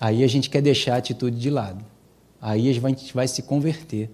aí 0.00 0.22
a 0.22 0.26
gente 0.28 0.48
quer 0.48 0.62
deixar 0.62 0.94
a 0.94 0.98
atitude 0.98 1.36
de 1.36 1.50
lado. 1.50 1.84
Aí 2.40 2.70
a 2.70 2.72
gente 2.72 3.12
vai 3.12 3.26
se 3.26 3.42
converter. 3.42 4.08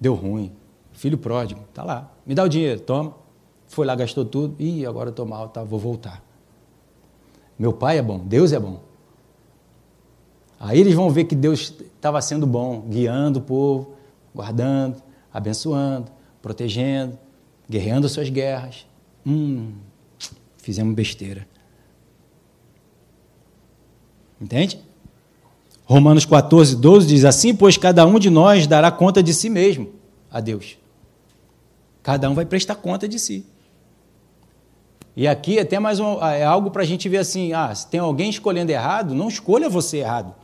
Deu 0.00 0.14
ruim. 0.14 0.50
Filho 0.92 1.18
pródigo, 1.18 1.60
tá 1.74 1.84
lá. 1.84 2.10
Me 2.24 2.34
dá 2.34 2.42
o 2.42 2.48
dinheiro, 2.48 2.80
toma. 2.80 3.14
Foi 3.68 3.84
lá, 3.84 3.94
gastou 3.94 4.24
tudo. 4.24 4.56
Ih, 4.58 4.86
agora 4.86 5.10
estou 5.10 5.26
mal, 5.26 5.50
tá, 5.50 5.62
vou 5.62 5.78
voltar. 5.78 6.24
Meu 7.58 7.74
pai 7.74 7.98
é 7.98 8.02
bom, 8.02 8.18
Deus 8.18 8.54
é 8.54 8.58
bom. 8.58 8.80
Aí 10.58 10.80
eles 10.80 10.94
vão 10.94 11.10
ver 11.10 11.24
que 11.24 11.34
Deus 11.34 11.74
estava 11.80 12.22
sendo 12.22 12.46
bom, 12.46 12.80
guiando 12.88 13.40
o 13.40 13.42
povo, 13.42 13.92
guardando, 14.34 15.02
abençoando, 15.30 16.10
protegendo, 16.42 17.18
guerreando 17.68 18.08
suas 18.08 18.28
guerras. 18.28 18.86
Hum, 19.26 19.72
fizemos 20.58 20.94
besteira. 20.94 21.46
Entende? 24.40 24.80
Romanos 25.84 26.24
14, 26.24 26.76
12 26.76 27.06
diz 27.06 27.24
assim: 27.24 27.54
Pois 27.54 27.76
cada 27.76 28.06
um 28.06 28.18
de 28.18 28.30
nós 28.30 28.66
dará 28.66 28.90
conta 28.90 29.22
de 29.22 29.34
si 29.34 29.50
mesmo 29.50 29.90
a 30.30 30.40
Deus. 30.40 30.78
Cada 32.02 32.30
um 32.30 32.34
vai 32.34 32.46
prestar 32.46 32.76
conta 32.76 33.06
de 33.08 33.18
si. 33.18 33.44
E 35.16 35.26
aqui 35.26 35.58
é 35.58 35.62
até 35.62 35.78
mais 35.78 36.00
um, 36.00 36.22
é 36.24 36.44
algo 36.44 36.70
para 36.70 36.82
a 36.82 36.86
gente 36.86 37.08
ver 37.08 37.18
assim: 37.18 37.52
ah, 37.52 37.74
se 37.74 37.86
tem 37.88 38.00
alguém 38.00 38.30
escolhendo 38.30 38.70
errado, 38.72 39.14
não 39.14 39.28
escolha 39.28 39.68
você 39.68 39.98
errado. 39.98 40.34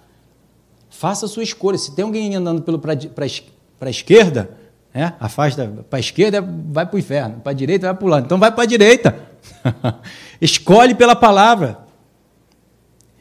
Faça 0.90 1.26
a 1.26 1.28
sua 1.28 1.42
escolha. 1.42 1.78
Se 1.78 1.94
tem 1.94 2.04
alguém 2.04 2.34
andando 2.34 2.62
para 2.78 3.88
a 3.88 3.90
esquerda, 3.90 4.50
é, 4.96 5.12
afasta 5.20 5.84
para 5.90 5.98
a 5.98 6.00
esquerda, 6.00 6.40
vai 6.40 6.86
para 6.86 6.96
o 6.96 6.98
inferno, 6.98 7.40
para 7.40 7.52
a 7.52 7.54
direita, 7.54 7.88
vai 7.88 7.94
para 7.94 8.06
o 8.06 8.08
lado. 8.08 8.24
Então 8.24 8.38
vai 8.38 8.50
para 8.50 8.62
a 8.62 8.66
direita. 8.66 9.14
Escolhe 10.40 10.94
pela 10.94 11.14
palavra. 11.14 11.80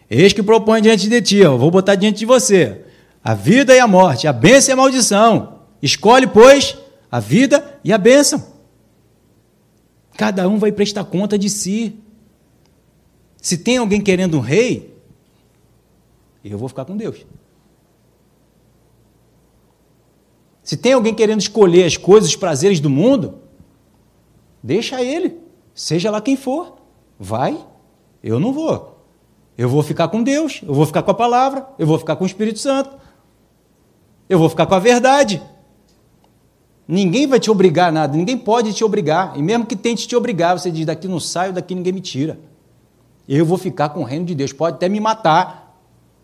Eis 0.10 0.32
que 0.32 0.42
propõe 0.42 0.82
diante 0.82 1.10
de 1.10 1.22
ti, 1.22 1.44
ó, 1.44 1.58
vou 1.58 1.70
botar 1.70 1.96
diante 1.96 2.20
de 2.20 2.26
você 2.26 2.86
a 3.22 3.34
vida 3.34 3.76
e 3.76 3.80
a 3.80 3.88
morte, 3.88 4.26
a 4.26 4.32
bênção 4.32 4.72
e 4.72 4.74
a 4.74 4.78
maldição. 4.78 5.60
Escolhe, 5.82 6.28
pois, 6.28 6.78
a 7.12 7.20
vida 7.20 7.78
e 7.84 7.92
a 7.92 7.98
bênção. 7.98 8.42
Cada 10.16 10.48
um 10.48 10.58
vai 10.58 10.72
prestar 10.72 11.04
conta 11.04 11.38
de 11.38 11.50
si. 11.50 12.00
Se 13.42 13.58
tem 13.58 13.78
alguém 13.78 14.00
querendo 14.00 14.38
um 14.38 14.42
rei, 14.42 14.98
eu 16.42 16.58
vou 16.58 16.70
ficar 16.70 16.86
com 16.86 16.96
Deus. 16.96 17.26
Se 20.66 20.76
tem 20.76 20.94
alguém 20.94 21.14
querendo 21.14 21.40
escolher 21.40 21.84
as 21.84 21.96
coisas, 21.96 22.32
os 22.32 22.36
prazeres 22.36 22.80
do 22.80 22.90
mundo, 22.90 23.36
deixa 24.64 25.00
ele, 25.00 25.38
seja 25.76 26.10
lá 26.10 26.20
quem 26.20 26.36
for. 26.36 26.78
Vai, 27.20 27.64
eu 28.24 28.40
não 28.40 28.52
vou. 28.52 29.06
Eu 29.56 29.70
vou 29.70 29.84
ficar 29.84 30.08
com 30.08 30.24
Deus, 30.24 30.62
eu 30.68 30.74
vou 30.74 30.88
ficar 30.88 31.04
com 31.04 31.12
a 31.12 31.14
palavra, 31.14 31.68
eu 31.78 31.86
vou 31.86 32.00
ficar 32.00 32.16
com 32.16 32.24
o 32.24 32.28
Espírito 32.28 32.58
Santo, 32.58 32.90
eu 34.28 34.40
vou 34.40 34.50
ficar 34.50 34.66
com 34.66 34.74
a 34.74 34.80
verdade. 34.80 35.40
Ninguém 36.88 37.28
vai 37.28 37.40
te 37.40 37.52
obrigar 37.52 37.90
a 37.90 37.92
nada, 37.92 38.18
ninguém 38.18 38.36
pode 38.36 38.74
te 38.74 38.84
obrigar. 38.84 39.38
E 39.38 39.44
mesmo 39.44 39.68
que 39.68 39.76
tente 39.76 40.08
te 40.08 40.16
obrigar, 40.16 40.58
você 40.58 40.72
diz: 40.72 40.84
daqui 40.84 41.08
não 41.08 41.20
saio, 41.20 41.54
daqui 41.54 41.76
ninguém 41.76 41.94
me 41.94 42.02
tira. 42.02 42.40
Eu 43.30 43.46
vou 43.46 43.60
ficar 43.60 43.90
com 43.90 44.00
o 44.00 44.04
reino 44.04 44.26
de 44.26 44.34
Deus. 44.34 44.52
Pode 44.52 44.78
até 44.78 44.90
me 44.90 45.00
matar, 45.00 45.80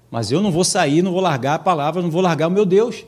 mas 0.09 0.31
eu 0.31 0.41
não 0.41 0.51
vou 0.51 0.63
sair, 0.63 1.03
não 1.03 1.11
vou 1.11 1.21
largar 1.21 1.53
a 1.53 1.59
palavra, 1.59 2.01
não 2.01 2.09
vou 2.09 2.21
largar 2.23 2.47
o 2.47 2.51
meu 2.51 2.65
Deus. 2.65 3.05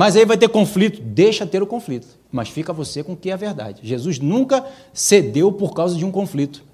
Mas 0.00 0.16
aí 0.16 0.24
vai 0.24 0.38
ter 0.38 0.48
conflito, 0.48 1.02
deixa 1.02 1.44
ter 1.44 1.62
o 1.62 1.66
conflito, 1.66 2.08
mas 2.32 2.48
fica 2.48 2.72
você 2.72 3.04
com 3.04 3.12
o 3.12 3.16
que 3.18 3.28
é 3.28 3.34
a 3.34 3.36
verdade. 3.36 3.82
Jesus 3.84 4.18
nunca 4.18 4.64
cedeu 4.94 5.52
por 5.52 5.74
causa 5.74 5.94
de 5.94 6.06
um 6.06 6.10
conflito. 6.10 6.64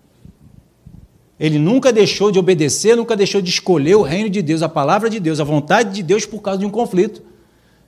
Ele 1.36 1.58
nunca 1.58 1.92
deixou 1.92 2.30
de 2.30 2.38
obedecer, 2.38 2.96
nunca 2.96 3.16
deixou 3.16 3.42
de 3.42 3.50
escolher 3.50 3.96
o 3.96 4.02
reino 4.02 4.30
de 4.30 4.40
Deus, 4.40 4.62
a 4.62 4.68
palavra 4.68 5.10
de 5.10 5.18
Deus, 5.18 5.40
a 5.40 5.44
vontade 5.44 5.92
de 5.92 6.04
Deus 6.04 6.24
por 6.24 6.40
causa 6.40 6.60
de 6.60 6.66
um 6.66 6.70
conflito. 6.70 7.20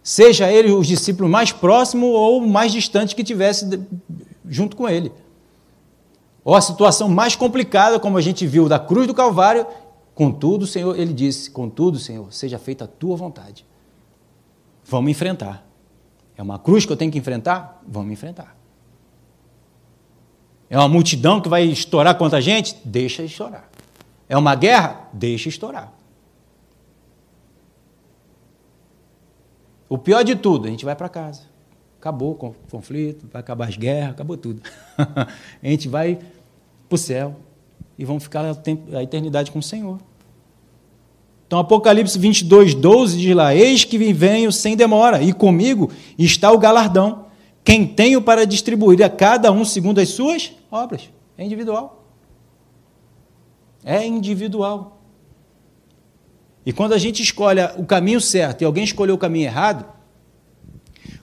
Seja 0.03 0.51
ele 0.51 0.73
os 0.73 0.89
discípulos 0.89 1.31
mais 1.31 1.53
próximos 1.53 2.11
ou 2.11 2.45
mais 2.45 2.73
distantes 2.73 3.15
que 3.15 3.23
tivesse 3.23 3.79
junto 4.45 4.75
com 4.75 4.89
ele. 4.89 5.13
Ou 6.45 6.57
a 6.57 6.61
situação 6.61 7.09
mais 7.09 7.37
complicada, 7.37 8.01
como 8.01 8.19
a 8.19 8.21
gente 8.21 8.45
viu 8.45 8.69
da 8.69 8.81
cruz 8.81 9.07
do 9.07 9.15
Calvário, 9.15 9.65
Contudo, 10.17 10.67
Senhor, 10.67 10.99
ele 10.99 11.13
disse: 11.13 11.49
Contudo, 11.49 11.97
Senhor, 11.97 12.27
seja 12.33 12.59
feita 12.59 12.87
a 12.87 12.89
tua 12.89 13.15
vontade. 13.15 13.65
Vamos 14.89 15.11
enfrentar. 15.11 15.65
É 16.37 16.43
uma 16.43 16.59
cruz 16.59 16.87
que 16.87 16.93
eu 16.93 16.97
tenho 16.97 17.13
que 17.13 17.19
enfrentar? 17.19 17.83
Vamos 17.87 18.11
enfrentar. 18.11 18.57
É 20.71 20.79
uma 20.79 20.89
multidão 20.89 21.41
que 21.41 21.49
vai 21.49 21.65
estourar 21.65 22.17
contra 22.17 22.39
a 22.39 22.41
gente? 22.41 22.77
Deixa 22.85 23.23
estourar. 23.23 23.69
É 24.29 24.37
uma 24.37 24.55
guerra? 24.55 25.09
Deixa 25.13 25.49
estourar. 25.49 25.93
O 29.89 29.99
pior 29.99 30.23
de 30.23 30.37
tudo, 30.37 30.67
a 30.67 30.71
gente 30.71 30.85
vai 30.85 30.95
para 30.95 31.09
casa. 31.09 31.43
Acabou 31.99 32.33
o 32.33 32.55
conflito, 32.71 33.27
vai 33.33 33.41
acabar 33.41 33.69
as 33.69 33.77
guerras, 33.77 34.13
acabou 34.13 34.37
tudo. 34.37 34.63
a 34.97 35.67
gente 35.67 35.89
vai 35.89 36.19
para 36.89 36.95
o 36.95 36.99
céu 36.99 37.37
e 37.99 38.05
vamos 38.05 38.23
ficar 38.23 38.45
a 38.45 39.03
eternidade 39.03 39.51
com 39.51 39.59
o 39.59 39.63
Senhor. 39.63 39.99
Então, 41.49 41.59
Apocalipse 41.59 42.19
22, 42.19 42.75
12 42.75 43.17
diz 43.17 43.35
lá: 43.35 43.55
Eis 43.55 43.83
que 43.83 43.97
venho 44.13 44.53
sem 44.53 44.77
demora, 44.77 45.23
e 45.23 45.33
comigo 45.33 45.91
está 46.19 46.53
o 46.53 46.59
galardão. 46.59 47.25
Quem 47.65 47.87
tenho 47.87 48.21
para 48.21 48.47
distribuir 48.47 49.03
a 49.03 49.09
cada 49.09 49.51
um 49.51 49.65
segundo 49.65 49.99
as 49.99 50.11
suas 50.11 50.53
obras. 50.71 51.09
É 51.39 51.45
individual. 51.45 52.05
É 53.83 54.07
individual. 54.07 55.01
E 56.67 56.73
quando 56.73 56.93
a 56.93 56.99
gente 56.99 57.23
escolhe 57.23 57.63
o 57.79 57.87
caminho 57.87 58.21
certo 58.21 58.61
e 58.61 58.65
alguém 58.67 58.85
escolheu 58.85 59.15
o 59.15 59.19
caminho 59.19 59.47
errado, 59.47 59.87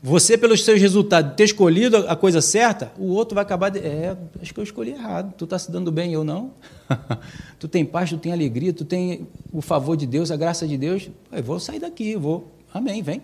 você, 0.06 0.38
pelos 0.38 0.64
seus 0.64 0.80
resultados, 0.80 1.34
ter 1.36 1.45
escolhido 1.45 1.97
a 2.08 2.16
coisa 2.16 2.39
certa, 2.39 2.91
o 2.95 3.08
outro 3.08 3.34
vai 3.34 3.41
acabar. 3.41 3.70
De, 3.70 3.80
é, 3.80 4.16
acho 4.39 4.53
que 4.53 4.60
eu 4.60 4.64
escolhi 4.64 4.91
errado. 4.91 5.34
Tu 5.36 5.45
está 5.45 5.58
se 5.58 5.72
dando 5.72 5.91
bem, 5.91 6.14
eu 6.14 6.24
não. 6.24 6.51
tu 7.58 7.68
tem 7.68 7.84
paz, 7.84 8.12
tu 8.12 8.18
tem 8.20 8.32
alegria, 8.32 8.72
tu 8.72 8.86
tem 8.86 9.28
o 9.51 9.64
favor 9.64 9.97
de 9.97 10.06
Deus, 10.06 10.30
a 10.30 10.38
graça 10.38 10.68
de 10.68 10.78
Deus. 10.78 11.10
Eu 11.32 11.43
vou 11.43 11.60
sair 11.60 11.80
daqui, 11.80 12.16
vou. 12.16 12.51
Amém, 12.72 13.01
vem. 13.01 13.24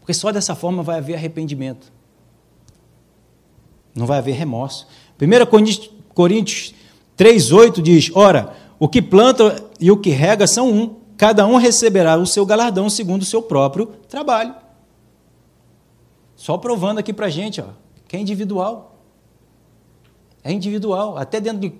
Porque 0.00 0.14
só 0.14 0.32
dessa 0.32 0.54
forma 0.54 0.82
vai 0.82 0.96
haver 0.96 1.16
arrependimento. 1.16 1.92
Não 3.94 4.06
vai 4.06 4.16
haver 4.16 4.32
remorso. 4.32 4.88
1 5.20 5.84
Coríntios 6.14 6.74
3,8 7.18 7.82
diz: 7.82 8.10
Ora, 8.14 8.54
o 8.78 8.88
que 8.88 9.02
planta 9.02 9.62
e 9.78 9.90
o 9.90 9.98
que 9.98 10.08
rega 10.08 10.46
são 10.46 10.72
um, 10.72 10.96
cada 11.18 11.46
um 11.46 11.56
receberá 11.56 12.16
o 12.16 12.24
seu 12.24 12.46
galardão 12.46 12.88
segundo 12.88 13.20
o 13.20 13.26
seu 13.26 13.42
próprio 13.42 13.88
trabalho. 14.08 14.61
Só 16.42 16.58
provando 16.58 16.98
aqui 16.98 17.12
para 17.12 17.30
gente, 17.30 17.60
ó, 17.60 17.68
que 18.08 18.16
é 18.16 18.18
individual. 18.18 18.96
É 20.42 20.50
individual. 20.50 21.16
Até 21.16 21.40
dentro, 21.40 21.60
de, 21.60 21.72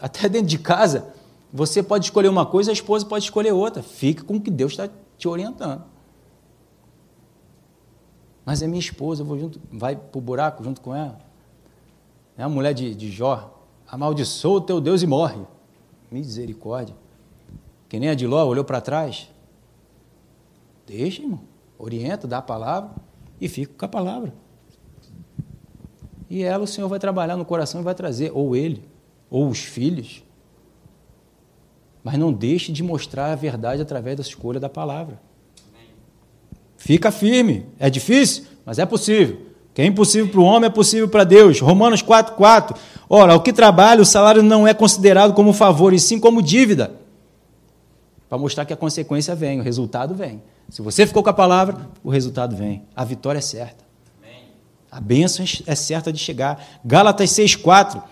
até 0.00 0.28
dentro 0.28 0.46
de 0.46 0.56
casa, 0.56 1.12
você 1.52 1.82
pode 1.82 2.04
escolher 2.04 2.28
uma 2.28 2.46
coisa, 2.46 2.70
a 2.70 2.72
esposa 2.72 3.04
pode 3.04 3.24
escolher 3.24 3.50
outra. 3.50 3.82
Fique 3.82 4.22
com 4.22 4.36
o 4.36 4.40
que 4.40 4.52
Deus 4.52 4.70
está 4.74 4.88
te 5.18 5.26
orientando. 5.26 5.82
Mas 8.44 8.62
é 8.62 8.68
minha 8.68 8.78
esposa, 8.78 9.22
eu 9.22 9.26
vou 9.26 9.36
junto, 9.36 9.60
vai 9.72 9.96
para 9.96 10.16
o 10.16 10.20
buraco 10.20 10.62
junto 10.62 10.80
com 10.80 10.94
ela. 10.94 11.18
É 12.38 12.44
a 12.44 12.48
mulher 12.48 12.74
de, 12.74 12.94
de 12.94 13.10
Jó. 13.10 13.52
Amaldiçoa 13.88 14.58
o 14.58 14.60
teu 14.60 14.80
Deus 14.80 15.02
e 15.02 15.08
morre. 15.08 15.40
Misericórdia. 16.08 16.94
Que 17.88 17.98
nem 17.98 18.10
a 18.10 18.14
de 18.14 18.28
Ló 18.28 18.46
olhou 18.46 18.64
para 18.64 18.80
trás. 18.80 19.28
Deixa, 20.86 21.20
irmão. 21.20 21.40
Orienta, 21.76 22.28
dá 22.28 22.38
a 22.38 22.42
palavra 22.42 23.10
e 23.42 23.48
fica 23.48 23.74
com 23.76 23.84
a 23.84 23.88
palavra. 23.88 24.32
E 26.30 26.44
ela 26.44 26.62
o 26.62 26.66
Senhor 26.66 26.88
vai 26.88 27.00
trabalhar 27.00 27.36
no 27.36 27.44
coração 27.44 27.80
e 27.80 27.84
vai 27.84 27.94
trazer, 27.94 28.30
ou 28.32 28.54
ele, 28.54 28.84
ou 29.28 29.48
os 29.48 29.58
filhos. 29.58 30.22
Mas 32.04 32.16
não 32.16 32.32
deixe 32.32 32.70
de 32.70 32.84
mostrar 32.84 33.32
a 33.32 33.34
verdade 33.34 33.82
através 33.82 34.16
da 34.16 34.22
escolha 34.22 34.60
da 34.60 34.68
palavra. 34.68 35.20
Fica 36.76 37.10
firme. 37.10 37.66
É 37.80 37.90
difícil, 37.90 38.44
mas 38.64 38.78
é 38.78 38.86
possível. 38.86 39.36
O 39.70 39.74
que 39.74 39.82
é 39.82 39.86
impossível 39.86 40.30
para 40.30 40.40
o 40.40 40.44
homem 40.44 40.68
é 40.68 40.70
possível 40.70 41.08
para 41.08 41.24
Deus. 41.24 41.60
Romanos 41.60 42.00
4,4. 42.00 42.76
Ora, 43.08 43.34
o 43.34 43.40
que 43.40 43.52
trabalha, 43.52 44.02
o 44.02 44.06
salário 44.06 44.42
não 44.42 44.68
é 44.68 44.72
considerado 44.72 45.34
como 45.34 45.52
favor, 45.52 45.92
e 45.92 45.98
sim 45.98 46.20
como 46.20 46.40
dívida. 46.40 47.01
Para 48.32 48.38
mostrar 48.38 48.64
que 48.64 48.72
a 48.72 48.76
consequência 48.78 49.34
vem, 49.34 49.60
o 49.60 49.62
resultado 49.62 50.14
vem. 50.14 50.42
Se 50.70 50.80
você 50.80 51.06
ficou 51.06 51.22
com 51.22 51.28
a 51.28 51.34
palavra, 51.34 51.90
o 52.02 52.08
resultado 52.08 52.56
vem. 52.56 52.82
A 52.96 53.04
vitória 53.04 53.36
é 53.38 53.42
certa. 53.42 53.84
A 54.90 54.98
bênção 55.02 55.44
é 55.66 55.74
certa 55.74 56.10
de 56.10 56.18
chegar. 56.18 56.80
Gálatas 56.82 57.28
6,4. 57.28 58.02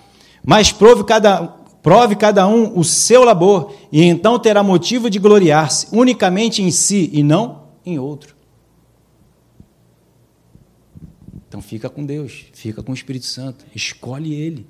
Mas 0.45 0.73
prove 0.73 1.05
cada, 1.05 1.47
prove 1.83 2.17
cada 2.17 2.47
um 2.47 2.79
o 2.79 2.85
seu 2.85 3.25
labor, 3.25 3.73
e 3.91 4.03
então 4.03 4.39
terá 4.39 4.63
motivo 4.63 5.09
de 5.09 5.19
gloriar-se 5.19 5.89
unicamente 5.91 6.63
em 6.63 6.71
si 6.71 7.09
e 7.15 7.23
não 7.23 7.69
em 7.83 7.99
outro. 7.99 8.37
Então 11.49 11.63
fica 11.63 11.89
com 11.89 12.05
Deus, 12.05 12.45
fica 12.53 12.83
com 12.83 12.93
o 12.93 12.95
Espírito 12.95 13.25
Santo, 13.25 13.65
escolhe 13.75 14.35
Ele. 14.35 14.67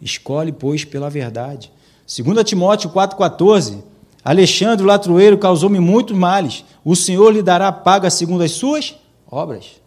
Escolhe, 0.00 0.50
pois, 0.50 0.84
pela 0.84 1.08
verdade. 1.08 1.72
2 2.04 2.42
Timóteo 2.42 2.90
4,14 2.90 3.91
Alexandre, 4.24 4.84
o 4.84 4.86
latrueiro, 4.86 5.36
causou-me 5.36 5.80
muitos 5.80 6.16
males. 6.16 6.64
O 6.84 6.94
Senhor 6.94 7.30
lhe 7.30 7.42
dará 7.42 7.72
paga 7.72 8.08
segundo 8.08 8.42
as 8.42 8.52
suas 8.52 8.94
obras. 9.28 9.82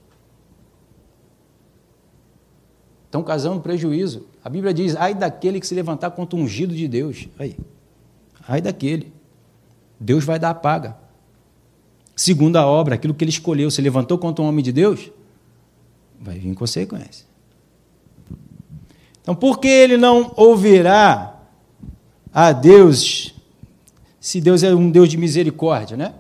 Estão 3.06 3.24
causando 3.24 3.62
prejuízo. 3.62 4.28
A 4.44 4.50
Bíblia 4.50 4.74
diz: 4.74 4.96
ai 4.96 5.14
daquele 5.14 5.60
que 5.60 5.68
se 5.68 5.74
levantar 5.74 6.12
contra 6.12 6.38
o 6.38 6.42
ungido 6.42 6.76
de 6.76 6.88
Deus. 6.88 7.30
Aí. 7.40 7.56
Ai 8.48 8.60
daquele. 8.60 9.14
Deus 10.00 10.26
vai 10.26 10.38
dar 10.38 10.50
a 10.50 10.56
paga. 10.56 10.98
Segundo 12.16 12.58
a 12.58 12.66
obra, 12.66 12.96
aquilo 12.96 13.14
que 13.14 13.24
ele 13.24 13.32
escolheu, 13.32 13.70
se 13.70 13.82
levantou 13.82 14.18
contra 14.18 14.44
um 14.44 14.48
homem 14.48 14.64
de 14.64 14.72
Deus, 14.72 15.12
vai 16.20 16.38
vir 16.40 16.54
consequência. 16.56 17.26
Então, 19.22 19.36
por 19.36 19.60
que 19.60 19.68
ele 19.68 19.98
não 19.98 20.32
ouvirá 20.36 21.40
a 22.34 22.52
Deus 22.52 23.35
se 24.26 24.42
Deus 24.42 24.64
é 24.64 24.74
um 24.74 24.90
Deus 24.90 25.08
de 25.08 25.18
misericórdia, 25.18 25.96
né? 25.96 26.12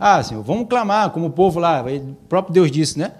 Ah, 0.00 0.22
Senhor, 0.22 0.42
vamos 0.42 0.66
clamar, 0.66 1.10
como 1.10 1.26
o 1.26 1.30
povo 1.30 1.60
lá, 1.60 1.84
o 1.84 2.14
próprio 2.30 2.54
Deus 2.54 2.70
disse, 2.70 2.98
né? 2.98 3.12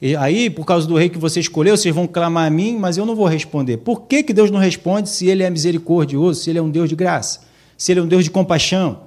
E 0.00 0.14
aí, 0.14 0.50
por 0.50 0.66
causa 0.66 0.86
do 0.86 0.94
rei 0.94 1.08
que 1.08 1.16
você 1.16 1.40
escolheu, 1.40 1.74
vocês 1.74 1.94
vão 1.94 2.06
clamar 2.06 2.46
a 2.46 2.50
mim, 2.50 2.76
mas 2.76 2.98
eu 2.98 3.06
não 3.06 3.16
vou 3.16 3.24
responder. 3.24 3.78
Por 3.78 4.02
que, 4.02 4.22
que 4.22 4.30
Deus 4.30 4.50
não 4.50 4.60
responde 4.60 5.08
se 5.08 5.26
Ele 5.26 5.42
é 5.42 5.48
misericordioso, 5.48 6.42
se 6.42 6.50
Ele 6.50 6.58
é 6.58 6.62
um 6.62 6.68
Deus 6.68 6.90
de 6.90 6.94
graça, 6.94 7.46
se 7.78 7.92
Ele 7.92 8.00
é 8.00 8.02
um 8.02 8.06
Deus 8.06 8.24
de 8.24 8.30
compaixão? 8.30 9.04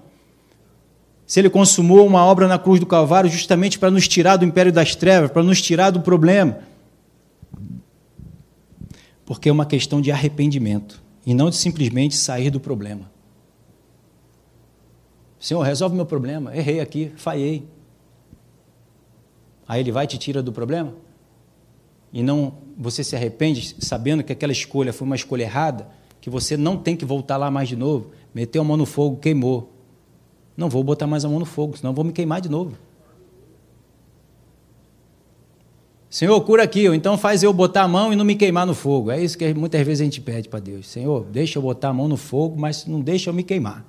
Se 1.28 1.40
Ele 1.40 1.48
consumou 1.48 2.08
uma 2.08 2.26
obra 2.26 2.48
na 2.48 2.58
cruz 2.58 2.80
do 2.80 2.88
Calvário 2.88 3.30
justamente 3.30 3.78
para 3.78 3.92
nos 3.92 4.08
tirar 4.08 4.38
do 4.38 4.46
império 4.46 4.74
das 4.74 4.96
trevas, 4.96 5.30
para 5.30 5.44
nos 5.44 5.62
tirar 5.62 5.92
do 5.92 6.02
problema? 6.02 6.58
Porque 9.28 9.48
é 9.48 9.52
uma 9.52 9.68
questão 9.68 10.02
de 10.02 10.12
arrependimento 10.12 11.00
e 11.24 11.36
não 11.36 11.52
de 11.52 11.56
simplesmente 11.56 12.18
sair 12.18 12.50
do 12.50 12.60
problema. 12.60 13.19
Senhor, 15.40 15.62
resolve 15.62 15.96
meu 15.96 16.06
problema. 16.06 16.56
Errei 16.56 16.82
aqui, 16.82 17.14
falhei. 17.16 17.66
Aí 19.68 19.80
ele 19.80 19.92
vai 19.92 20.04
e 20.04 20.08
te 20.08 20.18
tira 20.18 20.44
do 20.44 20.52
problema? 20.52 20.94
E 22.12 22.22
não 22.22 22.58
você 22.78 23.04
se 23.04 23.16
arrepende 23.16 23.76
sabendo 23.80 24.24
que 24.24 24.34
aquela 24.34 24.52
escolha 24.52 24.92
foi 24.92 25.06
uma 25.06 25.16
escolha 25.16 25.44
errada, 25.44 25.88
que 26.20 26.30
você 26.30 26.58
não 26.58 26.76
tem 26.76 26.96
que 26.96 27.06
voltar 27.06 27.38
lá 27.38 27.50
mais 27.50 27.70
de 27.70 27.76
novo. 27.76 28.12
Meteu 28.34 28.62
a 28.62 28.66
mão 28.66 28.76
no 28.76 28.86
fogo, 28.86 29.18
queimou. 29.18 29.72
Não 30.58 30.70
vou 30.70 30.84
botar 30.84 31.08
mais 31.08 31.24
a 31.24 31.30
mão 31.30 31.40
no 31.40 31.46
fogo, 31.46 31.78
senão 31.78 31.94
vou 31.94 32.04
me 32.04 32.12
queimar 32.12 32.42
de 32.42 32.50
novo. 32.50 32.76
Senhor, 36.10 36.42
cura 36.42 36.64
aqui, 36.64 36.88
ou 36.88 36.96
então 36.96 37.18
faz 37.18 37.44
eu 37.44 37.54
botar 37.54 37.84
a 37.84 37.88
mão 37.88 38.12
e 38.12 38.16
não 38.16 38.26
me 38.26 38.36
queimar 38.36 38.66
no 38.66 38.74
fogo. 38.74 39.12
É 39.12 39.24
isso 39.24 39.38
que 39.38 39.54
muitas 39.54 39.86
vezes 39.86 40.02
a 40.02 40.04
gente 40.04 40.20
pede 40.20 40.50
para 40.50 40.60
Deus. 40.60 40.88
Senhor, 40.88 41.24
deixa 41.26 41.60
eu 41.60 41.62
botar 41.62 41.90
a 41.90 41.94
mão 41.94 42.08
no 42.08 42.18
fogo, 42.18 42.60
mas 42.60 42.86
não 42.88 43.00
deixa 43.00 43.30
eu 43.30 43.34
me 43.34 43.44
queimar 43.44 43.86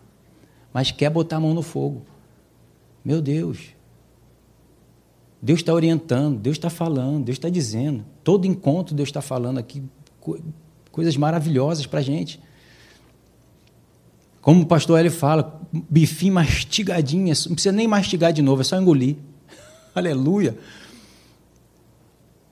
mas 0.72 0.90
quer 0.90 1.10
botar 1.10 1.36
a 1.36 1.40
mão 1.40 1.54
no 1.54 1.62
fogo. 1.62 2.02
Meu 3.04 3.20
Deus. 3.20 3.74
Deus 5.42 5.60
está 5.60 5.72
orientando, 5.72 6.38
Deus 6.38 6.56
está 6.56 6.68
falando, 6.68 7.24
Deus 7.24 7.36
está 7.36 7.48
dizendo. 7.48 8.04
Todo 8.22 8.46
encontro 8.46 8.94
Deus 8.94 9.08
está 9.08 9.22
falando 9.22 9.58
aqui 9.58 9.82
coisas 10.92 11.16
maravilhosas 11.16 11.86
para 11.86 12.00
a 12.00 12.02
gente. 12.02 12.40
Como 14.40 14.62
o 14.62 14.66
pastor 14.66 14.98
Hélio 14.98 15.10
fala, 15.10 15.60
bifinho 15.72 16.34
mastigadinho, 16.34 17.26
não 17.26 17.54
precisa 17.54 17.72
nem 17.72 17.86
mastigar 17.86 18.32
de 18.32 18.42
novo, 18.42 18.62
é 18.62 18.64
só 18.64 18.76
engolir. 18.76 19.16
Aleluia. 19.94 20.56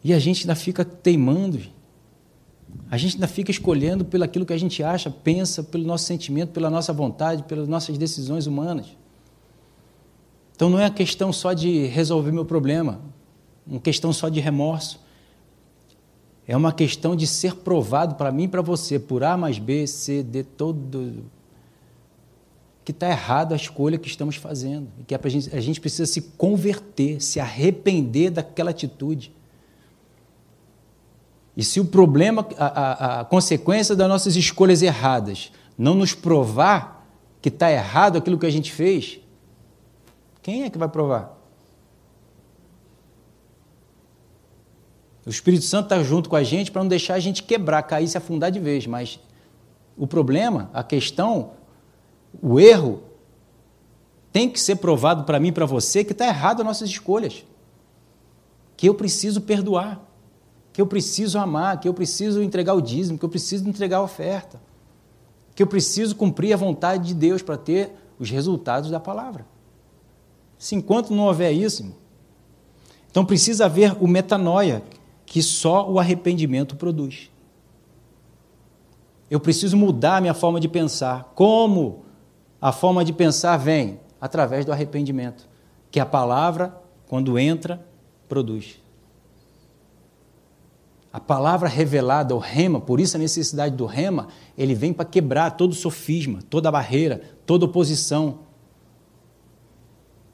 E 0.03 0.12
a 0.12 0.19
gente 0.19 0.43
ainda 0.43 0.55
fica 0.55 0.85
teimando. 0.85 1.61
A 2.91 2.97
gente 2.97 3.16
ainda 3.16 3.29
fica 3.29 3.51
escolhendo 3.51 4.05
pelo 4.05 4.25
aquilo 4.25 4.47
que 4.47 4.53
a 4.53 4.59
gente 4.59 4.83
acha, 4.83 5.11
pensa, 5.11 5.62
pelo 5.62 5.85
nosso 5.85 6.05
sentimento, 6.05 6.51
pela 6.51 6.71
nossa 6.71 6.93
vontade, 6.93 7.43
pelas 7.43 7.69
nossas 7.69 7.99
decisões 7.99 8.47
humanas. 8.47 8.87
Então 10.57 10.71
não 10.71 10.79
é 10.79 10.87
a 10.87 10.91
questão 10.91 11.33
só 11.33 11.53
de 11.53 11.87
resolver 11.87 12.33
meu 12.33 12.45
problema, 12.45 13.01
uma 13.66 13.81
questão 13.81 14.12
só 14.12 14.29
de 14.29 14.41
remorso. 14.41 15.01
É 16.49 16.57
uma 16.57 16.73
questão 16.73 17.14
de 17.14 17.27
ser 17.27 17.57
provado 17.57 18.14
para 18.14 18.33
mim 18.33 18.45
e 18.45 18.49
para 18.49 18.62
você, 18.62 18.99
por 18.99 19.23
A 19.23 19.37
mais 19.37 19.59
B, 19.59 19.87
C, 19.87 20.23
D, 20.23 20.43
todo. 20.43 21.27
Que 22.83 22.91
está 22.91 23.07
errado 23.11 23.53
a 23.53 23.57
escolha 23.57 23.99
que 23.99 24.09
estamos 24.09 24.37
fazendo. 24.37 24.89
Que 25.07 25.14
é 25.14 25.29
gente, 25.29 25.55
a 25.55 25.61
gente 25.61 25.79
precisa 25.79 26.07
se 26.07 26.23
converter, 26.23 27.21
se 27.21 27.39
arrepender 27.39 28.31
daquela 28.31 28.71
atitude. 28.71 29.31
E 31.59 31.65
se 31.65 31.81
o 31.81 31.85
problema, 31.85 32.47
a, 32.57 32.67
a, 32.67 33.21
a 33.21 33.25
consequência 33.25 33.97
das 33.97 34.09
nossas 34.09 34.37
escolhas 34.37 34.81
erradas 34.81 35.51
não 35.77 35.97
nos 35.97 36.15
provar 36.15 37.05
que 37.43 37.49
está 37.49 37.69
errado 37.69 38.17
aquilo 38.17 38.39
que 38.39 38.47
a 38.47 38.51
gente 38.51 38.73
fez, 38.73 39.19
quem 40.41 40.63
é 40.63 40.71
que 40.71 40.79
vai 40.79 40.89
provar? 40.89 41.37
O 45.27 45.31
Espírito 45.31 45.65
Santo 45.65 45.87
está 45.87 46.01
junto 46.01 46.31
com 46.31 46.37
a 46.37 46.45
gente 46.45 46.71
para 46.71 46.81
não 46.81 46.89
deixar 46.89 47.15
a 47.15 47.19
gente 47.19 47.43
quebrar, 47.43 47.83
cair, 47.83 48.07
se 48.07 48.17
afundar 48.17 48.53
de 48.53 48.61
vez. 48.61 48.87
Mas 48.87 49.19
o 49.97 50.07
problema, 50.07 50.71
a 50.73 50.85
questão, 50.85 51.55
o 52.41 52.61
erro, 52.61 53.03
tem 54.33 54.49
que 54.49 54.61
ser 54.61 54.77
provado 54.77 55.25
para 55.25 55.41
mim 55.41 55.53
para 55.53 55.67
você 55.67 56.05
que 56.05 56.13
está 56.13 56.29
errado 56.29 56.61
as 56.61 56.67
nossas 56.67 56.89
escolhas. 56.89 57.45
Que 58.77 58.89
eu 58.89 58.95
preciso 58.95 59.41
perdoar 59.41 60.08
que 60.79 60.83
eu 60.83 60.87
preciso 60.87 61.41
amar, 61.41 61.81
que 61.81 61.89
eu 61.89 61.93
preciso 61.93 62.41
entregar 62.41 62.72
o 62.72 62.81
dízimo, 62.81 63.18
que 63.18 63.24
eu 63.24 63.29
preciso 63.29 63.68
entregar 63.68 63.97
a 63.97 64.03
oferta, 64.03 64.61
que 65.53 65.61
eu 65.61 65.66
preciso 65.66 66.14
cumprir 66.14 66.53
a 66.53 66.57
vontade 66.57 67.09
de 67.09 67.14
Deus 67.14 67.43
para 67.43 67.57
ter 67.57 67.97
os 68.16 68.31
resultados 68.31 68.89
da 68.89 69.01
palavra. 69.01 69.45
Se 70.57 70.76
enquanto 70.76 71.12
não 71.12 71.24
houver 71.24 71.51
isso, 71.51 71.93
então 73.11 73.24
precisa 73.24 73.64
haver 73.64 73.97
o 74.01 74.07
metanoia, 74.07 74.85
que 75.26 75.43
só 75.43 75.91
o 75.91 75.99
arrependimento 75.99 76.76
produz. 76.76 77.29
Eu 79.29 79.41
preciso 79.41 79.76
mudar 79.76 80.18
a 80.18 80.20
minha 80.20 80.33
forma 80.33 80.61
de 80.61 80.68
pensar. 80.68 81.33
Como 81.35 82.05
a 82.61 82.70
forma 82.70 83.05
de 83.05 83.12
pensar 83.12 83.57
vem? 83.57 83.99
Através 84.20 84.64
do 84.64 84.70
arrependimento, 84.70 85.49
que 85.91 85.99
a 85.99 86.07
palavra, 86.07 86.72
quando 87.09 87.37
entra, 87.37 87.85
produz. 88.29 88.79
A 91.13 91.19
palavra 91.19 91.69
revelada, 91.69 92.35
o 92.35 92.39
rema, 92.39 92.81
por 92.81 93.01
isso 93.01 93.17
a 93.17 93.21
necessidade 93.21 93.75
do 93.75 93.87
rema, 93.87 94.29
ele 94.57 94.75
vem 94.75 94.93
para 94.93 95.05
quebrar 95.05 95.53
todo 95.53 95.75
sofisma, 95.75 96.41
toda 96.51 96.71
barreira, 96.71 97.23
toda 97.47 97.65
oposição. 97.65 98.41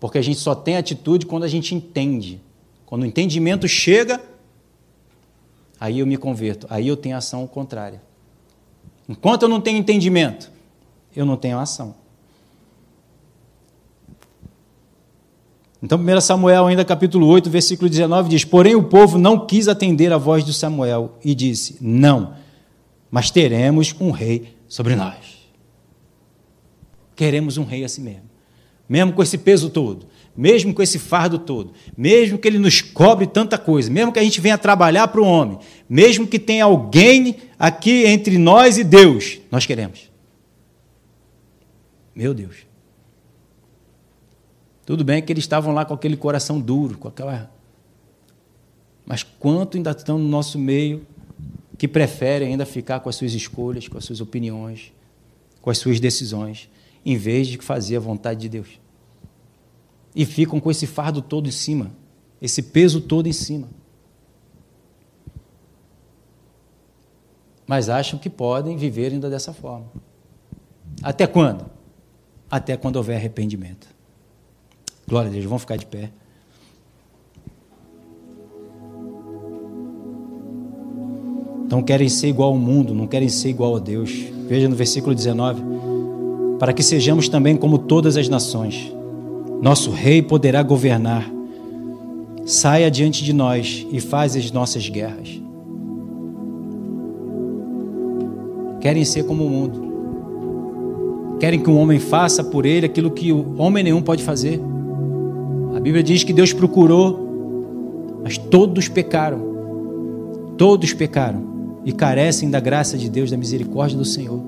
Porque 0.00 0.18
a 0.18 0.22
gente 0.22 0.40
só 0.40 0.54
tem 0.54 0.76
atitude 0.76 1.26
quando 1.26 1.44
a 1.44 1.48
gente 1.48 1.74
entende. 1.74 2.42
Quando 2.84 3.02
o 3.02 3.06
entendimento 3.06 3.68
chega, 3.68 4.20
aí 5.78 6.00
eu 6.00 6.06
me 6.06 6.16
converto, 6.16 6.66
aí 6.68 6.88
eu 6.88 6.96
tenho 6.96 7.16
ação 7.16 7.46
contrária. 7.46 8.02
Enquanto 9.08 9.42
eu 9.42 9.48
não 9.48 9.60
tenho 9.60 9.78
entendimento, 9.78 10.50
eu 11.14 11.24
não 11.24 11.36
tenho 11.36 11.58
ação. 11.58 11.94
Então, 15.84 15.98
1 15.98 16.20
Samuel, 16.22 16.66
ainda 16.66 16.82
capítulo 16.82 17.26
8, 17.26 17.50
versículo 17.50 17.90
19, 17.90 18.30
diz: 18.30 18.42
Porém, 18.42 18.74
o 18.74 18.84
povo 18.84 19.18
não 19.18 19.46
quis 19.46 19.68
atender 19.68 20.10
a 20.14 20.16
voz 20.16 20.42
de 20.42 20.54
Samuel 20.54 21.18
e 21.22 21.34
disse: 21.34 21.76
Não, 21.78 22.36
mas 23.10 23.30
teremos 23.30 23.94
um 24.00 24.10
rei 24.10 24.56
sobre 24.66 24.96
nós. 24.96 25.46
Queremos 27.14 27.58
um 27.58 27.64
rei 27.64 27.84
assim 27.84 28.00
mesmo. 28.00 28.22
Mesmo 28.88 29.12
com 29.12 29.22
esse 29.22 29.36
peso 29.36 29.68
todo, 29.68 30.06
mesmo 30.34 30.72
com 30.72 30.80
esse 30.80 30.98
fardo 30.98 31.38
todo, 31.38 31.74
mesmo 31.94 32.38
que 32.38 32.48
ele 32.48 32.58
nos 32.58 32.80
cobre 32.80 33.26
tanta 33.26 33.58
coisa, 33.58 33.90
mesmo 33.90 34.10
que 34.10 34.18
a 34.18 34.24
gente 34.24 34.40
venha 34.40 34.56
trabalhar 34.56 35.08
para 35.08 35.20
o 35.20 35.26
homem, 35.26 35.58
mesmo 35.86 36.26
que 36.26 36.38
tenha 36.38 36.64
alguém 36.64 37.36
aqui 37.58 38.06
entre 38.06 38.38
nós 38.38 38.78
e 38.78 38.84
Deus, 38.84 39.38
nós 39.50 39.66
queremos. 39.66 40.10
Meu 42.16 42.32
Deus. 42.32 42.73
Tudo 44.84 45.02
bem 45.04 45.22
que 45.22 45.32
eles 45.32 45.44
estavam 45.44 45.72
lá 45.72 45.84
com 45.84 45.94
aquele 45.94 46.16
coração 46.16 46.60
duro, 46.60 46.98
com 46.98 47.08
aquela. 47.08 47.50
Mas 49.06 49.22
quanto 49.22 49.76
ainda 49.76 49.90
estão 49.90 50.18
no 50.18 50.28
nosso 50.28 50.58
meio 50.58 51.06
que 51.78 51.88
preferem 51.88 52.48
ainda 52.48 52.66
ficar 52.66 53.00
com 53.00 53.08
as 53.08 53.16
suas 53.16 53.32
escolhas, 53.32 53.88
com 53.88 53.98
as 53.98 54.04
suas 54.04 54.20
opiniões, 54.20 54.92
com 55.60 55.70
as 55.70 55.78
suas 55.78 55.98
decisões, 55.98 56.68
em 57.04 57.16
vez 57.16 57.46
de 57.46 57.58
fazer 57.58 57.96
a 57.96 58.00
vontade 58.00 58.40
de 58.40 58.48
Deus. 58.48 58.80
E 60.14 60.24
ficam 60.24 60.60
com 60.60 60.70
esse 60.70 60.86
fardo 60.86 61.20
todo 61.20 61.48
em 61.48 61.52
cima, 61.52 61.90
esse 62.40 62.62
peso 62.62 63.00
todo 63.00 63.26
em 63.26 63.32
cima. 63.32 63.68
Mas 67.66 67.88
acham 67.88 68.18
que 68.18 68.28
podem 68.28 68.76
viver 68.76 69.12
ainda 69.12 69.30
dessa 69.30 69.52
forma. 69.52 69.90
Até 71.02 71.26
quando? 71.26 71.66
Até 72.50 72.76
quando 72.76 72.96
houver 72.96 73.16
arrependimento. 73.16 73.93
Glória 75.06 75.28
a 75.28 75.32
Deus, 75.32 75.44
vamos 75.44 75.62
ficar 75.62 75.76
de 75.76 75.86
pé. 75.86 76.10
Não 81.70 81.82
querem 81.82 82.08
ser 82.08 82.28
igual 82.28 82.50
ao 82.50 82.58
mundo, 82.58 82.94
não 82.94 83.06
querem 83.06 83.28
ser 83.28 83.48
igual 83.48 83.76
a 83.76 83.78
Deus. 83.78 84.10
Veja 84.48 84.68
no 84.68 84.76
versículo 84.76 85.14
19: 85.14 85.62
Para 86.58 86.72
que 86.72 86.82
sejamos 86.82 87.28
também 87.28 87.56
como 87.56 87.78
todas 87.78 88.16
as 88.16 88.28
nações, 88.28 88.94
nosso 89.60 89.90
rei 89.90 90.22
poderá 90.22 90.62
governar. 90.62 91.30
Saia 92.46 92.90
diante 92.90 93.24
de 93.24 93.32
nós 93.32 93.86
e 93.90 94.00
faz 94.00 94.36
as 94.36 94.50
nossas 94.50 94.88
guerras. 94.88 95.40
Querem 98.80 99.04
ser 99.04 99.24
como 99.24 99.46
o 99.46 99.50
mundo. 99.50 101.38
Querem 101.40 101.58
que 101.58 101.70
um 101.70 101.78
homem 101.78 101.98
faça 101.98 102.44
por 102.44 102.66
ele 102.66 102.86
aquilo 102.86 103.10
que 103.10 103.32
o 103.32 103.56
homem 103.56 103.82
nenhum 103.82 104.02
pode 104.02 104.22
fazer. 104.22 104.60
Bíblia 105.80 106.02
diz 106.02 106.22
que 106.22 106.32
Deus 106.32 106.52
procurou, 106.52 108.20
mas 108.22 108.38
todos 108.38 108.88
pecaram. 108.88 109.54
Todos 110.56 110.92
pecaram 110.92 111.42
e 111.84 111.92
carecem 111.92 112.48
da 112.50 112.60
graça 112.60 112.96
de 112.96 113.10
Deus, 113.10 113.30
da 113.30 113.36
misericórdia 113.36 113.98
do 113.98 114.04
Senhor. 114.04 114.40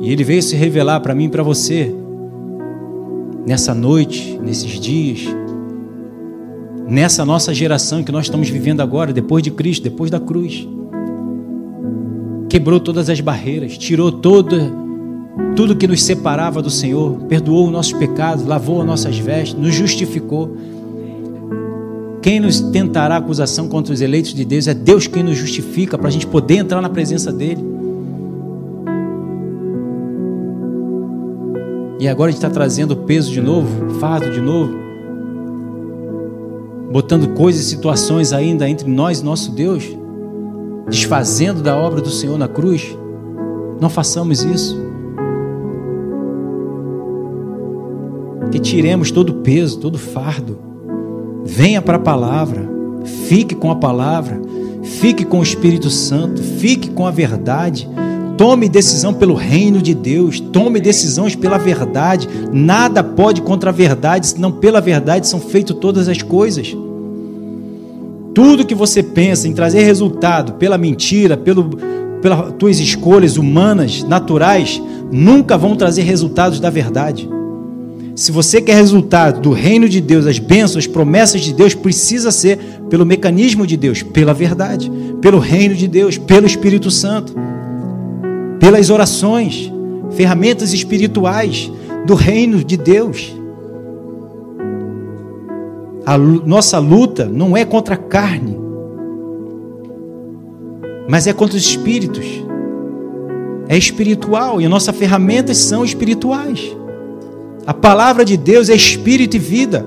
E 0.00 0.12
Ele 0.12 0.22
veio 0.22 0.42
se 0.42 0.54
revelar 0.54 1.00
para 1.00 1.14
mim 1.14 1.24
e 1.24 1.28
para 1.28 1.42
você 1.42 1.94
nessa 3.46 3.74
noite, 3.74 4.38
nesses 4.42 4.78
dias, 4.78 5.26
nessa 6.88 7.24
nossa 7.24 7.52
geração 7.52 8.02
que 8.02 8.12
nós 8.12 8.26
estamos 8.26 8.48
vivendo 8.48 8.80
agora, 8.80 9.12
depois 9.12 9.42
de 9.42 9.50
Cristo, 9.50 9.82
depois 9.82 10.10
da 10.10 10.20
cruz. 10.20 10.66
Quebrou 12.48 12.78
todas 12.78 13.10
as 13.10 13.20
barreiras, 13.20 13.76
tirou 13.76 14.12
toda 14.12 14.85
tudo 15.54 15.76
que 15.76 15.86
nos 15.86 16.02
separava 16.02 16.62
do 16.62 16.70
Senhor, 16.70 17.18
perdoou 17.28 17.66
os 17.66 17.72
nossos 17.72 17.92
pecados, 17.92 18.44
lavou 18.44 18.80
as 18.80 18.86
nossas 18.86 19.18
vestes, 19.18 19.58
nos 19.58 19.74
justificou. 19.74 20.56
Quem 22.22 22.40
nos 22.40 22.60
tentará 22.60 23.16
acusação 23.16 23.68
contra 23.68 23.92
os 23.92 24.00
eleitos 24.00 24.34
de 24.34 24.44
Deus 24.44 24.66
é 24.66 24.74
Deus 24.74 25.06
quem 25.06 25.22
nos 25.22 25.36
justifica 25.36 25.96
para 25.96 26.08
a 26.08 26.10
gente 26.10 26.26
poder 26.26 26.56
entrar 26.56 26.80
na 26.80 26.88
presença 26.88 27.32
dEle. 27.32 27.64
E 31.98 32.08
agora 32.08 32.28
a 32.28 32.32
gente 32.32 32.42
está 32.42 32.50
trazendo 32.50 32.96
peso 32.96 33.32
de 33.32 33.40
novo, 33.40 33.90
fardo 33.98 34.30
de 34.30 34.40
novo, 34.40 34.74
botando 36.92 37.34
coisas 37.34 37.62
e 37.62 37.68
situações 37.68 38.32
ainda 38.32 38.68
entre 38.68 38.88
nós 38.88 39.20
e 39.20 39.24
nosso 39.24 39.52
Deus, 39.52 39.84
desfazendo 40.88 41.62
da 41.62 41.76
obra 41.76 42.00
do 42.00 42.10
Senhor 42.10 42.38
na 42.38 42.48
cruz. 42.48 42.96
Não 43.80 43.88
façamos 43.88 44.42
isso. 44.44 44.85
Que 48.56 48.60
tiremos 48.60 49.10
todo 49.10 49.30
o 49.30 49.34
peso, 49.34 49.78
todo 49.78 49.96
o 49.96 49.98
fardo. 49.98 50.58
Venha 51.44 51.82
para 51.82 51.96
a 51.96 52.00
palavra, 52.00 52.66
fique 53.28 53.54
com 53.54 53.70
a 53.70 53.76
palavra, 53.76 54.40
fique 54.82 55.26
com 55.26 55.40
o 55.40 55.42
Espírito 55.42 55.90
Santo, 55.90 56.42
fique 56.42 56.90
com 56.90 57.06
a 57.06 57.10
verdade. 57.10 57.86
Tome 58.38 58.68
decisão 58.68 59.12
pelo 59.12 59.34
reino 59.34 59.82
de 59.82 59.94
Deus, 59.94 60.40
tome 60.40 60.80
decisões 60.80 61.36
pela 61.36 61.58
verdade. 61.58 62.28
Nada 62.50 63.04
pode 63.04 63.42
contra 63.42 63.68
a 63.68 63.72
verdade, 63.72 64.28
senão 64.28 64.50
pela 64.50 64.80
verdade 64.80 65.26
são 65.26 65.38
feitas 65.38 65.76
todas 65.76 66.08
as 66.08 66.22
coisas. 66.22 66.74
Tudo 68.34 68.66
que 68.66 68.74
você 68.74 69.02
pensa 69.02 69.46
em 69.46 69.52
trazer 69.52 69.82
resultado 69.82 70.54
pela 70.54 70.78
mentira, 70.78 71.36
pelo, 71.36 71.76
pelas 72.22 72.52
tuas 72.52 72.80
escolhas 72.80 73.36
humanas, 73.36 74.02
naturais, 74.02 74.80
nunca 75.12 75.58
vão 75.58 75.76
trazer 75.76 76.02
resultados 76.02 76.58
da 76.58 76.70
verdade. 76.70 77.35
Se 78.16 78.32
você 78.32 78.62
quer 78.62 78.76
resultado 78.76 79.42
do 79.42 79.50
reino 79.50 79.86
de 79.86 80.00
Deus, 80.00 80.26
as 80.26 80.38
bênçãos, 80.38 80.78
as 80.78 80.86
promessas 80.86 81.42
de 81.42 81.52
Deus, 81.52 81.74
precisa 81.74 82.30
ser 82.30 82.58
pelo 82.88 83.04
mecanismo 83.04 83.66
de 83.66 83.76
Deus, 83.76 84.02
pela 84.02 84.32
verdade, 84.32 84.90
pelo 85.20 85.38
reino 85.38 85.74
de 85.74 85.86
Deus, 85.86 86.16
pelo 86.16 86.46
Espírito 86.46 86.90
Santo, 86.90 87.34
pelas 88.58 88.88
orações, 88.88 89.70
ferramentas 90.12 90.72
espirituais 90.72 91.70
do 92.06 92.14
reino 92.14 92.64
de 92.64 92.78
Deus. 92.78 93.36
A 96.06 96.16
nossa 96.16 96.78
luta 96.78 97.26
não 97.26 97.54
é 97.54 97.66
contra 97.66 97.96
a 97.96 97.98
carne, 97.98 98.56
mas 101.06 101.26
é 101.26 101.34
contra 101.34 101.58
os 101.58 101.62
espíritos. 101.62 102.24
É 103.68 103.76
espiritual 103.76 104.58
e 104.58 104.66
nossas 104.68 104.96
ferramentas 104.96 105.58
são 105.58 105.84
espirituais. 105.84 106.74
A 107.66 107.74
palavra 107.74 108.24
de 108.24 108.36
Deus 108.36 108.68
é 108.68 108.74
espírito 108.74 109.36
e 109.36 109.40
vida. 109.40 109.84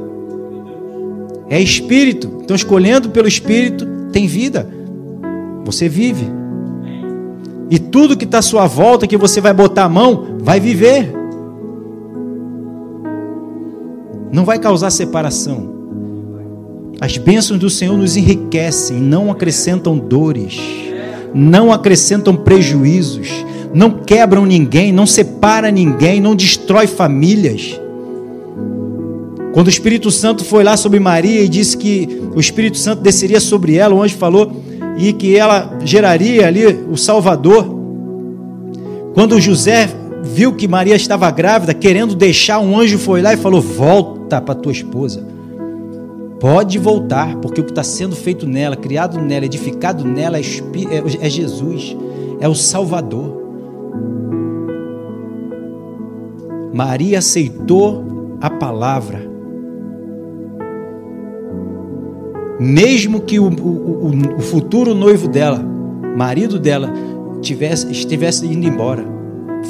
É 1.49 1.59
espírito. 1.59 2.39
Então, 2.41 2.55
escolhendo 2.55 3.09
pelo 3.09 3.27
espírito, 3.27 3.85
tem 4.11 4.27
vida. 4.27 4.69
Você 5.63 5.87
vive. 5.87 6.25
E 7.69 7.79
tudo 7.79 8.17
que 8.17 8.25
está 8.25 8.39
à 8.39 8.41
sua 8.41 8.67
volta, 8.67 9.07
que 9.07 9.15
você 9.15 9.39
vai 9.39 9.53
botar 9.53 9.85
a 9.85 9.89
mão, 9.89 10.37
vai 10.39 10.59
viver. 10.59 11.13
Não 14.31 14.43
vai 14.43 14.59
causar 14.59 14.89
separação. 14.89 15.79
As 16.99 17.17
bênçãos 17.17 17.59
do 17.59 17.69
Senhor 17.69 17.97
nos 17.97 18.17
enriquecem, 18.17 18.97
não 18.97 19.31
acrescentam 19.31 19.97
dores, 19.97 20.59
não 21.33 21.71
acrescentam 21.71 22.35
prejuízos, 22.35 23.29
não 23.73 23.91
quebram 23.91 24.45
ninguém, 24.45 24.91
não 24.91 25.05
separa 25.05 25.69
ninguém, 25.69 26.19
não 26.19 26.35
destrói 26.35 26.87
famílias. 26.87 27.79
Quando 29.53 29.67
o 29.67 29.69
Espírito 29.69 30.11
Santo 30.11 30.43
foi 30.43 30.63
lá 30.63 30.77
sobre 30.77 30.99
Maria 30.99 31.41
e 31.41 31.49
disse 31.49 31.75
que 31.75 32.21
o 32.35 32.39
Espírito 32.39 32.77
Santo 32.77 33.01
desceria 33.01 33.39
sobre 33.39 33.75
ela, 33.75 33.95
o 33.95 34.01
anjo 34.01 34.15
falou, 34.15 34.63
e 34.97 35.13
que 35.13 35.35
ela 35.35 35.77
geraria 35.83 36.47
ali 36.47 36.65
o 36.65 36.97
Salvador. 36.97 37.77
Quando 39.13 39.39
José 39.39 39.89
viu 40.23 40.53
que 40.53 40.67
Maria 40.67 40.95
estava 40.95 41.29
grávida, 41.31 41.73
querendo 41.73 42.15
deixar, 42.15 42.59
um 42.59 42.77
anjo 42.77 42.97
foi 42.97 43.21
lá 43.21 43.33
e 43.33 43.37
falou: 43.37 43.61
Volta 43.61 44.41
para 44.41 44.55
tua 44.55 44.71
esposa. 44.71 45.25
Pode 46.39 46.77
voltar, 46.77 47.35
porque 47.37 47.59
o 47.59 47.63
que 47.65 47.71
está 47.71 47.83
sendo 47.83 48.15
feito 48.15 48.47
nela, 48.47 48.75
criado 48.75 49.19
nela, 49.19 49.45
edificado 49.45 50.05
nela 50.05 50.37
é, 50.37 50.41
é, 50.41 51.27
é 51.27 51.29
Jesus, 51.29 51.97
é 52.39 52.47
o 52.47 52.55
Salvador. 52.55 53.38
Maria 56.73 57.19
aceitou 57.19 58.37
a 58.41 58.49
palavra. 58.49 59.27
Mesmo 62.59 63.21
que 63.21 63.39
o, 63.39 63.47
o, 63.47 64.09
o, 64.37 64.41
futuro 64.41 64.93
noivo 64.93 65.27
dela, 65.27 65.63
marido 66.17 66.59
dela, 66.59 66.91
tivesse, 67.41 67.89
estivesse 67.89 68.45
indo 68.45 68.67
embora, 68.67 69.05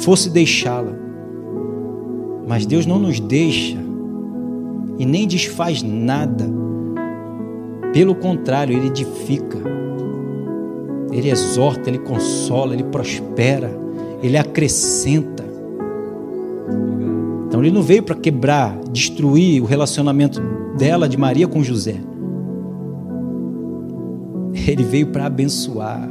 fosse 0.02 0.28
deixá-la. 0.28 0.92
Mas 2.48 2.66
Deus 2.66 2.86
não 2.86 2.98
nos 2.98 3.20
deixa 3.20 3.78
e 4.98 5.06
nem 5.06 5.26
desfaz 5.26 5.82
nada. 5.82 6.50
Pelo 7.92 8.14
contrário, 8.14 8.76
Ele 8.76 8.88
edifica, 8.88 9.58
Ele 11.12 11.30
exorta, 11.30 11.88
Ele 11.88 11.98
consola, 11.98 12.74
Ele 12.74 12.84
prospera, 12.84 13.70
Ele 14.22 14.36
acrescenta. 14.36 15.49
Então 17.50 17.60
ele 17.64 17.72
não 17.72 17.82
veio 17.82 18.00
para 18.00 18.14
quebrar, 18.14 18.78
destruir 18.92 19.60
o 19.60 19.64
relacionamento 19.64 20.40
dela, 20.78 21.08
de 21.08 21.16
Maria, 21.16 21.48
com 21.48 21.64
José. 21.64 21.96
Ele 24.68 24.84
veio 24.84 25.08
para 25.08 25.26
abençoar. 25.26 26.08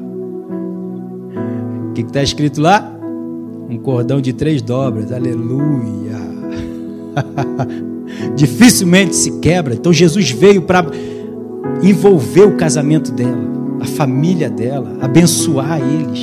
O 1.89 1.93
que 1.93 2.01
está 2.01 2.21
escrito 2.21 2.59
lá? 2.59 2.93
Um 3.69 3.77
cordão 3.77 4.19
de 4.19 4.33
três 4.33 4.61
dobras. 4.61 5.13
Aleluia. 5.13 6.19
Dificilmente 8.35 9.15
se 9.15 9.39
quebra. 9.39 9.73
Então 9.73 9.93
Jesus 9.93 10.31
veio 10.31 10.63
para 10.63 10.85
envolver 11.81 12.43
o 12.43 12.57
casamento 12.57 13.13
dela, 13.13 13.47
a 13.79 13.85
família 13.85 14.49
dela, 14.49 14.97
abençoar 14.99 15.79
eles. 15.79 16.19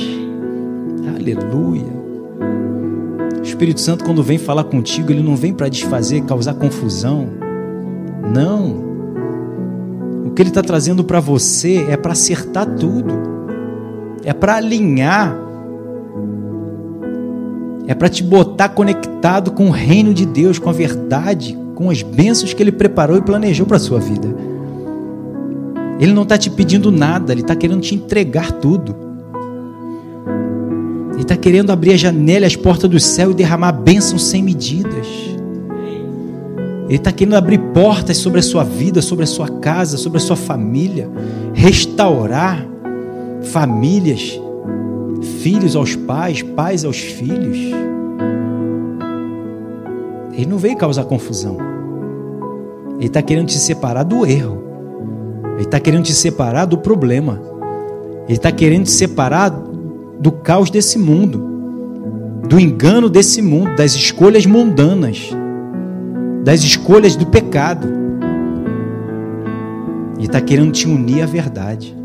Aleluia. 1.15 1.96
Espírito 3.57 3.81
Santo, 3.81 4.05
quando 4.05 4.21
vem 4.21 4.37
falar 4.37 4.65
contigo, 4.65 5.11
ele 5.11 5.23
não 5.23 5.35
vem 5.35 5.51
para 5.51 5.67
desfazer, 5.67 6.21
causar 6.25 6.53
confusão. 6.53 7.27
Não. 8.31 8.85
O 10.27 10.29
que 10.29 10.43
ele 10.43 10.49
está 10.49 10.61
trazendo 10.61 11.03
para 11.03 11.19
você 11.19 11.87
é 11.89 11.97
para 11.97 12.11
acertar 12.11 12.67
tudo, 12.75 13.15
é 14.23 14.31
para 14.31 14.57
alinhar, 14.57 15.35
é 17.87 17.95
para 17.95 18.07
te 18.07 18.21
botar 18.21 18.69
conectado 18.69 19.49
com 19.49 19.69
o 19.69 19.71
reino 19.71 20.13
de 20.13 20.27
Deus, 20.27 20.59
com 20.59 20.69
a 20.69 20.73
verdade, 20.73 21.57
com 21.73 21.89
as 21.89 22.03
bênçãos 22.03 22.53
que 22.53 22.61
ele 22.61 22.71
preparou 22.71 23.17
e 23.17 23.23
planejou 23.23 23.65
para 23.65 23.77
a 23.77 23.79
sua 23.79 23.99
vida. 23.99 24.27
Ele 25.99 26.13
não 26.13 26.21
está 26.21 26.37
te 26.37 26.51
pedindo 26.51 26.91
nada, 26.91 27.31
ele 27.31 27.41
está 27.41 27.55
querendo 27.55 27.81
te 27.81 27.95
entregar 27.95 28.51
tudo. 28.51 29.06
Ele 31.17 31.23
está 31.23 31.35
querendo 31.35 31.71
abrir 31.71 31.93
a 31.93 31.97
janela, 31.97 32.45
as 32.45 32.55
portas 32.55 32.87
do 32.87 32.99
céu 32.99 33.31
e 33.31 33.33
derramar 33.33 33.71
bênçãos 33.71 34.23
sem 34.23 34.43
medidas. 34.43 35.07
Ele 36.85 36.95
está 36.95 37.11
querendo 37.11 37.33
abrir 37.33 37.57
portas 37.73 38.17
sobre 38.17 38.39
a 38.39 38.43
sua 38.43 38.63
vida, 38.63 39.01
sobre 39.01 39.23
a 39.23 39.27
sua 39.27 39.49
casa, 39.49 39.97
sobre 39.97 40.19
a 40.19 40.21
sua 40.21 40.35
família, 40.35 41.09
restaurar 41.55 42.63
famílias, 43.41 44.39
filhos 45.41 45.75
aos 45.75 45.95
pais, 45.95 46.43
pais 46.43 46.85
aos 46.85 46.97
filhos. 46.97 47.57
Ele 50.33 50.45
não 50.45 50.59
veio 50.59 50.77
causar 50.77 51.03
confusão. 51.05 51.57
Ele 52.97 53.07
está 53.07 53.23
querendo 53.23 53.47
te 53.47 53.57
separar 53.57 54.03
do 54.03 54.23
erro. 54.23 54.63
Ele 55.55 55.63
está 55.63 55.79
querendo 55.79 56.03
te 56.03 56.13
separar 56.13 56.65
do 56.65 56.77
problema. 56.77 57.41
Ele 58.27 58.37
está 58.37 58.51
querendo 58.51 58.83
te 58.83 58.91
separar 58.91 59.49
do 60.19 60.31
caos 60.31 60.69
desse 60.69 60.97
mundo, 60.97 61.37
do 62.47 62.59
engano 62.59 63.09
desse 63.09 63.41
mundo, 63.41 63.75
das 63.75 63.93
escolhas 63.93 64.45
mundanas, 64.45 65.29
das 66.43 66.63
escolhas 66.63 67.15
do 67.15 67.25
pecado. 67.25 67.87
E 70.19 70.25
está 70.25 70.41
querendo 70.41 70.71
te 70.71 70.87
unir 70.87 71.21
à 71.21 71.25
verdade. 71.25 71.95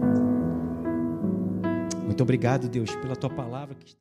Muito 2.04 2.22
obrigado, 2.22 2.68
Deus, 2.68 2.94
pela 2.96 3.16
tua 3.16 3.30
palavra. 3.30 3.74